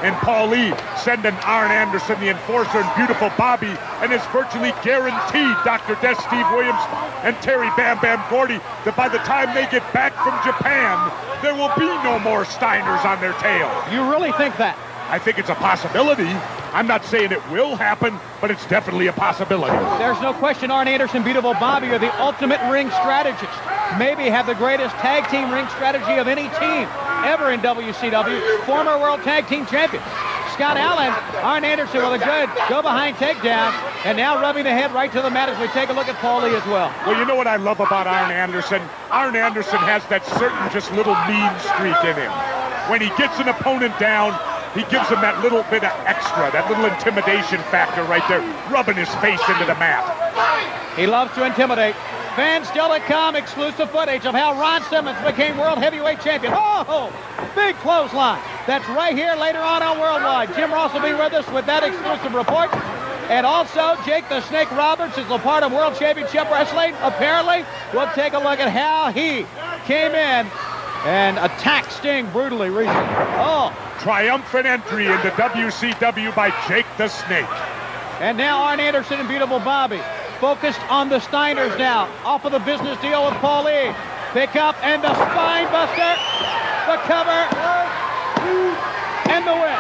And 0.05 0.15
Paulie 0.17 0.77
sending 0.99 1.33
Arn 1.49 1.71
Anderson, 1.71 2.21
the 2.21 2.29
enforcer, 2.29 2.77
and 2.77 2.95
beautiful 2.95 3.33
Bobby, 3.39 3.73
and 4.05 4.13
it's 4.13 4.27
virtually 4.27 4.77
guaranteed 4.85 5.57
Dr. 5.65 5.97
Death 6.05 6.21
Steve 6.21 6.45
Williams 6.53 6.85
and 7.25 7.35
Terry 7.41 7.71
Bam 7.75 7.99
Bam 8.01 8.21
Gordy 8.29 8.61
that 8.85 8.95
by 8.97 9.09
the 9.09 9.17
time 9.25 9.55
they 9.55 9.65
get 9.73 9.81
back 9.95 10.13
from 10.21 10.37
Japan, 10.45 11.01
there 11.41 11.55
will 11.55 11.73
be 11.81 11.89
no 12.05 12.19
more 12.21 12.45
Steiners 12.45 13.03
on 13.07 13.19
their 13.21 13.33
tail. 13.41 13.73
You 13.91 14.05
really 14.11 14.33
think 14.33 14.59
that? 14.59 14.77
I 15.11 15.19
think 15.19 15.39
it's 15.39 15.51
a 15.51 15.55
possibility. 15.55 16.29
I'm 16.73 16.87
not 16.87 17.05
saying 17.05 17.31
it 17.31 17.51
will 17.51 17.77
happen, 17.77 18.19
but 18.41 18.51
it's 18.51 18.67
definitely 18.67 19.07
a 19.07 19.13
possibility. 19.13 19.77
There's 19.99 20.21
no 20.21 20.33
question 20.35 20.71
Arn 20.71 20.89
Anderson, 20.89 21.23
Beautiful 21.23 21.55
Bobby 21.55 21.89
are 21.89 21.99
the 21.99 22.11
ultimate 22.21 22.61
ring 22.71 22.91
strategists. 22.91 23.57
Maybe 23.99 24.25
have 24.25 24.47
the 24.47 24.55
greatest 24.55 24.95
tag 24.97 25.29
team 25.31 25.53
ring 25.53 25.69
strategy 25.69 26.19
of 26.19 26.27
any 26.27 26.49
team 26.59 26.89
ever 27.23 27.53
in 27.53 27.61
WCW. 27.61 28.65
Former 28.65 28.99
World 28.99 29.23
Tag 29.23 29.47
Team 29.47 29.67
Champions. 29.67 30.05
Scott 30.53 30.77
Allen. 30.77 31.11
Arn 31.43 31.65
Anderson 31.65 32.03
with 32.03 32.23
a 32.23 32.25
good 32.25 32.49
go 32.69 32.81
behind 32.81 33.17
takedown. 33.17 33.73
And 34.05 34.17
now 34.17 34.41
rubbing 34.41 34.65
the 34.65 34.71
head 34.71 34.93
right 34.93 35.11
to 35.13 35.23
the 35.23 35.31
mat 35.31 35.49
as 35.49 35.59
we 35.59 35.67
take 35.69 35.89
a 35.89 35.93
look 35.93 36.09
at 36.09 36.17
Paulie 36.17 36.55
as 36.55 36.65
well. 36.67 36.93
Well, 37.07 37.19
you 37.19 37.25
know 37.25 37.35
what 37.35 37.47
I 37.47 37.57
love 37.57 37.81
about 37.81 38.07
Arn 38.07 38.31
Anderson? 38.31 38.83
Arn 39.11 39.35
Anderson 39.35 39.79
has 39.79 40.05
that 40.07 40.27
certain 40.27 40.71
just 40.71 40.93
little 40.93 41.15
mean 41.27 41.51
streak 41.59 41.99
in 42.05 42.15
him. 42.15 42.31
When 42.91 43.01
he 43.01 43.09
gets 43.17 43.39
an 43.41 43.49
opponent 43.49 43.99
down, 43.99 44.33
he 44.75 44.83
gives 44.91 45.09
him 45.09 45.23
that 45.23 45.39
little 45.43 45.63
bit 45.71 45.85
of 45.87 45.95
extra, 46.03 46.51
that 46.51 46.67
little 46.69 46.85
intimidation 46.87 47.63
factor 47.71 48.03
right 48.05 48.27
there, 48.27 48.43
rubbing 48.71 48.97
his 48.97 49.09
face 49.23 49.41
into 49.49 49.65
the 49.65 49.75
mat. 49.79 50.03
He 50.99 51.07
loves 51.07 51.33
to 51.35 51.47
intimidate. 51.47 51.95
Fans 52.35 52.67
still 52.67 52.89
to 52.91 52.99
come, 53.07 53.37
exclusive 53.37 53.89
footage 53.91 54.27
of 54.27 54.35
how 54.35 54.59
Ron 54.59 54.83
Simmons 54.91 55.19
became 55.23 55.57
world 55.57 55.79
heavyweight 55.79 56.21
champion. 56.21 56.53
Oh, 56.57 57.13
big 57.55 57.77
clothesline. 57.77 58.43
That's 58.67 58.89
right 58.89 59.15
here 59.15 59.37
later 59.37 59.61
on 59.61 59.83
on 59.83 60.01
Worldwide. 60.01 60.53
Jim 60.57 60.73
Ross 60.73 60.93
will 60.93 61.03
be 61.03 61.15
with 61.15 61.33
us 61.33 61.49
with 61.55 61.67
that 61.67 61.85
exclusive 61.85 62.35
report. 62.35 62.75
And 63.31 63.47
also, 63.47 63.97
Jake 64.05 64.29
the 64.29 64.41
Snake 64.43 64.71
Roberts 64.73 65.17
is 65.17 65.31
a 65.31 65.39
part 65.39 65.63
of 65.63 65.73
World 65.73 65.95
Championship 65.97 66.51
Wrestling. 66.51 66.95
Apparently, 67.01 67.65
we'll 67.95 68.11
take 68.13 68.33
a 68.33 68.39
look 68.39 68.59
at 68.59 68.69
how 68.69 69.13
he 69.13 69.47
came 69.87 70.13
in 70.13 70.51
and 71.05 71.37
attack 71.39 71.91
Sting 71.91 72.31
brutally 72.31 72.71
recently. 72.71 73.15
Oh. 73.37 73.73
Triumphant 74.01 74.67
entry 74.67 75.07
into 75.07 75.31
WCW 75.31 76.35
by 76.35 76.51
Jake 76.67 76.87
the 76.97 77.09
Snake. 77.09 77.49
And 78.21 78.39
now 78.39 78.63
Arn 78.63 78.81
Anderson 78.81 79.21
and 79.21 79.29
Beautiful 79.29 79.61
Bobby 79.61 80.01
focused 80.41 80.81
on 80.91 81.09
the 81.09 81.19
Steiners 81.19 81.77
now. 81.79 82.09
Off 82.25 82.45
of 82.45 82.53
the 82.53 82.59
business 82.61 82.99
deal 83.01 83.25
with 83.25 83.35
Paul 83.35 83.65
Lee. 83.65 83.93
Pick 84.33 84.57
up 84.57 84.77
and 84.83 85.03
the 85.03 85.13
spine 85.15 85.69
buster. 85.71 86.13
The 86.89 86.97
cover. 87.05 87.41
And 89.29 89.47
the 89.47 89.53
win. 89.53 89.79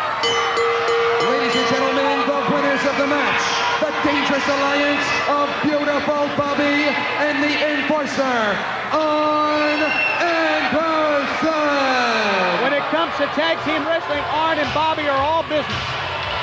Ladies 1.24 1.56
and 1.56 1.68
gentlemen, 1.72 2.20
the 2.28 2.40
winners 2.52 2.84
of 2.84 2.96
the 3.00 3.08
match, 3.08 3.44
the 3.80 3.92
Dangerous 4.04 4.46
Alliance 4.48 5.08
of 5.28 5.48
Beautiful 5.64 6.28
Bobby 6.36 6.92
and 7.24 7.42
the 7.42 7.54
Enforcer, 7.64 8.56
Arn 8.92 10.13
Anderson. 11.42 12.62
When 12.62 12.72
it 12.72 12.82
comes 12.90 13.12
to 13.16 13.26
tag 13.34 13.58
team 13.64 13.86
wrestling, 13.86 14.20
Arn 14.30 14.58
and 14.58 14.72
Bobby 14.74 15.08
are 15.08 15.22
all 15.22 15.42
business. 15.44 15.82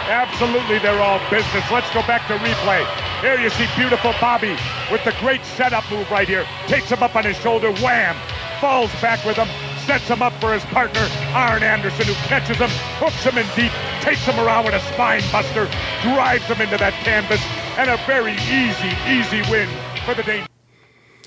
Absolutely, 0.07 0.79
they're 0.79 1.01
all 1.01 1.19
business. 1.29 1.63
Let's 1.71 1.91
go 1.93 2.01
back 2.03 2.27
to 2.27 2.35
replay. 2.37 2.85
Here 3.21 3.39
you 3.39 3.49
see 3.51 3.67
beautiful 3.75 4.13
Bobby 4.19 4.57
with 4.91 5.03
the 5.05 5.15
great 5.19 5.43
setup 5.45 5.89
move 5.91 6.09
right 6.09 6.27
here. 6.27 6.45
Takes 6.67 6.89
him 6.89 7.03
up 7.03 7.15
on 7.15 7.23
his 7.23 7.37
shoulder, 7.37 7.71
wham! 7.75 8.15
Falls 8.59 8.91
back 9.01 9.23
with 9.25 9.37
him, 9.37 9.47
sets 9.85 10.07
him 10.07 10.21
up 10.21 10.33
for 10.41 10.53
his 10.53 10.63
partner, 10.65 11.07
Arn 11.33 11.63
Anderson, 11.63 12.05
who 12.05 12.13
catches 12.27 12.57
him, 12.57 12.69
hooks 12.99 13.23
him 13.23 13.37
in 13.37 13.45
deep, 13.55 13.71
takes 14.01 14.21
him 14.21 14.39
around 14.39 14.65
with 14.65 14.75
a 14.75 14.81
spine 14.93 15.23
buster, 15.31 15.65
drives 16.03 16.45
him 16.45 16.61
into 16.61 16.77
that 16.77 16.93
canvas, 17.03 17.41
and 17.77 17.89
a 17.89 17.97
very 18.05 18.33
easy, 18.53 18.93
easy 19.09 19.41
win 19.49 19.67
for 20.05 20.13
the 20.13 20.23
Danger. 20.23 20.50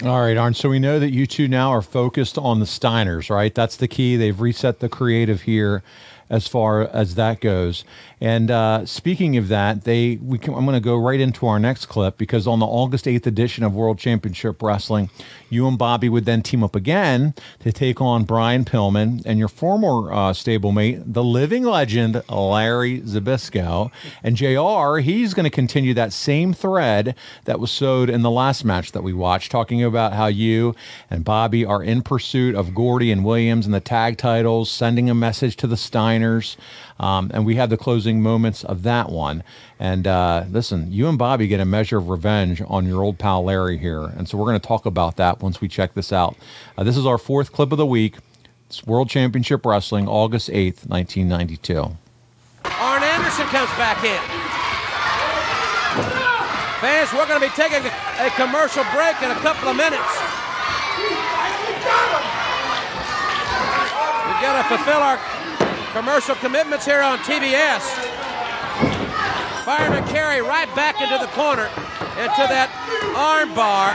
All 0.02 0.20
right, 0.20 0.36
Arn. 0.36 0.54
So 0.54 0.68
we 0.68 0.80
know 0.80 0.98
that 0.98 1.12
you 1.12 1.26
two 1.26 1.46
now 1.46 1.70
are 1.70 1.80
focused 1.82 2.36
on 2.36 2.58
the 2.58 2.66
Steiners, 2.66 3.30
right? 3.30 3.54
That's 3.54 3.76
the 3.76 3.86
key. 3.86 4.16
They've 4.16 4.38
reset 4.38 4.80
the 4.80 4.88
creative 4.88 5.42
here 5.42 5.84
as 6.34 6.48
far 6.48 6.82
as 6.88 7.14
that 7.14 7.40
goes. 7.40 7.84
And 8.20 8.50
uh, 8.50 8.86
speaking 8.86 9.36
of 9.36 9.48
that, 9.48 9.84
they 9.84 10.16
we 10.16 10.38
can, 10.38 10.54
I'm 10.54 10.64
going 10.64 10.74
to 10.74 10.80
go 10.80 10.96
right 10.96 11.20
into 11.20 11.46
our 11.46 11.60
next 11.60 11.86
clip 11.86 12.18
because 12.18 12.46
on 12.46 12.58
the 12.58 12.66
August 12.66 13.04
8th 13.04 13.26
edition 13.26 13.62
of 13.62 13.74
World 13.74 13.98
Championship 13.98 14.62
Wrestling, 14.62 15.10
you 15.50 15.68
and 15.68 15.78
Bobby 15.78 16.08
would 16.08 16.24
then 16.24 16.42
team 16.42 16.64
up 16.64 16.74
again 16.74 17.34
to 17.60 17.70
take 17.70 18.00
on 18.00 18.24
Brian 18.24 18.64
Pillman 18.64 19.22
and 19.24 19.38
your 19.38 19.48
former 19.48 20.12
uh, 20.12 20.32
stablemate, 20.32 21.04
the 21.06 21.22
living 21.22 21.64
legend 21.64 22.22
Larry 22.28 23.00
Zbyszko. 23.02 23.92
And 24.22 24.36
JR, 24.36 24.98
he's 24.98 25.34
going 25.34 25.44
to 25.44 25.50
continue 25.50 25.94
that 25.94 26.12
same 26.12 26.52
thread 26.52 27.14
that 27.44 27.60
was 27.60 27.70
sewed 27.70 28.10
in 28.10 28.22
the 28.22 28.30
last 28.30 28.64
match 28.64 28.90
that 28.92 29.02
we 29.02 29.12
watched, 29.12 29.52
talking 29.52 29.84
about 29.84 30.14
how 30.14 30.26
you 30.26 30.74
and 31.10 31.24
Bobby 31.24 31.64
are 31.64 31.82
in 31.82 32.02
pursuit 32.02 32.54
of 32.54 32.74
Gordy 32.74 33.12
and 33.12 33.24
Williams 33.24 33.66
and 33.66 33.74
the 33.74 33.80
tag 33.80 34.16
titles, 34.16 34.70
sending 34.70 35.08
a 35.08 35.14
message 35.14 35.56
to 35.56 35.66
the 35.66 35.76
Um, 36.98 37.30
and 37.34 37.44
we 37.44 37.56
have 37.56 37.70
the 37.70 37.76
closing 37.76 38.22
moments 38.22 38.64
of 38.64 38.82
that 38.84 39.10
one. 39.10 39.42
And 39.78 40.06
uh, 40.06 40.44
listen, 40.50 40.92
you 40.92 41.08
and 41.08 41.18
Bobby 41.18 41.46
get 41.46 41.60
a 41.60 41.64
measure 41.64 41.98
of 41.98 42.08
revenge 42.08 42.62
on 42.66 42.86
your 42.86 43.02
old 43.02 43.18
pal 43.18 43.44
Larry 43.44 43.78
here. 43.78 44.04
And 44.04 44.28
so 44.28 44.38
we're 44.38 44.46
going 44.46 44.60
to 44.60 44.66
talk 44.66 44.86
about 44.86 45.16
that 45.16 45.40
once 45.40 45.60
we 45.60 45.68
check 45.68 45.94
this 45.94 46.12
out. 46.12 46.36
Uh, 46.78 46.84
this 46.84 46.96
is 46.96 47.06
our 47.06 47.18
fourth 47.18 47.52
clip 47.52 47.72
of 47.72 47.78
the 47.78 47.86
week. 47.86 48.16
It's 48.66 48.86
World 48.86 49.10
Championship 49.10 49.66
Wrestling, 49.66 50.08
August 50.08 50.48
8th, 50.48 50.86
1992. 50.88 51.96
Arn 52.64 53.02
Anderson 53.02 53.46
comes 53.46 53.70
back 53.76 54.02
in. 54.04 54.20
Fans, 56.80 57.12
we're 57.12 57.26
going 57.26 57.40
to 57.40 57.46
be 57.46 57.52
taking 57.54 57.80
a 57.80 58.30
commercial 58.36 58.84
break 58.92 59.16
in 59.22 59.30
a 59.30 59.40
couple 59.40 59.68
of 59.68 59.76
minutes. 59.76 60.12
We've 64.26 64.42
got 64.42 64.60
to 64.60 64.64
fulfill 64.68 65.00
our 65.00 65.18
commercial 65.94 66.34
commitments 66.34 66.84
here 66.84 67.00
on 67.00 67.18
TBS. 67.18 67.80
Fireman 69.64 70.04
carry 70.08 70.42
right 70.42 70.68
back 70.74 71.00
into 71.00 71.16
the 71.18 71.30
corner 71.32 71.70
into 72.18 72.46
that 72.46 72.70
arm 73.14 73.54
bar, 73.54 73.94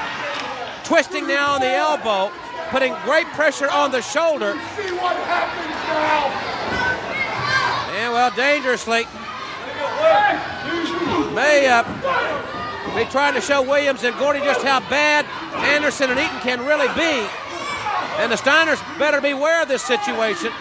twisting 0.84 1.28
now 1.28 1.56
on 1.56 1.62
the 1.62 1.72
elbow, 1.72 2.32
putting 2.70 2.96
great 3.04 3.28
pressure 3.36 3.70
on 3.70 3.92
the 3.92 4.02
shoulder. 4.02 4.56
And 7.96 8.12
well, 8.12 8.32
dangerously, 8.36 9.08
may 11.36 11.68
uh, 11.68 11.84
be 12.96 13.04
trying 13.12 13.36
to 13.36 13.42
show 13.42 13.62
Williams 13.62 14.04
and 14.04 14.18
Gordy 14.18 14.40
just 14.40 14.64
how 14.64 14.80
bad 14.90 15.26
Anderson 15.68 16.10
and 16.12 16.20
Eaton 16.20 16.40
can 16.40 16.66
really 16.66 16.88
be. 16.96 17.28
And 18.20 18.32
the 18.32 18.36
Steiners 18.36 18.80
better 19.00 19.22
beware 19.22 19.62
of 19.62 19.68
this 19.68 19.84
situation. 19.84 20.52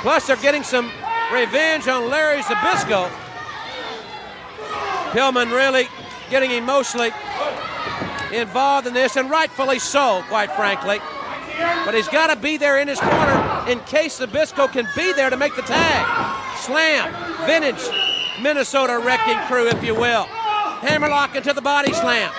Plus, 0.00 0.26
they're 0.26 0.36
getting 0.36 0.62
some 0.62 0.90
revenge 1.32 1.86
on 1.88 2.08
Larry 2.08 2.42
Zbyszko. 2.42 3.10
Pillman 5.12 5.52
really 5.52 5.88
getting 6.30 6.52
emotionally 6.52 7.10
involved 8.32 8.86
in 8.86 8.94
this, 8.94 9.16
and 9.16 9.28
rightfully 9.28 9.78
so, 9.78 10.22
quite 10.28 10.50
frankly. 10.52 10.98
But 11.84 11.94
he's 11.94 12.08
got 12.08 12.28
to 12.28 12.36
be 12.36 12.56
there 12.56 12.78
in 12.78 12.88
his 12.88 13.00
corner 13.00 13.64
in 13.68 13.80
case 13.80 14.20
Zabisco 14.20 14.72
can 14.72 14.88
be 14.96 15.12
there 15.12 15.28
to 15.28 15.36
make 15.36 15.54
the 15.56 15.62
tag. 15.62 16.56
Slam, 16.58 17.12
vintage 17.46 17.82
Minnesota 18.40 18.98
wrecking 19.04 19.38
crew, 19.48 19.68
if 19.68 19.84
you 19.84 19.94
will. 19.94 20.24
Hammerlock 20.80 21.36
into 21.36 21.52
the 21.52 21.60
body 21.60 21.92
slam. 21.92 22.32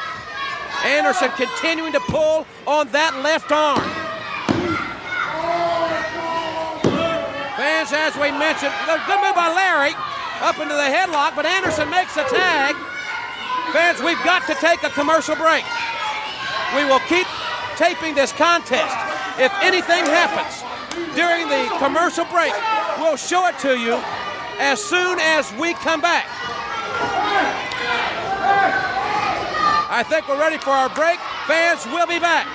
Anderson 0.83 1.29
continuing 1.37 1.91
to 1.93 1.99
pull 2.01 2.47
on 2.65 2.87
that 2.89 3.21
left 3.21 3.51
arm. 3.51 4.00
Fans, 7.71 7.93
as 7.93 8.15
we 8.19 8.29
mentioned, 8.35 8.73
good 9.07 9.21
move 9.23 9.33
by 9.33 9.47
Larry 9.47 9.95
up 10.43 10.59
into 10.59 10.75
the 10.75 10.91
headlock, 10.91 11.37
but 11.37 11.45
Anderson 11.45 11.89
makes 11.89 12.13
the 12.13 12.23
tag. 12.23 12.75
Fans, 13.71 14.03
we've 14.03 14.21
got 14.25 14.45
to 14.47 14.55
take 14.55 14.83
a 14.83 14.89
commercial 14.89 15.37
break. 15.37 15.63
We 16.75 16.83
will 16.83 16.99
keep 17.07 17.25
taping 17.77 18.13
this 18.13 18.33
contest. 18.33 18.91
If 19.39 19.53
anything 19.63 20.03
happens 20.03 20.67
during 21.15 21.47
the 21.47 21.73
commercial 21.79 22.25
break, 22.25 22.51
we'll 22.99 23.15
show 23.15 23.47
it 23.47 23.57
to 23.59 23.79
you 23.79 23.95
as 24.59 24.83
soon 24.83 25.17
as 25.19 25.49
we 25.53 25.73
come 25.75 26.01
back. 26.01 26.27
I 29.87 30.03
think 30.03 30.27
we're 30.27 30.39
ready 30.39 30.57
for 30.57 30.71
our 30.71 30.89
break. 30.89 31.19
Fans, 31.47 31.85
we'll 31.85 32.05
be 32.05 32.19
back 32.19 32.51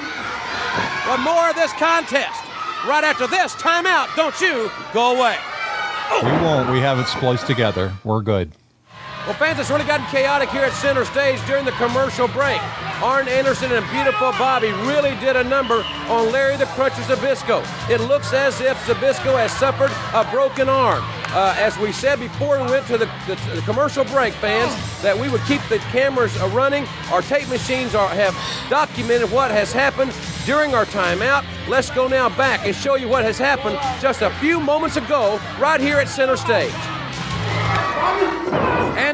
with 1.08 1.20
more 1.24 1.48
of 1.48 1.56
this 1.56 1.72
contest 1.72 2.45
right 2.86 3.04
after 3.04 3.26
this 3.26 3.54
timeout. 3.54 4.14
Don't 4.16 4.40
you 4.40 4.70
go 4.92 5.16
away. 5.16 5.36
We 6.22 6.30
won't. 6.44 6.70
We 6.70 6.80
have 6.80 6.98
it 6.98 7.06
spliced 7.08 7.46
together. 7.46 7.92
We're 8.04 8.22
good. 8.22 8.52
Well, 9.26 9.34
fans, 9.34 9.58
it's 9.58 9.70
really 9.70 9.84
gotten 9.84 10.06
chaotic 10.06 10.50
here 10.50 10.62
at 10.62 10.72
center 10.72 11.04
stage 11.04 11.44
during 11.48 11.64
the 11.64 11.72
commercial 11.72 12.28
break. 12.28 12.62
Arn 13.02 13.26
Anderson 13.26 13.72
and 13.72 13.84
Beautiful 13.90 14.30
Bobby 14.38 14.70
really 14.86 15.16
did 15.16 15.34
a 15.34 15.42
number 15.42 15.82
on 16.06 16.30
Larry 16.30 16.56
the 16.56 16.66
Cruncher 16.66 17.02
Zbyszko. 17.02 17.90
It 17.90 18.00
looks 18.02 18.32
as 18.32 18.60
if 18.60 18.78
Zbyszko 18.86 19.36
has 19.36 19.50
suffered 19.50 19.90
a 20.14 20.30
broken 20.30 20.68
arm. 20.68 21.02
Uh, 21.30 21.56
as 21.58 21.76
we 21.78 21.90
said 21.90 22.20
before 22.20 22.62
we 22.62 22.70
went 22.70 22.86
to 22.86 22.96
the, 22.96 23.06
the, 23.26 23.34
the, 23.52 23.62
commercial 23.62 24.04
break, 24.04 24.32
fans, 24.34 24.72
that 25.02 25.18
we 25.18 25.28
would 25.28 25.42
keep 25.42 25.60
the 25.68 25.78
cameras 25.90 26.40
uh, 26.40 26.46
running. 26.50 26.86
Our 27.10 27.20
tape 27.20 27.48
machines 27.48 27.96
are, 27.96 28.08
have 28.08 28.32
documented 28.70 29.32
what 29.32 29.50
has 29.50 29.72
happened 29.72 30.14
during 30.46 30.72
our 30.72 30.86
timeout. 30.86 31.44
Let's 31.68 31.90
go 31.90 32.06
now 32.06 32.28
back 32.28 32.64
and 32.64 32.76
show 32.76 32.94
you 32.94 33.08
what 33.08 33.24
has 33.24 33.38
happened 33.38 33.76
just 34.00 34.22
a 34.22 34.30
few 34.38 34.60
moments 34.60 34.96
ago 34.96 35.40
right 35.58 35.80
here 35.80 35.96
at 35.96 36.08
center 36.08 36.36
stage. 36.36 36.72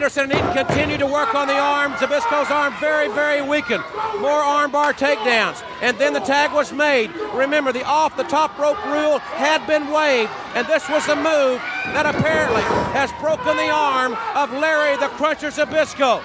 Anderson 0.03 0.31
and 0.31 0.33
Eaton 0.33 0.53
continue 0.67 0.99
to 0.99 1.07
work 1.07 1.35
on 1.35 1.47
the 1.47 1.59
arm. 1.59 1.93
Zbyszko's 1.93 2.51
arm 2.51 2.75
very, 2.81 3.09
very 3.09 3.41
weakened. 3.41 3.85
More 4.19 4.41
armbar 4.41 4.93
takedowns. 4.95 5.63
And 5.81 5.97
then 5.99 6.13
the 6.13 6.21
tag 6.21 6.53
was 6.53 6.73
made. 6.73 7.15
Remember, 7.35 7.73
the 7.73 7.85
off 7.85 8.17
the 8.17 8.25
top 8.25 8.59
rope 8.59 8.83
rule 8.87 9.19
had 9.19 9.65
been 9.67 9.91
waived. 9.91 10.31
And 10.55 10.67
this 10.67 10.89
was 10.89 11.07
the 11.07 11.15
move 11.15 11.61
that 11.95 12.07
apparently 12.07 12.63
has 12.99 13.13
broken 13.21 13.57
the 13.57 13.71
arm 13.71 14.17
of 14.35 14.51
Larry 14.53 14.97
the 14.97 15.09
Cruncher 15.15 15.53
Zbyszko. 15.55 16.21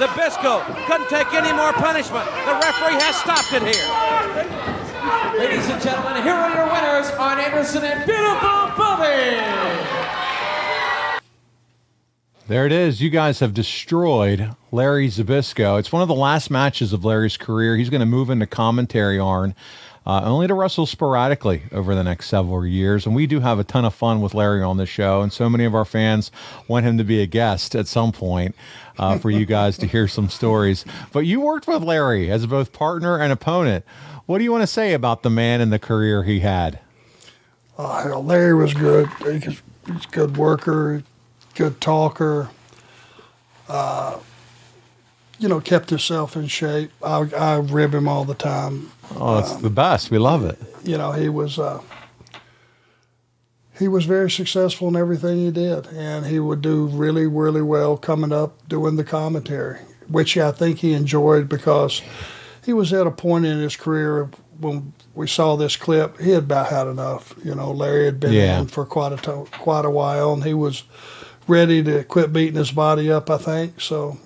Zbyszko 0.00 0.64
couldn't 0.86 1.08
take 1.08 1.32
any 1.32 1.52
more 1.52 1.72
punishment. 1.74 2.26
The 2.26 2.54
referee 2.66 2.98
has 2.98 3.16
stopped 3.16 3.52
it 3.52 3.62
here. 3.62 3.88
Ladies 5.38 5.68
and 5.68 5.80
gentlemen, 5.80 6.22
here 6.22 6.34
are 6.34 6.50
your 6.54 6.66
winners, 6.66 7.10
Arn 7.18 7.38
Anderson 7.38 7.84
and 7.84 8.04
Beautiful 8.06 8.74
Bobby. 8.76 9.99
There 12.50 12.66
it 12.66 12.72
is. 12.72 13.00
You 13.00 13.10
guys 13.10 13.38
have 13.38 13.54
destroyed 13.54 14.56
Larry 14.72 15.06
Zbyszko. 15.06 15.78
It's 15.78 15.92
one 15.92 16.02
of 16.02 16.08
the 16.08 16.16
last 16.16 16.50
matches 16.50 16.92
of 16.92 17.04
Larry's 17.04 17.36
career. 17.36 17.76
He's 17.76 17.90
going 17.90 18.00
to 18.00 18.06
move 18.06 18.28
into 18.28 18.44
commentary, 18.44 19.20
Arn, 19.20 19.54
uh, 20.04 20.22
only 20.24 20.48
to 20.48 20.54
wrestle 20.54 20.86
sporadically 20.86 21.62
over 21.70 21.94
the 21.94 22.02
next 22.02 22.26
several 22.26 22.66
years. 22.66 23.06
And 23.06 23.14
we 23.14 23.28
do 23.28 23.38
have 23.38 23.60
a 23.60 23.62
ton 23.62 23.84
of 23.84 23.94
fun 23.94 24.20
with 24.20 24.34
Larry 24.34 24.64
on 24.64 24.78
the 24.78 24.84
show. 24.84 25.20
And 25.20 25.32
so 25.32 25.48
many 25.48 25.64
of 25.64 25.76
our 25.76 25.84
fans 25.84 26.32
want 26.66 26.84
him 26.84 26.98
to 26.98 27.04
be 27.04 27.22
a 27.22 27.26
guest 27.26 27.76
at 27.76 27.86
some 27.86 28.10
point 28.10 28.56
uh, 28.98 29.16
for 29.16 29.30
you 29.30 29.46
guys 29.46 29.78
to 29.78 29.86
hear 29.86 30.08
some 30.08 30.28
stories. 30.28 30.84
But 31.12 31.20
you 31.20 31.40
worked 31.40 31.68
with 31.68 31.84
Larry 31.84 32.32
as 32.32 32.46
both 32.46 32.72
partner 32.72 33.16
and 33.16 33.32
opponent. 33.32 33.84
What 34.26 34.38
do 34.38 34.44
you 34.44 34.50
want 34.50 34.62
to 34.62 34.66
say 34.66 34.92
about 34.92 35.22
the 35.22 35.30
man 35.30 35.60
and 35.60 35.72
the 35.72 35.78
career 35.78 36.24
he 36.24 36.40
had? 36.40 36.80
Uh, 37.78 38.18
Larry 38.18 38.54
was 38.54 38.74
good. 38.74 39.08
He's 39.20 39.46
a 39.46 40.08
good 40.10 40.36
worker, 40.36 41.04
good 41.60 41.78
talker. 41.80 42.48
Uh, 43.68 44.18
you 45.38 45.46
know, 45.46 45.60
kept 45.60 45.90
himself 45.90 46.34
in 46.36 46.46
shape. 46.46 46.90
I, 47.02 47.28
I 47.36 47.56
rib 47.58 47.94
him 47.94 48.08
all 48.08 48.24
the 48.24 48.34
time. 48.34 48.90
Oh, 49.16 49.38
it's 49.38 49.54
the 49.56 49.68
best. 49.70 50.10
We 50.10 50.16
love 50.18 50.42
it. 50.44 50.58
You 50.84 50.96
know, 50.96 51.12
he 51.12 51.28
was 51.28 51.58
uh, 51.58 51.82
he 53.78 53.88
was 53.88 54.06
very 54.06 54.30
successful 54.30 54.88
in 54.88 54.96
everything 54.96 55.36
he 55.38 55.50
did, 55.50 55.86
and 55.88 56.24
he 56.26 56.40
would 56.40 56.62
do 56.62 56.86
really, 56.86 57.26
really 57.26 57.62
well 57.62 57.96
coming 57.98 58.32
up 58.32 58.66
doing 58.68 58.96
the 58.96 59.04
commentary, 59.04 59.80
which 60.08 60.36
I 60.38 60.52
think 60.52 60.78
he 60.78 60.94
enjoyed 60.94 61.46
because 61.48 62.00
he 62.64 62.72
was 62.72 62.92
at 62.94 63.06
a 63.06 63.10
point 63.10 63.44
in 63.44 63.58
his 63.58 63.76
career 63.76 64.30
when 64.60 64.92
we 65.14 65.26
saw 65.26 65.56
this 65.56 65.76
clip. 65.76 66.18
He 66.20 66.30
had 66.30 66.44
about 66.44 66.68
had 66.68 66.86
enough. 66.86 67.34
You 67.44 67.54
know, 67.54 67.70
Larry 67.70 68.06
had 68.06 68.18
been 68.20 68.32
Yeah. 68.32 68.60
in 68.60 68.66
for 68.68 68.86
quite 68.86 69.12
a 69.12 69.16
to- 69.18 69.46
quite 69.58 69.84
a 69.84 69.90
while, 69.90 70.32
and 70.32 70.42
he 70.44 70.54
was 70.54 70.84
ready 71.50 71.82
to 71.82 72.04
quit 72.04 72.32
beating 72.32 72.54
his 72.54 72.70
body 72.70 73.10
up. 73.10 73.28
I 73.28 73.36
think 73.36 73.80
so. 73.80 74.18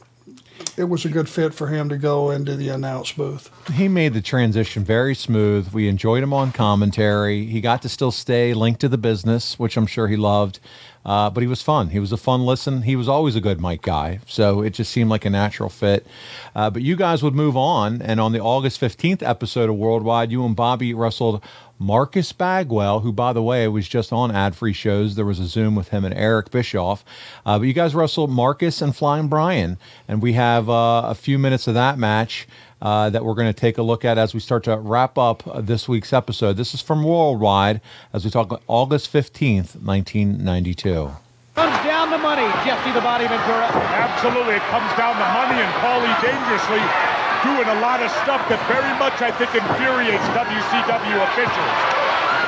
It 0.76 0.84
was 0.84 1.04
a 1.04 1.08
good 1.08 1.28
fit 1.28 1.54
for 1.54 1.68
him 1.68 1.88
to 1.88 1.96
go 1.96 2.30
into 2.30 2.54
the 2.56 2.68
announce 2.68 3.12
booth. 3.12 3.50
He 3.72 3.88
made 3.88 4.12
the 4.12 4.20
transition 4.20 4.84
very 4.84 5.14
smooth. 5.14 5.72
We 5.72 5.88
enjoyed 5.88 6.22
him 6.22 6.32
on 6.32 6.52
commentary. 6.52 7.46
He 7.46 7.60
got 7.60 7.82
to 7.82 7.88
still 7.88 8.10
stay 8.10 8.54
linked 8.54 8.80
to 8.80 8.88
the 8.88 8.98
business, 8.98 9.58
which 9.58 9.76
I'm 9.76 9.86
sure 9.86 10.08
he 10.08 10.16
loved. 10.16 10.58
Uh, 11.04 11.30
but 11.30 11.42
he 11.42 11.46
was 11.46 11.62
fun. 11.62 11.90
He 11.90 11.98
was 11.98 12.12
a 12.12 12.16
fun 12.16 12.44
listen. 12.44 12.82
He 12.82 12.96
was 12.96 13.08
always 13.08 13.36
a 13.36 13.40
good 13.40 13.60
mic 13.60 13.82
guy. 13.82 14.20
So 14.26 14.62
it 14.62 14.70
just 14.70 14.90
seemed 14.90 15.10
like 15.10 15.24
a 15.24 15.30
natural 15.30 15.68
fit. 15.68 16.06
Uh, 16.54 16.70
but 16.70 16.82
you 16.82 16.96
guys 16.96 17.22
would 17.22 17.34
move 17.34 17.56
on. 17.56 18.02
And 18.02 18.20
on 18.20 18.32
the 18.32 18.40
August 18.40 18.80
15th 18.80 19.22
episode 19.22 19.68
of 19.68 19.76
Worldwide, 19.76 20.32
you 20.32 20.44
and 20.44 20.56
Bobby 20.56 20.94
wrestled 20.94 21.42
Marcus 21.78 22.32
Bagwell, 22.32 23.00
who, 23.00 23.12
by 23.12 23.32
the 23.32 23.42
way, 23.42 23.66
was 23.68 23.88
just 23.88 24.12
on 24.12 24.30
ad 24.30 24.54
free 24.54 24.72
shows. 24.72 25.16
There 25.16 25.24
was 25.24 25.40
a 25.40 25.46
Zoom 25.46 25.74
with 25.74 25.88
him 25.88 26.04
and 26.04 26.14
Eric 26.14 26.50
Bischoff. 26.50 27.04
Uh, 27.44 27.58
but 27.58 27.64
you 27.64 27.72
guys 27.72 27.94
wrestled 27.94 28.30
Marcus 28.30 28.80
and 28.80 28.94
Flying 28.94 29.28
Brian. 29.28 29.76
And 30.06 30.22
we 30.22 30.34
have 30.34 30.70
uh, 30.70 31.02
a 31.06 31.14
few 31.14 31.38
minutes 31.38 31.66
of 31.66 31.74
that 31.74 31.98
match. 31.98 32.46
Uh, 32.82 33.08
that 33.08 33.24
we're 33.24 33.32
going 33.32 33.48
to 33.48 33.58
take 33.58 33.78
a 33.78 33.82
look 33.82 34.04
at 34.04 34.18
as 34.18 34.34
we 34.34 34.40
start 34.40 34.62
to 34.62 34.76
wrap 34.76 35.16
up 35.16 35.46
uh, 35.46 35.62
this 35.62 35.88
week's 35.88 36.12
episode. 36.12 36.58
This 36.58 36.74
is 36.74 36.82
from 36.82 37.02
Worldwide 37.02 37.80
as 38.12 38.26
we 38.26 38.30
talk 38.30 38.60
August 38.66 39.10
15th, 39.10 39.80
1992. 39.80 41.08
Comes 41.54 41.84
down 41.86 42.10
the 42.10 42.18
money, 42.18 42.44
Jesse 42.60 42.92
the 42.92 43.00
Body 43.00 43.26
Ventura. 43.26 43.72
Absolutely, 43.72 44.56
it 44.56 44.62
comes 44.68 44.92
down 44.98 45.14
to 45.16 45.24
money, 45.32 45.62
and 45.62 45.72
Paulie 45.80 46.12
dangerously 46.20 47.13
doing 47.44 47.68
a 47.68 47.78
lot 47.84 48.00
of 48.00 48.08
stuff 48.24 48.40
that 48.48 48.56
very 48.64 48.92
much, 48.96 49.20
I 49.20 49.28
think, 49.28 49.52
infuriates 49.52 50.24
WCW 50.32 51.16
officials. 51.28 51.76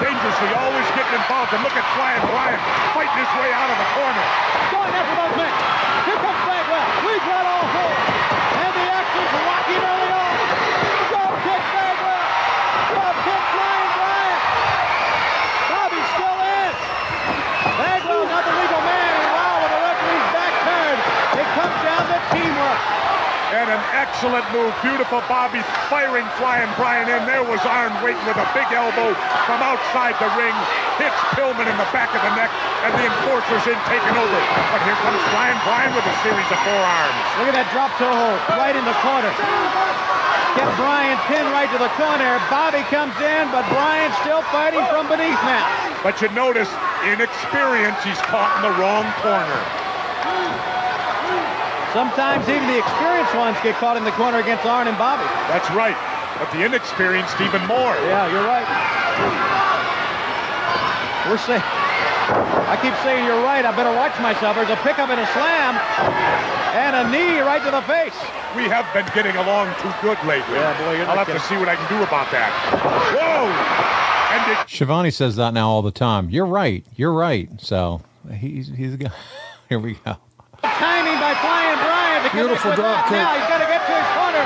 Dangerously 0.01 0.51
always 0.57 0.89
getting 0.97 1.21
involved, 1.21 1.53
and 1.53 1.61
look 1.61 1.77
at 1.77 1.85
Flying 1.97 2.25
Brian 2.33 2.61
fighting 2.97 3.21
his 3.21 3.33
way 3.37 3.53
out 3.53 3.69
of 3.69 3.77
the 3.77 3.89
corner. 3.93 4.25
Going 4.73 4.93
after 4.97 5.17
both 5.21 5.35
men. 5.37 5.53
Here 6.09 6.21
comes 6.21 6.43
Bagwell. 6.49 6.89
We've 7.05 7.27
got 7.29 7.45
all 7.45 7.67
four. 7.77 7.93
And 8.57 8.73
the 8.73 8.87
action's 8.89 9.33
rocking 9.45 9.83
early 9.85 10.11
on. 10.17 10.37
Drop 11.13 11.33
kick 11.45 11.63
Bagwell. 11.77 12.25
Drop 12.97 13.17
kick 13.21 13.43
Flying 13.53 13.93
Brian. 14.01 14.39
Bobby's 15.77 16.09
still 16.17 16.41
in. 16.41 16.73
Bagwell 17.85 18.25
not 18.33 18.43
the 18.49 18.55
legal 18.65 18.83
man. 18.85 19.13
And 19.13 19.29
wow, 19.29 19.55
with 19.61 19.73
the 19.77 19.81
referee's 19.93 20.29
back 20.33 20.55
turned, 20.65 21.03
it 21.37 21.49
comes 21.53 21.79
down 21.85 22.03
to 22.09 22.17
teamwork. 22.33 22.81
And 23.57 23.73
an 23.73 23.81
excellent 23.97 24.45
move. 24.53 24.69
Beautiful 24.85 25.25
Bobby 25.33 25.65
firing 25.89 26.29
Flying 26.37 26.69
Brian 26.77 27.09
in. 27.09 27.25
There 27.25 27.41
was 27.41 27.57
Arn 27.65 27.89
waiting 28.05 28.21
with 28.29 28.37
a 28.37 28.45
big 28.53 28.69
elbow 28.69 29.17
from 29.49 29.65
outside 29.65 30.13
the 30.21 30.29
ring. 30.37 30.53
Hits 31.01 31.17
Pillman 31.33 31.65
in 31.65 31.77
the 31.81 31.89
back 31.89 32.13
of 32.13 32.21
the 32.21 32.37
neck, 32.37 32.53
and 32.85 32.93
the 33.01 33.09
enforcer's 33.09 33.65
in 33.65 33.81
taking 33.89 34.13
over. 34.13 34.41
But 34.77 34.85
here 34.85 35.01
comes 35.01 35.17
Flying 35.33 35.57
Brian 35.65 35.89
with 35.97 36.05
a 36.05 36.17
series 36.21 36.45
of 36.53 36.61
forearms. 36.69 37.17
Look 37.41 37.49
at 37.49 37.57
that 37.57 37.69
drop 37.73 37.97
toe 37.97 38.13
hold 38.13 38.37
right 38.61 38.77
in 38.77 38.85
the 38.85 38.97
corner. 39.01 39.33
Get 39.33 40.69
Brian 40.77 41.17
pinned 41.25 41.49
right 41.49 41.73
to 41.73 41.81
the 41.81 41.93
corner. 41.97 42.37
Bobby 42.53 42.85
comes 42.93 43.17
in, 43.25 43.49
but 43.57 43.65
Brian's 43.73 44.17
still 44.21 44.45
fighting 44.53 44.85
from 44.93 45.09
beneath 45.09 45.41
now. 45.49 45.65
But 46.05 46.21
you 46.21 46.29
notice, 46.37 46.69
inexperience, 47.09 48.05
he's 48.05 48.21
caught 48.29 48.53
in 48.61 48.69
the 48.69 48.75
wrong 48.77 49.09
corner. 49.25 49.86
Sometimes 51.97 52.45
even 52.45 52.69
the 52.69 52.77
experienced 52.77 53.33
ones 53.33 53.57
get 53.65 53.73
caught 53.81 53.97
in 53.97 54.05
the 54.05 54.13
corner 54.21 54.37
against 54.45 54.69
Arn 54.69 54.85
and 54.85 55.01
Bobby. 55.01 55.25
That's 55.49 55.73
right. 55.73 55.97
But 56.37 56.53
the 56.53 56.61
inexperienced 56.61 57.41
even 57.41 57.65
more. 57.65 57.97
Yeah, 58.05 58.29
you're 58.29 58.45
right. 58.45 58.69
We're 61.25 61.41
saying. 61.41 61.65
I 62.69 62.77
keep 62.85 62.93
saying 63.01 63.25
you're 63.25 63.41
right. 63.41 63.65
I 63.65 63.73
better 63.73 63.97
watch 63.97 64.13
myself. 64.21 64.61
There's 64.61 64.69
a 64.69 64.77
pickup 64.85 65.09
and 65.09 65.17
a 65.17 65.25
slam, 65.33 65.73
and 66.77 67.01
a 67.01 67.05
knee 67.09 67.41
right 67.41 67.65
to 67.65 67.73
the 67.73 67.81
face. 67.89 68.13
We 68.53 68.69
have 68.69 68.85
been 68.93 69.09
getting 69.17 69.33
along 69.41 69.73
too 69.81 69.89
good 70.05 70.21
lately. 70.29 70.61
Yeah, 70.61 70.77
boy, 70.77 71.01
you're 71.01 71.09
I'll 71.09 71.17
not 71.17 71.27
have 71.27 71.41
to 71.41 71.49
see 71.49 71.57
what 71.57 71.73
I 71.73 71.77
can 71.77 71.89
do 71.89 72.05
about 72.05 72.29
that. 72.29 72.53
Whoa! 73.17 73.49
And 74.37 74.53
it 74.53 74.69
Schiavone 74.69 75.11
says 75.11 75.37
that 75.37 75.55
now 75.55 75.71
all 75.71 75.81
the 75.81 75.97
time. 75.97 76.29
You're 76.29 76.45
right. 76.45 76.85
You're 76.95 77.15
right. 77.17 77.49
So 77.57 78.03
he's 78.37 78.69
he's 78.69 78.93
a 78.93 78.97
guy. 79.09 79.13
Here 79.71 79.79
we 79.79 79.95
go. 80.05 80.19
Timing 80.61 81.19
by 81.21 81.33
Flying 81.41 81.56
Brian. 81.56 81.56
to 81.56 81.56
Beautiful 82.33 82.75
drop 82.75 83.07
that. 83.07 83.09
kick. 83.09 83.21
Now 83.21 83.35
he's 83.37 83.49
got 83.49 83.61
to 83.63 83.69
get 83.69 83.83
to 83.87 83.95
his 83.95 84.09
corner. 84.17 84.45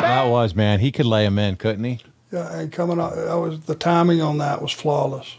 That 0.00 0.26
was 0.30 0.54
man. 0.54 0.80
He 0.80 0.90
could 0.90 1.06
lay 1.06 1.24
him 1.24 1.38
in, 1.38 1.56
couldn't 1.56 1.84
he? 1.84 2.00
Yeah, 2.32 2.50
and 2.58 2.72
coming 2.72 2.98
out, 2.98 3.14
that 3.14 3.38
was 3.38 3.60
the 3.70 3.74
timing 3.76 4.20
on 4.20 4.38
that 4.38 4.60
was 4.60 4.72
flawless. 4.72 5.38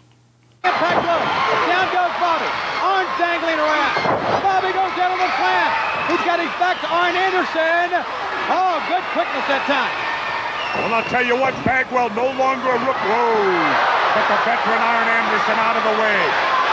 Impact 0.64 1.04
low. 1.04 1.20
Down 1.68 1.88
goes 1.92 2.14
Bobby. 2.24 2.50
Arn 2.82 3.06
dangling 3.20 3.60
around. 3.60 3.94
Bobby 4.42 4.72
goes 4.72 4.94
down 4.96 5.12
on 5.12 5.20
the 5.20 5.32
slam. 5.36 5.70
He's 6.08 6.24
got 6.24 6.40
his 6.40 6.54
back 6.62 6.80
to 6.82 6.88
Arn 6.88 7.14
Anderson. 7.14 8.00
Oh, 8.48 8.80
good 8.88 9.04
quickness 9.12 9.46
that 9.52 9.66
time. 9.68 9.92
Well, 10.80 10.94
I'll 10.96 11.10
tell 11.12 11.26
you 11.26 11.36
what, 11.36 11.56
Bagwell 11.68 12.12
no 12.16 12.32
longer 12.36 12.68
a 12.72 12.80
rook. 12.84 13.00
Whoa! 13.08 13.36
But 14.16 14.26
the 14.32 14.40
veteran 14.48 14.80
Arn 14.80 15.08
Anderson 15.08 15.58
out 15.60 15.76
of 15.76 15.84
the 15.84 15.96
way. 16.00 16.20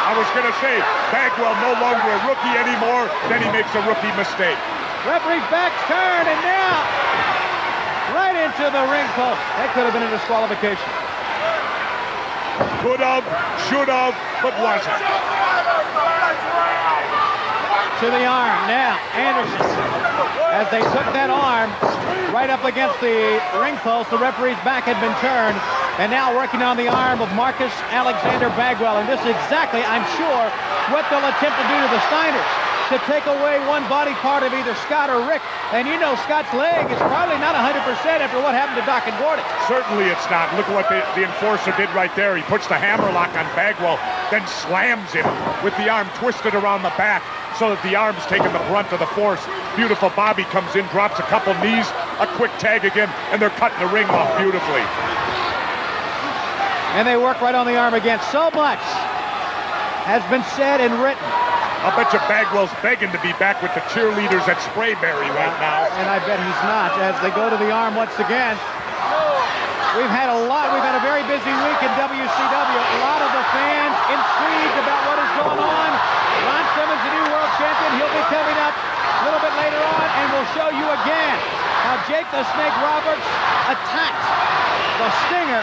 I 0.02 0.14
was 0.18 0.26
going 0.34 0.46
to 0.46 0.56
say, 0.62 0.78
Bagwell 1.14 1.54
no 1.62 1.72
longer 1.78 2.10
a 2.10 2.20
rookie 2.26 2.54
anymore, 2.58 3.06
then 3.30 3.42
he 3.42 3.48
makes 3.54 3.70
a 3.74 3.82
rookie 3.86 4.10
mistake. 4.18 4.58
Referee's 5.02 5.42
back 5.50 5.74
turn, 5.90 6.30
and 6.30 6.40
now 6.46 6.78
right 8.14 8.38
into 8.38 8.66
the 8.70 8.86
ring 8.86 9.02
post. 9.18 9.42
That 9.58 9.74
could 9.74 9.82
have 9.82 9.90
been 9.90 10.06
a 10.06 10.12
disqualification. 10.14 10.86
Could 12.86 13.02
have, 13.02 13.26
should 13.66 13.90
have, 13.90 14.14
but 14.46 14.54
wasn't. 14.62 14.94
To 17.98 18.06
the 18.14 18.22
arm. 18.30 18.58
Now, 18.70 18.94
Anderson. 19.18 19.66
As 20.54 20.70
they 20.70 20.86
took 20.94 21.08
that 21.18 21.34
arm 21.34 21.74
right 22.30 22.50
up 22.50 22.62
against 22.62 22.94
the 23.02 23.42
ring 23.58 23.74
post, 23.82 24.06
the 24.14 24.22
referee's 24.22 24.58
back 24.62 24.86
had 24.86 25.02
been 25.02 25.14
turned. 25.18 25.58
And 25.98 26.14
now 26.14 26.30
working 26.30 26.62
on 26.62 26.78
the 26.78 26.86
arm 26.86 27.18
of 27.18 27.30
Marcus 27.34 27.74
Alexander 27.90 28.54
Bagwell. 28.54 29.02
And 29.02 29.10
this 29.10 29.18
is 29.26 29.34
exactly, 29.34 29.82
I'm 29.82 30.06
sure, 30.14 30.46
what 30.94 31.10
they'll 31.10 31.26
attempt 31.26 31.58
to 31.58 31.66
do 31.66 31.74
to 31.74 31.90
the 31.90 32.02
Steiners. 32.06 32.71
To 32.92 33.00
take 33.08 33.24
away 33.24 33.56
one 33.64 33.88
body 33.88 34.12
part 34.20 34.44
of 34.44 34.52
either 34.52 34.76
Scott 34.84 35.08
or 35.08 35.24
Rick. 35.24 35.40
And 35.72 35.88
you 35.88 35.96
know 35.96 36.12
Scott's 36.28 36.52
leg 36.52 36.84
is 36.92 37.00
probably 37.08 37.40
not 37.40 37.56
100% 37.56 37.88
after 38.20 38.36
what 38.44 38.52
happened 38.52 38.76
to 38.76 38.84
Doc 38.84 39.08
and 39.08 39.16
Gordy. 39.16 39.40
Certainly 39.64 40.12
it's 40.12 40.28
not. 40.28 40.52
Look 40.60 40.68
at 40.68 40.76
what 40.76 40.92
the, 40.92 41.00
the 41.16 41.24
enforcer 41.24 41.72
did 41.80 41.88
right 41.96 42.12
there. 42.20 42.36
He 42.36 42.44
puts 42.52 42.68
the 42.68 42.76
hammerlock 42.76 43.32
on 43.32 43.48
Bagwell, 43.56 43.96
then 44.28 44.44
slams 44.44 45.08
him 45.16 45.24
with 45.64 45.72
the 45.80 45.88
arm 45.88 46.04
twisted 46.20 46.52
around 46.52 46.84
the 46.84 46.92
back 47.00 47.24
so 47.56 47.72
that 47.72 47.80
the 47.80 47.96
arm's 47.96 48.20
taking 48.28 48.52
the 48.52 48.60
brunt 48.68 48.92
of 48.92 49.00
the 49.00 49.08
force. 49.16 49.40
Beautiful 49.72 50.12
Bobby 50.12 50.44
comes 50.52 50.76
in, 50.76 50.84
drops 50.92 51.16
a 51.16 51.24
couple 51.32 51.56
knees, 51.64 51.88
a 52.20 52.28
quick 52.36 52.52
tag 52.60 52.84
again, 52.84 53.08
and 53.32 53.40
they're 53.40 53.56
cutting 53.56 53.80
the 53.80 53.88
ring 53.88 54.04
off 54.12 54.28
beautifully. 54.36 54.84
And 57.00 57.08
they 57.08 57.16
work 57.16 57.40
right 57.40 57.56
on 57.56 57.64
the 57.64 57.80
arm 57.80 57.96
again. 57.96 58.20
So 58.28 58.52
much 58.52 58.84
has 60.04 60.20
been 60.28 60.44
said 60.60 60.84
and 60.84 60.92
written. 61.00 61.24
I'll 61.82 61.90
bet 61.98 62.14
you 62.14 62.22
Bagwell's 62.30 62.70
begging 62.78 63.10
to 63.10 63.18
be 63.26 63.34
back 63.42 63.58
with 63.58 63.74
the 63.74 63.82
cheerleaders 63.90 64.46
at 64.46 64.54
Sprayberry 64.70 65.26
right 65.34 65.56
now. 65.58 65.90
And 65.98 66.06
I 66.06 66.22
bet 66.22 66.38
he's 66.38 66.62
not 66.62 66.94
as 67.02 67.18
they 67.18 67.34
go 67.34 67.50
to 67.50 67.58
the 67.58 67.74
arm 67.74 67.98
once 67.98 68.14
again. 68.22 68.54
We've 69.98 70.14
had 70.14 70.30
a 70.30 70.46
lot, 70.46 70.70
we've 70.70 70.86
had 70.86 70.94
a 70.94 71.02
very 71.02 71.26
busy 71.26 71.50
week 71.50 71.80
in 71.82 71.90
WCW. 71.98 72.78
A 72.78 73.00
lot 73.02 73.20
of 73.20 73.30
the 73.34 73.44
fans 73.50 73.98
intrigued 74.14 74.78
about 74.78 75.00
what 75.10 75.18
is 75.26 75.30
going 75.42 75.58
on. 75.58 75.90
Ron 76.46 76.64
Simmons, 76.78 77.02
the 77.02 77.12
new 77.18 77.26
world 77.34 77.50
champion, 77.58 77.90
he'll 77.98 78.14
be 78.14 78.24
coming 78.30 78.58
up 78.62 78.91
a 79.22 79.24
little 79.30 79.38
bit 79.38 79.54
later 79.54 79.78
on, 79.78 80.06
and 80.18 80.26
we'll 80.34 80.50
show 80.50 80.66
you 80.74 80.82
again 80.82 81.38
how 81.86 81.94
Jake 82.10 82.26
the 82.34 82.42
Snake 82.58 82.74
Roberts 82.82 83.22
attacked 83.70 84.26
the 84.98 85.08
Stinger 85.30 85.62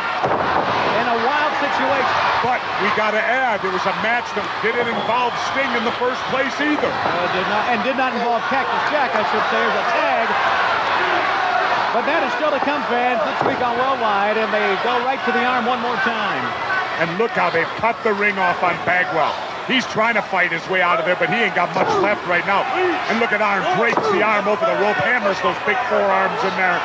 in 0.95 1.05
a 1.12 1.18
wild 1.28 1.53
situation. 1.60 2.16
But 2.39 2.64
we 2.80 2.88
got 2.95 3.12
to 3.12 3.20
add, 3.20 3.60
it 3.60 3.72
was 3.76 3.84
a 3.84 3.91
match 3.99 4.32
that 4.39 4.47
didn't 4.64 4.88
involve 4.88 5.36
Sting 5.51 5.68
in 5.76 5.84
the 5.84 5.91
first 5.99 6.24
place 6.32 6.55
either. 6.64 6.88
Uh, 6.88 7.28
did 7.36 7.47
not, 7.51 7.64
and 7.68 7.80
did 7.84 7.99
not 7.99 8.16
involve 8.16 8.39
Cactus 8.47 8.84
Jack, 8.88 9.12
I 9.12 9.28
should 9.28 9.45
say, 9.51 9.60
as 9.60 9.76
a 9.76 9.86
tag. 9.91 10.28
But 11.91 12.07
that 12.07 12.24
is 12.24 12.32
still 12.39 12.55
to 12.55 12.64
come, 12.64 12.80
fans, 12.88 13.20
this 13.28 13.39
week 13.43 13.60
on 13.60 13.76
Worldwide, 13.76 14.39
and 14.39 14.47
they 14.55 14.64
go 14.88 15.03
right 15.03 15.20
to 15.28 15.32
the 15.36 15.43
arm 15.43 15.68
one 15.68 15.84
more 15.84 15.99
time. 16.07 16.47
And 17.03 17.12
look 17.20 17.36
how 17.36 17.51
they've 17.51 17.68
cut 17.84 17.99
the 18.07 18.16
ring 18.16 18.39
off 18.39 18.64
on 18.64 18.80
Bagwell. 18.88 19.49
He's 19.70 19.86
trying 19.93 20.17
to 20.17 20.26
fight 20.26 20.51
his 20.51 20.65
way 20.65 20.82
out 20.82 20.97
of 20.97 21.05
there, 21.05 21.15
but 21.15 21.30
he 21.30 21.38
ain't 21.38 21.53
got 21.53 21.70
much 21.78 21.88
left 22.01 22.26
right 22.26 22.45
now. 22.49 22.65
And 23.13 23.22
look 23.22 23.30
at 23.30 23.38
Arn 23.38 23.61
breaks 23.78 24.01
the 24.09 24.26
arm 24.26 24.49
over 24.49 24.65
the 24.65 24.74
rope, 24.82 24.97
hammers 24.97 25.38
those 25.45 25.57
big 25.61 25.78
forearms 25.86 26.41
in 26.41 26.49
there. 26.57 26.82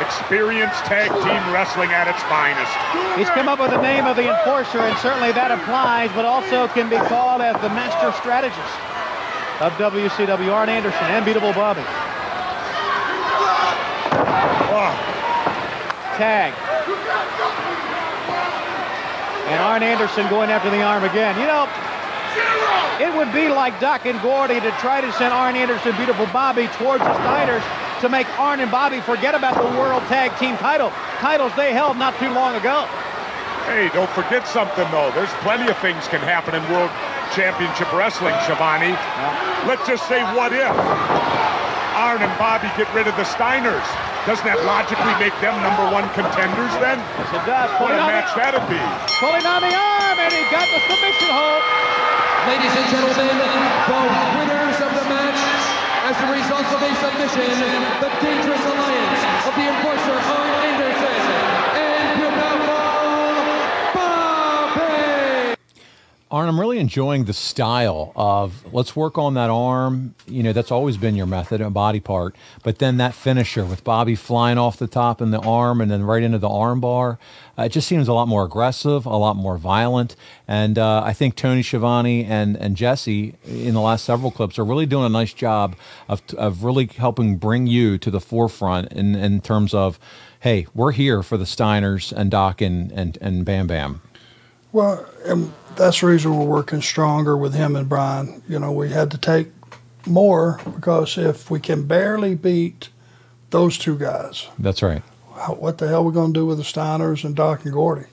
Experienced 0.00 0.80
tag 0.88 1.12
team 1.20 1.42
wrestling 1.52 1.92
at 1.92 2.08
its 2.08 2.24
finest. 2.32 2.72
He's 3.20 3.28
come 3.36 3.46
up 3.46 3.60
with 3.60 3.76
the 3.76 3.82
name 3.84 4.08
of 4.08 4.16
the 4.16 4.24
enforcer, 4.24 4.80
and 4.80 4.96
certainly 5.04 5.36
that 5.36 5.52
applies, 5.52 6.08
but 6.16 6.24
also 6.24 6.66
can 6.72 6.88
be 6.88 6.96
called 7.12 7.44
as 7.44 7.60
the 7.60 7.68
master 7.76 8.08
strategist 8.16 8.72
of 9.60 9.76
WCW, 9.76 10.48
Arn 10.48 10.72
Anderson, 10.72 11.04
and 11.12 11.26
Beatable 11.28 11.52
Bobby. 11.52 11.84
Oh. 14.72 14.96
Tag. 16.16 16.71
And 19.52 19.60
Arn 19.60 19.82
Anderson 19.82 20.24
going 20.30 20.48
after 20.48 20.70
the 20.70 20.80
arm 20.80 21.04
again. 21.04 21.36
You 21.36 21.44
know, 21.44 21.68
it 22.96 23.12
would 23.12 23.32
be 23.36 23.52
like 23.52 23.78
Doc 23.80 24.06
and 24.06 24.16
Gordy 24.22 24.60
to 24.60 24.70
try 24.80 25.02
to 25.02 25.12
send 25.12 25.34
Arn 25.34 25.56
Anderson, 25.56 25.94
Beautiful 25.96 26.24
Bobby, 26.32 26.68
towards 26.80 27.04
the 27.04 27.12
Steiners 27.20 27.60
to 28.00 28.08
make 28.08 28.26
Arn 28.40 28.60
and 28.60 28.70
Bobby 28.70 29.00
forget 29.00 29.34
about 29.34 29.54
the 29.60 29.78
World 29.78 30.02
Tag 30.08 30.32
Team 30.38 30.56
title. 30.56 30.88
Titles 31.20 31.52
they 31.54 31.72
held 31.72 31.98
not 31.98 32.16
too 32.18 32.30
long 32.30 32.56
ago. 32.56 32.88
Hey, 33.68 33.90
don't 33.92 34.10
forget 34.10 34.48
something, 34.48 34.88
though. 34.90 35.12
There's 35.12 35.30
plenty 35.44 35.70
of 35.70 35.76
things 35.78 36.08
can 36.08 36.20
happen 36.24 36.54
in 36.56 36.62
World 36.72 36.90
Championship 37.36 37.92
Wrestling, 37.92 38.34
Schiavone. 38.48 38.96
Let's 39.68 39.86
just 39.86 40.08
say, 40.08 40.24
what 40.34 40.52
if 40.52 40.72
Arn 41.94 42.24
and 42.24 42.32
Bobby 42.38 42.72
get 42.80 42.88
rid 42.94 43.06
of 43.06 43.14
the 43.20 43.28
Steiners? 43.28 43.84
Doesn't 44.22 44.46
that 44.46 44.62
logically 44.62 45.10
make 45.18 45.34
them 45.42 45.58
number 45.66 45.82
one 45.90 46.06
contenders 46.14 46.70
then? 46.78 46.94
Yes, 47.02 47.26
it 47.34 47.42
does. 47.42 47.74
What 47.82 47.90
Pulling 47.90 47.98
a 47.98 48.06
match 48.06 48.30
the- 48.30 48.38
that'd 48.38 48.66
be. 48.70 48.78
Pulling 49.18 49.42
on 49.42 49.66
the 49.66 49.74
arm, 49.74 50.16
and 50.22 50.30
he 50.30 50.46
got 50.46 50.70
the 50.70 50.78
submission 50.86 51.26
hold. 51.26 51.62
Ladies 52.46 52.70
and 52.70 52.86
gentlemen, 52.86 53.34
the 53.34 54.26
winners 54.38 54.78
of 54.78 54.90
the 54.94 55.06
match 55.10 55.42
as 56.06 56.14
a 56.22 56.28
result 56.38 56.66
of 56.70 56.80
a 56.86 56.92
submission, 57.02 57.50
the 57.98 58.10
Dangerous 58.22 58.62
Alliance 58.62 59.22
of 59.42 59.54
the 59.58 59.66
Enforcer 59.66 60.14
Arn 60.14 60.50
Anderson 60.70 60.91
Arn, 66.32 66.48
I'm 66.48 66.58
really 66.58 66.78
enjoying 66.78 67.26
the 67.26 67.34
style 67.34 68.10
of 68.16 68.64
let's 68.72 68.96
work 68.96 69.18
on 69.18 69.34
that 69.34 69.50
arm. 69.50 70.14
You 70.26 70.42
know, 70.42 70.54
that's 70.54 70.70
always 70.70 70.96
been 70.96 71.14
your 71.14 71.26
method, 71.26 71.60
a 71.60 71.68
body 71.68 72.00
part. 72.00 72.34
But 72.62 72.78
then 72.78 72.96
that 72.96 73.14
finisher 73.14 73.66
with 73.66 73.84
Bobby 73.84 74.14
flying 74.14 74.56
off 74.56 74.78
the 74.78 74.86
top 74.86 75.20
in 75.20 75.30
the 75.30 75.40
arm 75.40 75.82
and 75.82 75.90
then 75.90 76.04
right 76.04 76.22
into 76.22 76.38
the 76.38 76.48
arm 76.48 76.80
bar. 76.80 77.18
Uh, 77.58 77.64
it 77.64 77.68
just 77.68 77.86
seems 77.86 78.08
a 78.08 78.14
lot 78.14 78.28
more 78.28 78.44
aggressive, 78.44 79.04
a 79.04 79.14
lot 79.14 79.36
more 79.36 79.58
violent. 79.58 80.16
And 80.48 80.78
uh, 80.78 81.02
I 81.04 81.12
think 81.12 81.36
Tony 81.36 81.62
Schiavone 81.62 82.24
and, 82.24 82.56
and 82.56 82.78
Jesse 82.78 83.34
in 83.44 83.74
the 83.74 83.82
last 83.82 84.06
several 84.06 84.30
clips 84.30 84.58
are 84.58 84.64
really 84.64 84.86
doing 84.86 85.04
a 85.04 85.10
nice 85.10 85.34
job 85.34 85.76
of, 86.08 86.22
of 86.38 86.64
really 86.64 86.86
helping 86.86 87.36
bring 87.36 87.66
you 87.66 87.98
to 87.98 88.10
the 88.10 88.20
forefront 88.20 88.90
in, 88.90 89.14
in 89.14 89.42
terms 89.42 89.74
of, 89.74 89.98
hey, 90.40 90.66
we're 90.74 90.92
here 90.92 91.22
for 91.22 91.36
the 91.36 91.44
Steiners 91.44 92.10
and 92.10 92.30
Doc 92.30 92.62
and, 92.62 92.90
and, 92.92 93.18
and 93.20 93.44
Bam 93.44 93.66
Bam. 93.66 94.00
Well, 94.72 95.06
and 95.26 95.52
that's 95.76 96.00
the 96.00 96.06
reason 96.06 96.36
we're 96.36 96.44
working 96.44 96.82
stronger 96.82 97.36
with 97.36 97.54
him 97.54 97.76
and 97.76 97.88
Brian. 97.88 98.42
You 98.48 98.58
know, 98.58 98.72
we 98.72 98.90
had 98.90 99.10
to 99.12 99.18
take 99.18 99.48
more 100.06 100.60
because 100.64 101.16
if 101.18 101.50
we 101.50 101.60
can 101.60 101.86
barely 101.86 102.34
beat 102.34 102.88
those 103.50 103.78
two 103.78 103.96
guys, 103.98 104.48
That's 104.58 104.82
right. 104.82 105.02
what 105.48 105.78
the 105.78 105.88
hell 105.88 106.00
are 106.00 106.04
we 106.04 106.12
going 106.12 106.32
to 106.32 106.40
do 106.40 106.46
with 106.46 106.58
the 106.58 106.64
Steiners 106.64 107.24
and 107.24 107.34
Doc 107.36 107.64
and 107.64 107.72
Gordy? 107.72 108.06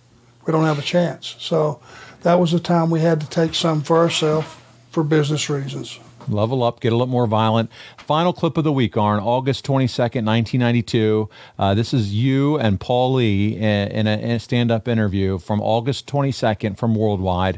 We 0.45 0.52
don't 0.52 0.65
have 0.65 0.80
a 0.80 0.84
chance. 0.84 1.36
So 1.40 1.80
that 2.22 2.40
was 2.40 2.52
the 2.52 2.60
time 2.60 2.90
we 2.90 3.02
had 3.02 3.22
to 3.22 3.30
take 3.30 3.53
some 3.56 3.81
for 3.81 3.98
ourselves 3.98 4.48
for 4.91 5.03
business 5.03 5.49
reasons. 5.49 5.99
Level 6.27 6.63
up, 6.63 6.79
get 6.79 6.91
a 6.91 6.95
little 6.95 7.07
more 7.07 7.27
violent. 7.27 7.71
Final 7.97 8.33
clip 8.33 8.57
of 8.57 8.63
the 8.63 8.71
week, 8.71 8.97
Arn, 8.97 9.19
August 9.19 9.65
22nd, 9.65 10.25
1992. 10.25 11.29
Uh, 11.57 11.73
this 11.73 11.93
is 11.93 12.13
you 12.13 12.57
and 12.59 12.79
Paul 12.79 13.13
Lee 13.15 13.55
in, 13.55 13.87
in 13.89 14.07
a, 14.07 14.35
a 14.35 14.39
stand 14.39 14.71
up 14.71 14.87
interview 14.87 15.37
from 15.37 15.61
August 15.61 16.07
22nd 16.07 16.77
from 16.77 16.95
Worldwide, 16.95 17.55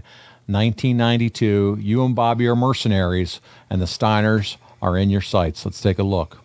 1992. 0.47 1.77
You 1.79 2.05
and 2.05 2.15
Bobby 2.15 2.47
are 2.47 2.55
mercenaries, 2.55 3.41
and 3.69 3.81
the 3.81 3.85
Steiners 3.85 4.57
are 4.81 4.97
in 4.97 5.09
your 5.09 5.21
sights. 5.21 5.65
Let's 5.65 5.81
take 5.81 5.99
a 5.99 6.03
look. 6.03 6.41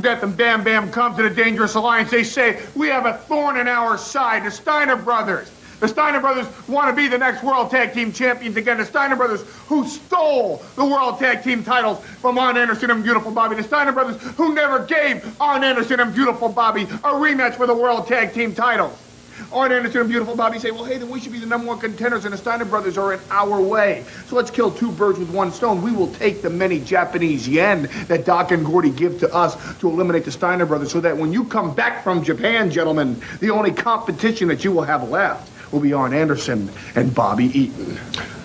Death 0.00 0.22
and 0.22 0.36
Bam 0.36 0.64
Bam 0.64 0.90
come 0.90 1.16
to 1.16 1.22
the 1.22 1.30
Dangerous 1.30 1.74
Alliance. 1.74 2.10
They 2.10 2.24
say, 2.24 2.60
We 2.74 2.88
have 2.88 3.06
a 3.06 3.14
thorn 3.14 3.56
in 3.56 3.68
our 3.68 3.96
side, 3.96 4.44
the 4.44 4.50
Steiner 4.50 4.96
brothers. 4.96 5.50
The 5.80 5.88
Steiner 5.88 6.20
brothers 6.20 6.46
want 6.68 6.88
to 6.88 6.94
be 6.94 7.08
the 7.08 7.18
next 7.18 7.42
World 7.42 7.70
Tag 7.70 7.92
Team 7.92 8.12
champions 8.12 8.56
again. 8.56 8.78
The 8.78 8.84
Steiner 8.84 9.16
brothers 9.16 9.42
who 9.66 9.86
stole 9.86 10.62
the 10.76 10.84
World 10.84 11.18
Tag 11.18 11.42
Team 11.42 11.64
titles 11.64 12.00
from 12.20 12.38
Arn 12.38 12.56
Anderson 12.56 12.90
and 12.90 13.02
Beautiful 13.02 13.32
Bobby. 13.32 13.56
The 13.56 13.62
Steiner 13.62 13.92
brothers 13.92 14.20
who 14.36 14.54
never 14.54 14.84
gave 14.84 15.40
Arn 15.40 15.64
Anderson 15.64 16.00
and 16.00 16.14
Beautiful 16.14 16.48
Bobby 16.48 16.82
a 16.82 17.12
rematch 17.12 17.56
for 17.56 17.66
the 17.66 17.74
World 17.74 18.06
Tag 18.06 18.32
Team 18.32 18.54
titles. 18.54 18.98
Arn 19.52 19.72
Anderson 19.72 20.02
and 20.02 20.10
Beautiful 20.10 20.36
Bobby 20.36 20.58
say, 20.58 20.70
well, 20.70 20.84
hey, 20.84 20.96
then 20.96 21.10
we 21.10 21.20
should 21.20 21.32
be 21.32 21.38
the 21.38 21.46
number 21.46 21.66
one 21.66 21.78
contenders, 21.78 22.24
and 22.24 22.32
the 22.32 22.38
Steiner 22.38 22.64
brothers 22.64 22.96
are 22.96 23.14
in 23.14 23.20
our 23.30 23.60
way. 23.60 24.04
So 24.26 24.36
let's 24.36 24.50
kill 24.50 24.70
two 24.70 24.92
birds 24.92 25.18
with 25.18 25.30
one 25.30 25.52
stone. 25.52 25.82
We 25.82 25.90
will 25.90 26.12
take 26.14 26.40
the 26.40 26.50
many 26.50 26.78
Japanese 26.80 27.48
yen 27.48 27.88
that 28.06 28.24
Doc 28.24 28.52
and 28.52 28.64
Gordy 28.64 28.90
give 28.90 29.18
to 29.20 29.34
us 29.34 29.56
to 29.80 29.88
eliminate 29.88 30.24
the 30.24 30.30
Steiner 30.30 30.66
brothers 30.66 30.92
so 30.92 31.00
that 31.00 31.16
when 31.16 31.32
you 31.32 31.44
come 31.44 31.74
back 31.74 32.04
from 32.04 32.22
Japan, 32.22 32.70
gentlemen, 32.70 33.20
the 33.40 33.50
only 33.50 33.72
competition 33.72 34.48
that 34.48 34.64
you 34.64 34.72
will 34.72 34.84
have 34.84 35.08
left 35.08 35.50
will 35.74 35.80
be 35.80 35.92
Arn 35.92 36.14
Anderson 36.14 36.70
and 36.94 37.12
Bobby 37.12 37.46
Eaton. 37.46 37.96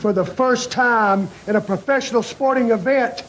For 0.01 0.11
the 0.11 0.25
first 0.25 0.71
time 0.71 1.29
in 1.45 1.55
a 1.55 1.61
professional 1.61 2.23
sporting 2.23 2.71
event, 2.71 3.23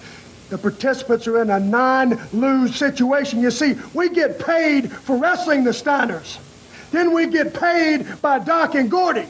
the 0.49 0.57
participants 0.57 1.27
are 1.27 1.43
in 1.43 1.51
a 1.51 1.61
non-lose 1.61 2.75
situation. 2.77 3.41
You 3.41 3.51
see, 3.51 3.77
we 3.93 4.09
get 4.09 4.41
paid 4.41 4.91
for 4.91 5.17
wrestling 5.19 5.65
the 5.65 5.71
Steiners. 5.71 6.39
Then 6.91 7.13
we 7.13 7.27
get 7.27 7.53
paid 7.53 8.07
by 8.23 8.39
Doc 8.39 8.75
and 8.75 8.91
Gordy. 8.91 9.29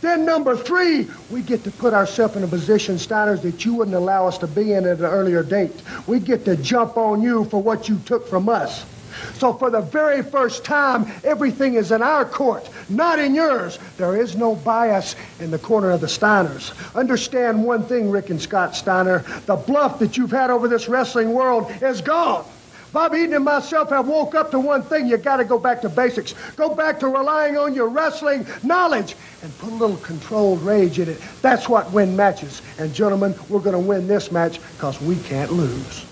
Then 0.00 0.24
number 0.24 0.56
three, 0.56 1.08
we 1.30 1.42
get 1.42 1.62
to 1.64 1.70
put 1.70 1.92
ourselves 1.92 2.36
in 2.36 2.42
a 2.42 2.48
position, 2.48 2.96
Steiners, 2.96 3.42
that 3.42 3.64
you 3.64 3.74
wouldn't 3.74 3.96
allow 3.96 4.26
us 4.26 4.38
to 4.38 4.46
be 4.46 4.72
in 4.72 4.86
at 4.86 4.98
an 4.98 5.04
earlier 5.04 5.42
date. 5.42 5.82
We 6.06 6.20
get 6.20 6.44
to 6.46 6.56
jump 6.56 6.96
on 6.96 7.20
you 7.20 7.44
for 7.44 7.62
what 7.62 7.88
you 7.88 7.98
took 8.06 8.26
from 8.26 8.48
us. 8.48 8.86
So 9.34 9.52
for 9.52 9.70
the 9.70 9.80
very 9.80 10.22
first 10.22 10.64
time, 10.64 11.10
everything 11.24 11.74
is 11.74 11.92
in 11.92 12.02
our 12.02 12.24
court, 12.24 12.68
not 12.88 13.18
in 13.18 13.34
yours. 13.34 13.78
There 13.96 14.16
is 14.16 14.36
no 14.36 14.56
bias 14.56 15.16
in 15.40 15.50
the 15.50 15.58
corner 15.58 15.90
of 15.90 16.00
the 16.00 16.06
Steiners. 16.06 16.72
Understand 16.94 17.62
one 17.62 17.82
thing, 17.82 18.10
Rick 18.10 18.30
and 18.30 18.40
Scott 18.40 18.74
Steiner. 18.74 19.20
The 19.46 19.56
bluff 19.56 19.98
that 19.98 20.16
you've 20.16 20.30
had 20.30 20.50
over 20.50 20.68
this 20.68 20.88
wrestling 20.88 21.32
world 21.32 21.70
is 21.82 22.00
gone. 22.00 22.44
Bob 22.92 23.14
Eaton 23.14 23.34
and 23.34 23.44
myself 23.44 23.90
have 23.90 24.08
woke 24.08 24.34
up 24.34 24.50
to 24.52 24.58
one 24.58 24.82
thing. 24.82 25.06
You 25.06 25.18
got 25.18 25.36
to 25.36 25.44
go 25.44 25.58
back 25.58 25.82
to 25.82 25.88
basics. 25.90 26.34
Go 26.56 26.74
back 26.74 26.98
to 27.00 27.08
relying 27.08 27.58
on 27.58 27.74
your 27.74 27.88
wrestling 27.88 28.46
knowledge 28.62 29.16
and 29.42 29.58
put 29.58 29.70
a 29.70 29.74
little 29.74 29.98
controlled 29.98 30.62
rage 30.62 30.98
in 30.98 31.10
it. 31.10 31.20
That's 31.42 31.68
what 31.68 31.92
win 31.92 32.16
matches. 32.16 32.62
And 32.78 32.94
gentlemen, 32.94 33.34
we're 33.50 33.60
going 33.60 33.74
to 33.74 33.78
win 33.78 34.06
this 34.06 34.32
match 34.32 34.60
because 34.78 34.98
we 35.02 35.16
can't 35.16 35.52
lose. 35.52 36.06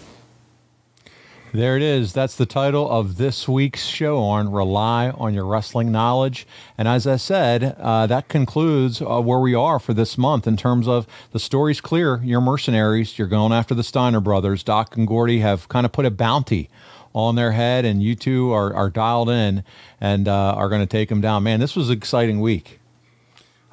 There 1.55 1.77
it 1.77 1.85
is. 1.85 2.13
That's 2.13 2.35
the 2.35 2.47
title 2.47 2.91
of 2.91 3.17
this 3.17 3.47
week's 3.47 3.85
show 3.85 4.19
on 4.19 4.51
Rely 4.51 5.11
on 5.11 5.35
Your 5.35 5.47
Wrestling 5.47 5.93
Knowledge. 5.93 6.49
And 6.77 6.89
as 6.89 7.07
I 7.07 7.15
said, 7.15 7.77
uh, 7.79 8.09
that 8.09 8.29
concludes 8.29 9.01
uh, 9.01 9.21
where 9.21 9.39
we 9.39 9.55
are 9.55 9.79
for 9.79 9.95
this 9.95 10.19
month 10.19 10.49
in 10.49 10.57
terms 10.57 10.89
of 10.89 11.07
the 11.31 11.39
story's 11.39 11.81
clear. 11.81 12.21
You're 12.25 12.41
mercenaries. 12.41 13.21
You're 13.21 13.29
going 13.29 13.53
after 13.53 13.73
the 13.73 13.85
Steiner 13.85 14.19
brothers. 14.19 14.65
Doc 14.65 14.97
and 14.97 15.07
Gordy 15.07 15.39
have 15.39 15.69
kind 15.69 15.87
of 15.87 15.93
put 15.93 16.05
a 16.05 16.11
bounty 16.11 16.71
on 17.15 17.37
their 17.37 17.53
head, 17.53 17.85
and 17.85 18.03
you 18.03 18.17
two 18.17 18.51
are, 18.51 18.75
are 18.75 18.91
dialed 18.91 19.31
in 19.31 19.63
and 20.01 20.27
uh, 20.27 20.55
are 20.57 20.69
going 20.69 20.81
to 20.81 20.89
take 20.89 21.09
them 21.09 21.21
down. 21.21 21.45
Man, 21.45 21.61
this 21.61 21.77
was 21.77 21.89
an 21.89 21.97
exciting 21.97 22.41
week. 22.41 22.81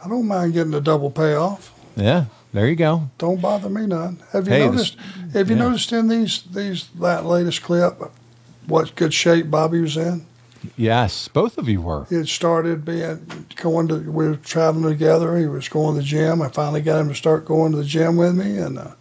I 0.05 0.07
don't 0.07 0.27
mind 0.27 0.53
getting 0.53 0.75
a 0.75 0.81
double 0.81 1.09
payoff. 1.09 1.73
Yeah, 1.95 2.25
there 2.53 2.67
you 2.67 2.75
go. 2.75 3.09
Don't 3.17 3.41
bother 3.41 3.69
me 3.69 3.85
none. 3.87 4.21
Have 4.31 4.47
you 4.47 4.53
Hey, 4.53 4.65
noticed? 4.67 4.97
have 5.33 5.49
you 5.49 5.55
yeah. 5.55 5.63
noticed 5.63 5.91
in 5.91 6.07
these 6.07 6.43
these 6.43 6.89
that 6.99 7.25
latest 7.25 7.61
clip 7.63 8.01
what 8.67 8.95
good 8.95 9.13
shape 9.13 9.49
Bobby 9.49 9.81
was 9.81 9.97
in? 9.97 10.25
Yes, 10.77 11.27
both 11.27 11.57
of 11.57 11.67
you 11.67 11.81
were. 11.81 12.05
He 12.09 12.15
had 12.15 12.29
started 12.29 12.85
being 12.85 13.47
going 13.55 13.87
to. 13.87 13.95
We 13.99 14.27
were 14.27 14.35
traveling 14.35 14.87
together. 14.93 15.37
He 15.37 15.47
was 15.47 15.67
going 15.69 15.95
to 15.95 16.01
the 16.01 16.05
gym. 16.07 16.41
I 16.41 16.49
finally 16.49 16.81
got 16.81 16.99
him 16.99 17.09
to 17.09 17.15
start 17.15 17.45
going 17.45 17.71
to 17.71 17.77
the 17.79 17.83
gym 17.83 18.15
with 18.15 18.35
me, 18.35 18.57
and 18.57 18.77
uh, 18.77 18.91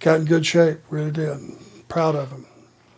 got 0.00 0.20
in 0.20 0.24
good 0.26 0.44
shape. 0.44 0.78
Really 0.90 1.12
did. 1.12 1.38
Proud 1.88 2.16
of 2.16 2.30
him. 2.30 2.46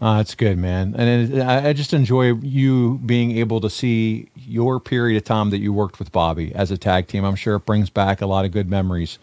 Uh, 0.01 0.19
that's 0.19 0.35
good, 0.35 0.57
man. 0.57 0.95
And 0.97 1.33
it, 1.35 1.41
I 1.43 1.69
I 1.69 1.73
just 1.75 1.93
enjoy 1.93 2.35
you 2.35 2.99
being 3.05 3.37
able 3.37 3.61
to 3.61 3.69
see 3.69 4.31
your 4.37 4.81
period 4.81 5.17
of 5.19 5.25
time 5.25 5.51
that 5.51 5.59
you 5.59 5.73
worked 5.73 5.99
with 5.99 6.11
Bobby 6.13 6.55
as 6.55 6.71
a 6.71 6.79
tag 6.79 7.07
team. 7.09 7.25
I'm 7.25 7.35
sure 7.37 7.57
it 7.57 7.67
brings 7.67 7.91
back 7.91 8.23
a 8.23 8.27
lot 8.27 8.45
of 8.47 8.53
good 8.53 8.71
memories 8.71 9.19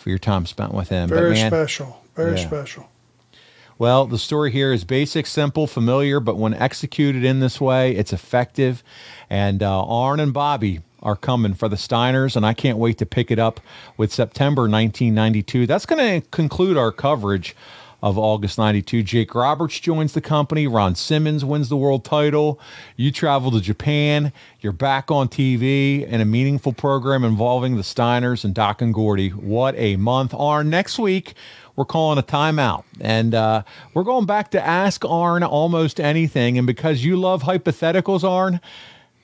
for 0.00 0.08
your 0.08 0.18
time 0.18 0.46
spent 0.46 0.72
with 0.74 0.88
him. 0.88 1.08
Very 1.08 1.34
man, 1.34 1.50
special. 1.50 2.02
Very 2.16 2.36
Yeah. 2.38 2.46
special. 2.46 2.88
Well, 3.78 4.06
the 4.06 4.18
story 4.18 4.50
here 4.50 4.72
is 4.72 4.84
basic, 4.84 5.26
simple, 5.26 5.66
familiar, 5.66 6.20
but 6.20 6.36
when 6.36 6.52
executed 6.52 7.24
in 7.24 7.40
this 7.40 7.60
way, 7.60 7.92
it's 7.96 8.12
effective. 8.12 8.82
And 9.30 9.62
uh, 9.62 9.84
Arn 9.84 10.20
and 10.20 10.34
Bobby 10.34 10.80
are 11.02 11.16
coming 11.16 11.54
for 11.54 11.66
the 11.68 11.76
Steiners, 11.76 12.36
and 12.36 12.44
I 12.44 12.52
can't 12.52 12.76
wait 12.76 12.98
to 12.98 13.06
pick 13.06 13.30
it 13.30 13.38
up 13.38 13.58
with 13.96 14.12
September 14.12 14.62
1992. 14.62 15.66
That's 15.66 15.86
going 15.86 16.20
to 16.20 16.28
conclude 16.28 16.76
our 16.76 16.92
coverage 16.92 17.56
of 18.02 18.18
August 18.18 18.58
92. 18.58 19.02
Jake 19.02 19.34
Roberts 19.34 19.78
joins 19.78 20.12
the 20.12 20.20
company. 20.20 20.66
Ron 20.66 20.94
Simmons 20.94 21.44
wins 21.44 21.68
the 21.68 21.76
world 21.76 22.04
title. 22.04 22.60
You 22.96 23.12
travel 23.12 23.50
to 23.52 23.60
Japan. 23.60 24.32
You're 24.60 24.72
back 24.72 25.10
on 25.10 25.28
TV 25.28 26.06
in 26.06 26.20
a 26.20 26.24
meaningful 26.24 26.72
program 26.72 27.24
involving 27.24 27.76
the 27.76 27.82
Steiners 27.82 28.44
and 28.44 28.54
Doc 28.54 28.80
and 28.82 28.94
Gordy. 28.94 29.30
What 29.30 29.74
a 29.76 29.96
month. 29.96 30.34
Arn, 30.34 30.70
next 30.70 30.98
week, 30.98 31.34
we're 31.76 31.84
calling 31.84 32.18
a 32.18 32.22
timeout. 32.22 32.84
And 33.00 33.34
uh, 33.34 33.62
we're 33.94 34.04
going 34.04 34.26
back 34.26 34.50
to 34.52 34.64
ask 34.64 35.04
Arn 35.04 35.42
almost 35.42 36.00
anything. 36.00 36.58
And 36.58 36.66
because 36.66 37.04
you 37.04 37.16
love 37.16 37.42
hypotheticals, 37.42 38.24
Arn, 38.24 38.60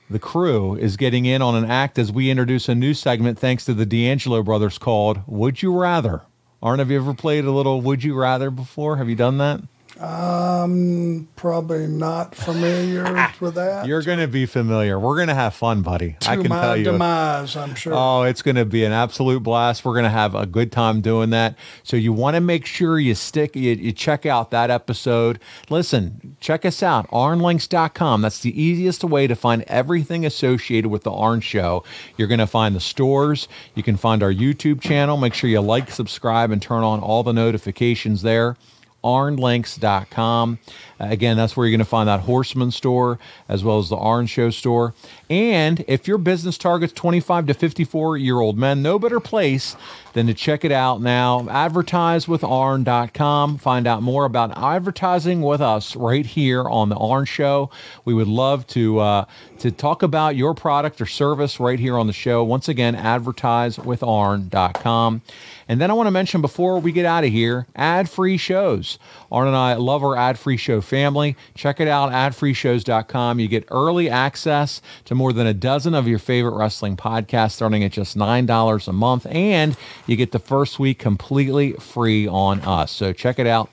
the 0.09 0.19
crew 0.19 0.75
is 0.75 0.95
getting 0.95 1.25
in 1.25 1.41
on 1.41 1.55
an 1.55 1.69
act 1.69 1.99
as 1.99 2.11
we 2.11 2.29
introduce 2.29 2.69
a 2.69 2.75
new 2.75 2.93
segment 2.93 3.37
thanks 3.37 3.65
to 3.65 3.73
the 3.73 3.85
D'Angelo 3.85 4.41
brothers 4.41 4.77
called 4.77 5.21
Would 5.27 5.61
You 5.61 5.77
Rather? 5.77 6.21
Arn, 6.61 6.79
have 6.79 6.89
you 6.89 6.97
ever 6.97 7.13
played 7.13 7.45
a 7.45 7.51
little 7.51 7.81
Would 7.81 8.03
You 8.03 8.15
Rather 8.15 8.49
before? 8.49 8.97
Have 8.97 9.09
you 9.09 9.15
done 9.15 9.37
that? 9.37 9.61
Um, 9.99 11.27
probably 11.35 11.87
not 11.87 12.35
familiar 12.35 13.31
with 13.39 13.55
that. 13.55 13.87
You're 13.87 14.03
going 14.03 14.19
to 14.19 14.27
be 14.27 14.45
familiar. 14.45 14.99
We're 14.99 15.15
going 15.15 15.27
to 15.29 15.35
have 15.35 15.53
fun, 15.53 15.81
buddy. 15.81 16.17
I 16.27 16.35
can 16.35 16.49
my 16.49 16.61
tell 16.61 16.77
you. 16.77 16.83
demise, 16.85 17.55
I'm 17.55 17.73
sure. 17.75 17.93
Oh, 17.95 18.23
it's 18.23 18.41
going 18.41 18.55
to 18.55 18.65
be 18.65 18.83
an 18.83 18.91
absolute 18.91 19.41
blast. 19.41 19.83
We're 19.85 19.93
going 19.93 20.03
to 20.03 20.09
have 20.09 20.35
a 20.35 20.45
good 20.45 20.71
time 20.71 21.01
doing 21.01 21.31
that. 21.31 21.55
So 21.83 21.97
you 21.97 22.13
want 22.13 22.35
to 22.35 22.41
make 22.41 22.65
sure 22.65 22.99
you 22.99 23.15
stick, 23.15 23.55
you, 23.55 23.73
you 23.73 23.91
check 23.91 24.25
out 24.25 24.51
that 24.51 24.69
episode. 24.69 25.39
Listen, 25.69 26.37
check 26.39 26.65
us 26.65 26.83
out, 26.83 27.09
arnlinks.com. 27.09 28.21
That's 28.21 28.39
the 28.39 28.61
easiest 28.61 29.03
way 29.03 29.27
to 29.27 29.35
find 29.35 29.63
everything 29.63 30.25
associated 30.25 30.89
with 30.89 31.03
the 31.03 31.11
Arn 31.11 31.41
Show. 31.41 31.83
You're 32.17 32.27
going 32.27 32.39
to 32.39 32.47
find 32.47 32.75
the 32.75 32.79
stores. 32.79 33.47
You 33.73 33.83
can 33.83 33.97
find 33.97 34.21
our 34.21 34.33
YouTube 34.33 34.81
channel. 34.81 35.17
Make 35.17 35.33
sure 35.33 35.49
you 35.49 35.61
like, 35.61 35.89
subscribe, 35.89 36.51
and 36.51 36.61
turn 36.61 36.83
on 36.83 36.99
all 36.99 37.23
the 37.23 37.33
notifications 37.33 38.21
there 38.21 38.55
arnlinks.com. 39.03 40.59
Uh, 40.99 41.05
again, 41.05 41.37
that's 41.37 41.55
where 41.55 41.65
you're 41.65 41.71
going 41.71 41.79
to 41.79 41.85
find 41.85 42.07
that 42.07 42.21
Horseman 42.21 42.71
store 42.71 43.19
as 43.47 43.63
well 43.63 43.79
as 43.79 43.89
the 43.89 43.97
Arn 43.97 44.25
Show 44.25 44.49
store. 44.49 44.93
And 45.29 45.83
if 45.87 46.07
your 46.07 46.17
business 46.17 46.57
targets 46.57 46.93
25 46.93 47.47
to 47.47 47.53
54 47.53 48.17
year 48.17 48.39
old 48.39 48.57
men, 48.57 48.81
no 48.81 48.97
better 48.97 49.19
place 49.19 49.75
than 50.13 50.25
to 50.27 50.33
check 50.33 50.65
it 50.65 50.71
out 50.71 51.01
now. 51.01 51.47
Advertise 51.49 52.27
with 52.27 52.43
Arn.com. 52.43 53.57
Find 53.57 53.85
out 53.85 54.01
more 54.01 54.25
about 54.25 54.57
advertising 54.57 55.41
with 55.41 55.61
us 55.61 55.95
right 55.95 56.25
here 56.25 56.63
on 56.63 56.89
the 56.89 56.95
Arn 56.95 57.25
Show. 57.25 57.69
We 58.03 58.13
would 58.13 58.27
love 58.27 58.65
to 58.67 58.99
uh, 58.99 59.25
to 59.59 59.71
talk 59.71 60.01
about 60.01 60.35
your 60.35 60.53
product 60.53 61.01
or 61.01 61.05
service 61.05 61.59
right 61.59 61.79
here 61.79 61.97
on 61.97 62.07
the 62.07 62.13
show. 62.13 62.43
Once 62.43 62.67
again, 62.67 62.95
advertise 62.95 63.77
with 63.77 64.01
Arn.com. 64.01 65.21
And 65.67 65.81
then 65.81 65.91
I 65.91 65.93
want 65.93 66.07
to 66.07 66.11
mention 66.11 66.41
before 66.41 66.79
we 66.79 66.91
get 66.91 67.05
out 67.05 67.25
of 67.25 67.31
here, 67.31 67.67
ad 67.75 68.09
free 68.09 68.37
shows. 68.37 68.97
Arn 69.31 69.47
and 69.47 69.57
I 69.57 69.73
love 69.73 70.03
our 70.03 70.15
ad 70.15 70.39
free 70.39 70.57
show 70.57 70.79
family. 70.79 71.35
Check 71.53 71.79
it 71.79 71.87
out, 71.87 72.11
adfreeshows.com. 72.11 73.39
You 73.39 73.47
get 73.47 73.65
early 73.69 74.09
access 74.09 74.81
to 75.05 75.15
more 75.17 75.33
than 75.33 75.47
a 75.47 75.53
dozen 75.53 75.93
of 75.93 76.07
your 76.07 76.19
favorite 76.19 76.55
wrestling 76.55 76.95
podcasts 76.95 77.51
starting 77.51 77.83
at 77.83 77.91
just 77.91 78.17
$9 78.17 78.87
a 78.87 78.93
month. 78.93 79.25
And 79.29 79.75
you 80.05 80.15
get 80.15 80.31
the 80.31 80.39
first 80.39 80.79
week 80.79 80.99
completely 80.99 81.73
free 81.73 82.27
on 82.27 82.61
us. 82.61 82.91
So 82.91 83.11
check 83.11 83.39
it 83.39 83.47
out, 83.47 83.69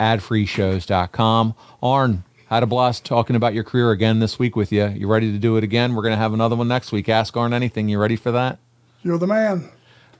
adfreeshows.com. 0.00 1.54
Arn, 1.82 2.24
had 2.48 2.62
a 2.62 2.66
blast 2.66 3.04
talking 3.04 3.36
about 3.36 3.54
your 3.54 3.64
career 3.64 3.90
again 3.90 4.20
this 4.20 4.38
week 4.38 4.56
with 4.56 4.72
you. 4.72 4.86
You 4.88 5.08
ready 5.08 5.32
to 5.32 5.38
do 5.38 5.56
it 5.56 5.64
again? 5.64 5.94
We're 5.94 6.02
going 6.02 6.14
to 6.14 6.18
have 6.18 6.32
another 6.32 6.56
one 6.56 6.68
next 6.68 6.92
week. 6.92 7.08
Ask 7.08 7.36
Arn 7.36 7.52
anything. 7.52 7.88
You 7.88 7.98
ready 7.98 8.16
for 8.16 8.30
that? 8.32 8.58
You're 9.02 9.18
the 9.18 9.26
man. 9.26 9.68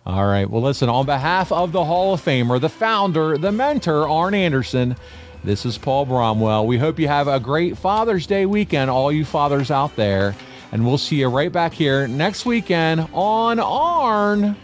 All 0.05 0.27
right. 0.27 0.49
Well, 0.49 0.63
listen, 0.63 0.89
on 0.89 1.07
behalf 1.07 1.51
of 1.51 1.73
the 1.73 1.85
Hall 1.85 2.15
of 2.15 2.25
Famer, 2.25 2.61
the 2.61 2.69
founder, 2.69 3.39
the 3.39 3.51
mentor, 3.51 4.09
Arn 4.09 4.35
Anderson, 4.35 4.97
this 5.43 5.65
is 5.65 5.79
Paul 5.79 6.07
Bromwell. 6.07 6.67
We 6.67 6.79
hope 6.79 6.99
you 6.99 7.09
have 7.09 7.29
a 7.29 7.39
great 7.39 7.79
Father's 7.79 8.27
Day 8.27 8.47
weekend, 8.47 8.91
all 8.91 9.13
you 9.13 9.25
fathers 9.25 9.71
out 9.71 9.95
there. 9.95 10.35
And 10.77 10.85
we'll 10.85 10.99
see 10.99 11.17
you 11.17 11.29
right 11.29 11.51
back 11.51 11.73
here 11.73 12.07
next 12.07 12.45
weekend 12.45 13.09
on 13.15 13.59
Arn. 13.59 14.55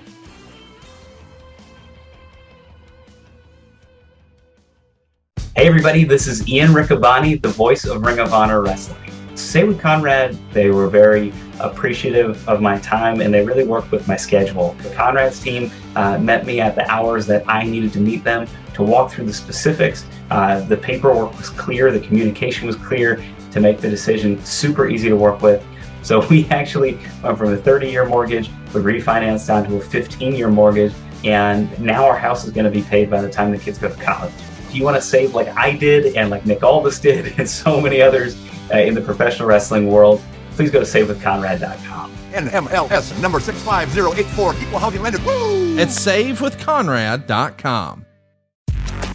Hey 5.57 5.67
everybody, 5.67 6.05
this 6.05 6.27
is 6.27 6.47
Ian 6.47 6.73
Riccaboni, 6.73 7.41
the 7.41 7.49
voice 7.49 7.87
of 7.87 8.03
Ring 8.03 8.19
of 8.19 8.35
Honor 8.35 8.61
Wrestling. 8.61 9.11
Say 9.37 9.65
with 9.65 9.81
Conrad, 9.81 10.37
they 10.53 10.71
were 10.71 10.87
very 10.87 11.33
appreciative 11.61 12.47
of 12.47 12.61
my 12.61 12.79
time 12.81 13.23
and 13.23 13.33
they 13.33 13.43
really 13.43 13.65
worked 13.65 13.91
with 13.91 14.07
my 14.07 14.19
schedule. 14.19 14.77
Conrad's 14.95 15.41
team 15.41 15.71
uh, 15.97 16.19
met 16.19 16.45
me 16.45 16.61
at 16.61 16.75
the 16.75 16.87
hours 16.91 17.27
that 17.29 17.43
I 17.49 17.65
needed 17.65 17.91
to 17.95 18.01
meet 18.01 18.23
them 18.23 18.47
to 18.75 18.83
walk 18.83 19.13
through 19.13 19.25
the 19.25 19.33
specifics. 19.33 20.05
Uh, 20.31 20.61
the 20.61 20.77
paperwork 20.77 21.39
was 21.39 21.49
clear, 21.49 21.91
the 21.91 22.01
communication 22.01 22.67
was 22.67 22.77
clear 22.77 23.25
to 23.53 23.61
make 23.61 23.81
the 23.81 23.89
decision 23.89 24.45
super 24.45 24.89
easy 24.89 25.09
to 25.09 25.17
work 25.17 25.41
with. 25.41 25.65
So 26.03 26.27
we 26.29 26.47
actually 26.51 26.99
went 27.23 27.39
from 27.39 27.53
a 27.53 27.57
30 27.57 27.91
year 27.91 28.07
mortgage, 28.07 28.51
we 28.75 28.81
refinanced 28.81 29.47
down 29.47 29.69
to 29.69 29.77
a 29.77 29.81
15 29.81 30.35
year 30.35 30.49
mortgage, 30.49 30.93
and 31.25 31.79
now 31.81 32.05
our 32.05 32.17
house 32.17 32.45
is 32.45 32.53
going 32.53 32.65
to 32.65 32.71
be 32.71 32.83
paid 32.83 33.11
by 33.11 33.23
the 33.23 33.31
time 33.31 33.51
the 33.51 33.59
kids 33.59 33.79
go 33.79 33.89
to 33.89 34.03
college. 34.03 34.33
If 34.69 34.75
you 34.75 34.85
want 34.85 34.97
to 34.97 35.03
save 35.03 35.35
like 35.35 35.49
I 35.49 35.77
did 35.77 36.17
and 36.17 36.31
like 36.31 36.47
Nick 36.47 36.63
Aldis 36.63 36.99
did 36.99 37.35
and 37.39 37.49
so 37.49 37.81
many 37.81 38.03
others 38.03 38.37
uh, 38.73 38.79
in 38.79 38.95
the 38.95 39.01
professional 39.01 39.49
wrestling 39.49 39.89
world, 39.89 40.23
please 40.53 40.71
go 40.71 40.81
to 40.81 40.87
savewithconrad.com. 40.87 42.13
NMLS 42.33 43.21
number 43.21 43.41
65084, 43.41 44.55
equal 44.63 44.79
housing 44.79 45.03
lender. 45.03 45.19
Woo! 45.25 45.79
It's 45.79 45.99
savewithconrad.com. 45.99 48.07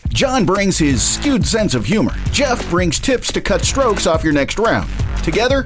John 0.10 0.46
brings 0.46 0.78
his 0.80 1.04
skewed 1.04 1.46
sense 1.46 1.76
of 1.76 1.86
humor. 1.86 2.14
Jeff 2.32 2.68
brings 2.70 3.00
tips 3.00 3.32
to 3.34 3.42
cut 3.42 3.64
strokes 3.64 4.08
off 4.08 4.24
your 4.24 4.34
next 4.34 4.58
round. 4.58 4.90
Together, 5.24 5.66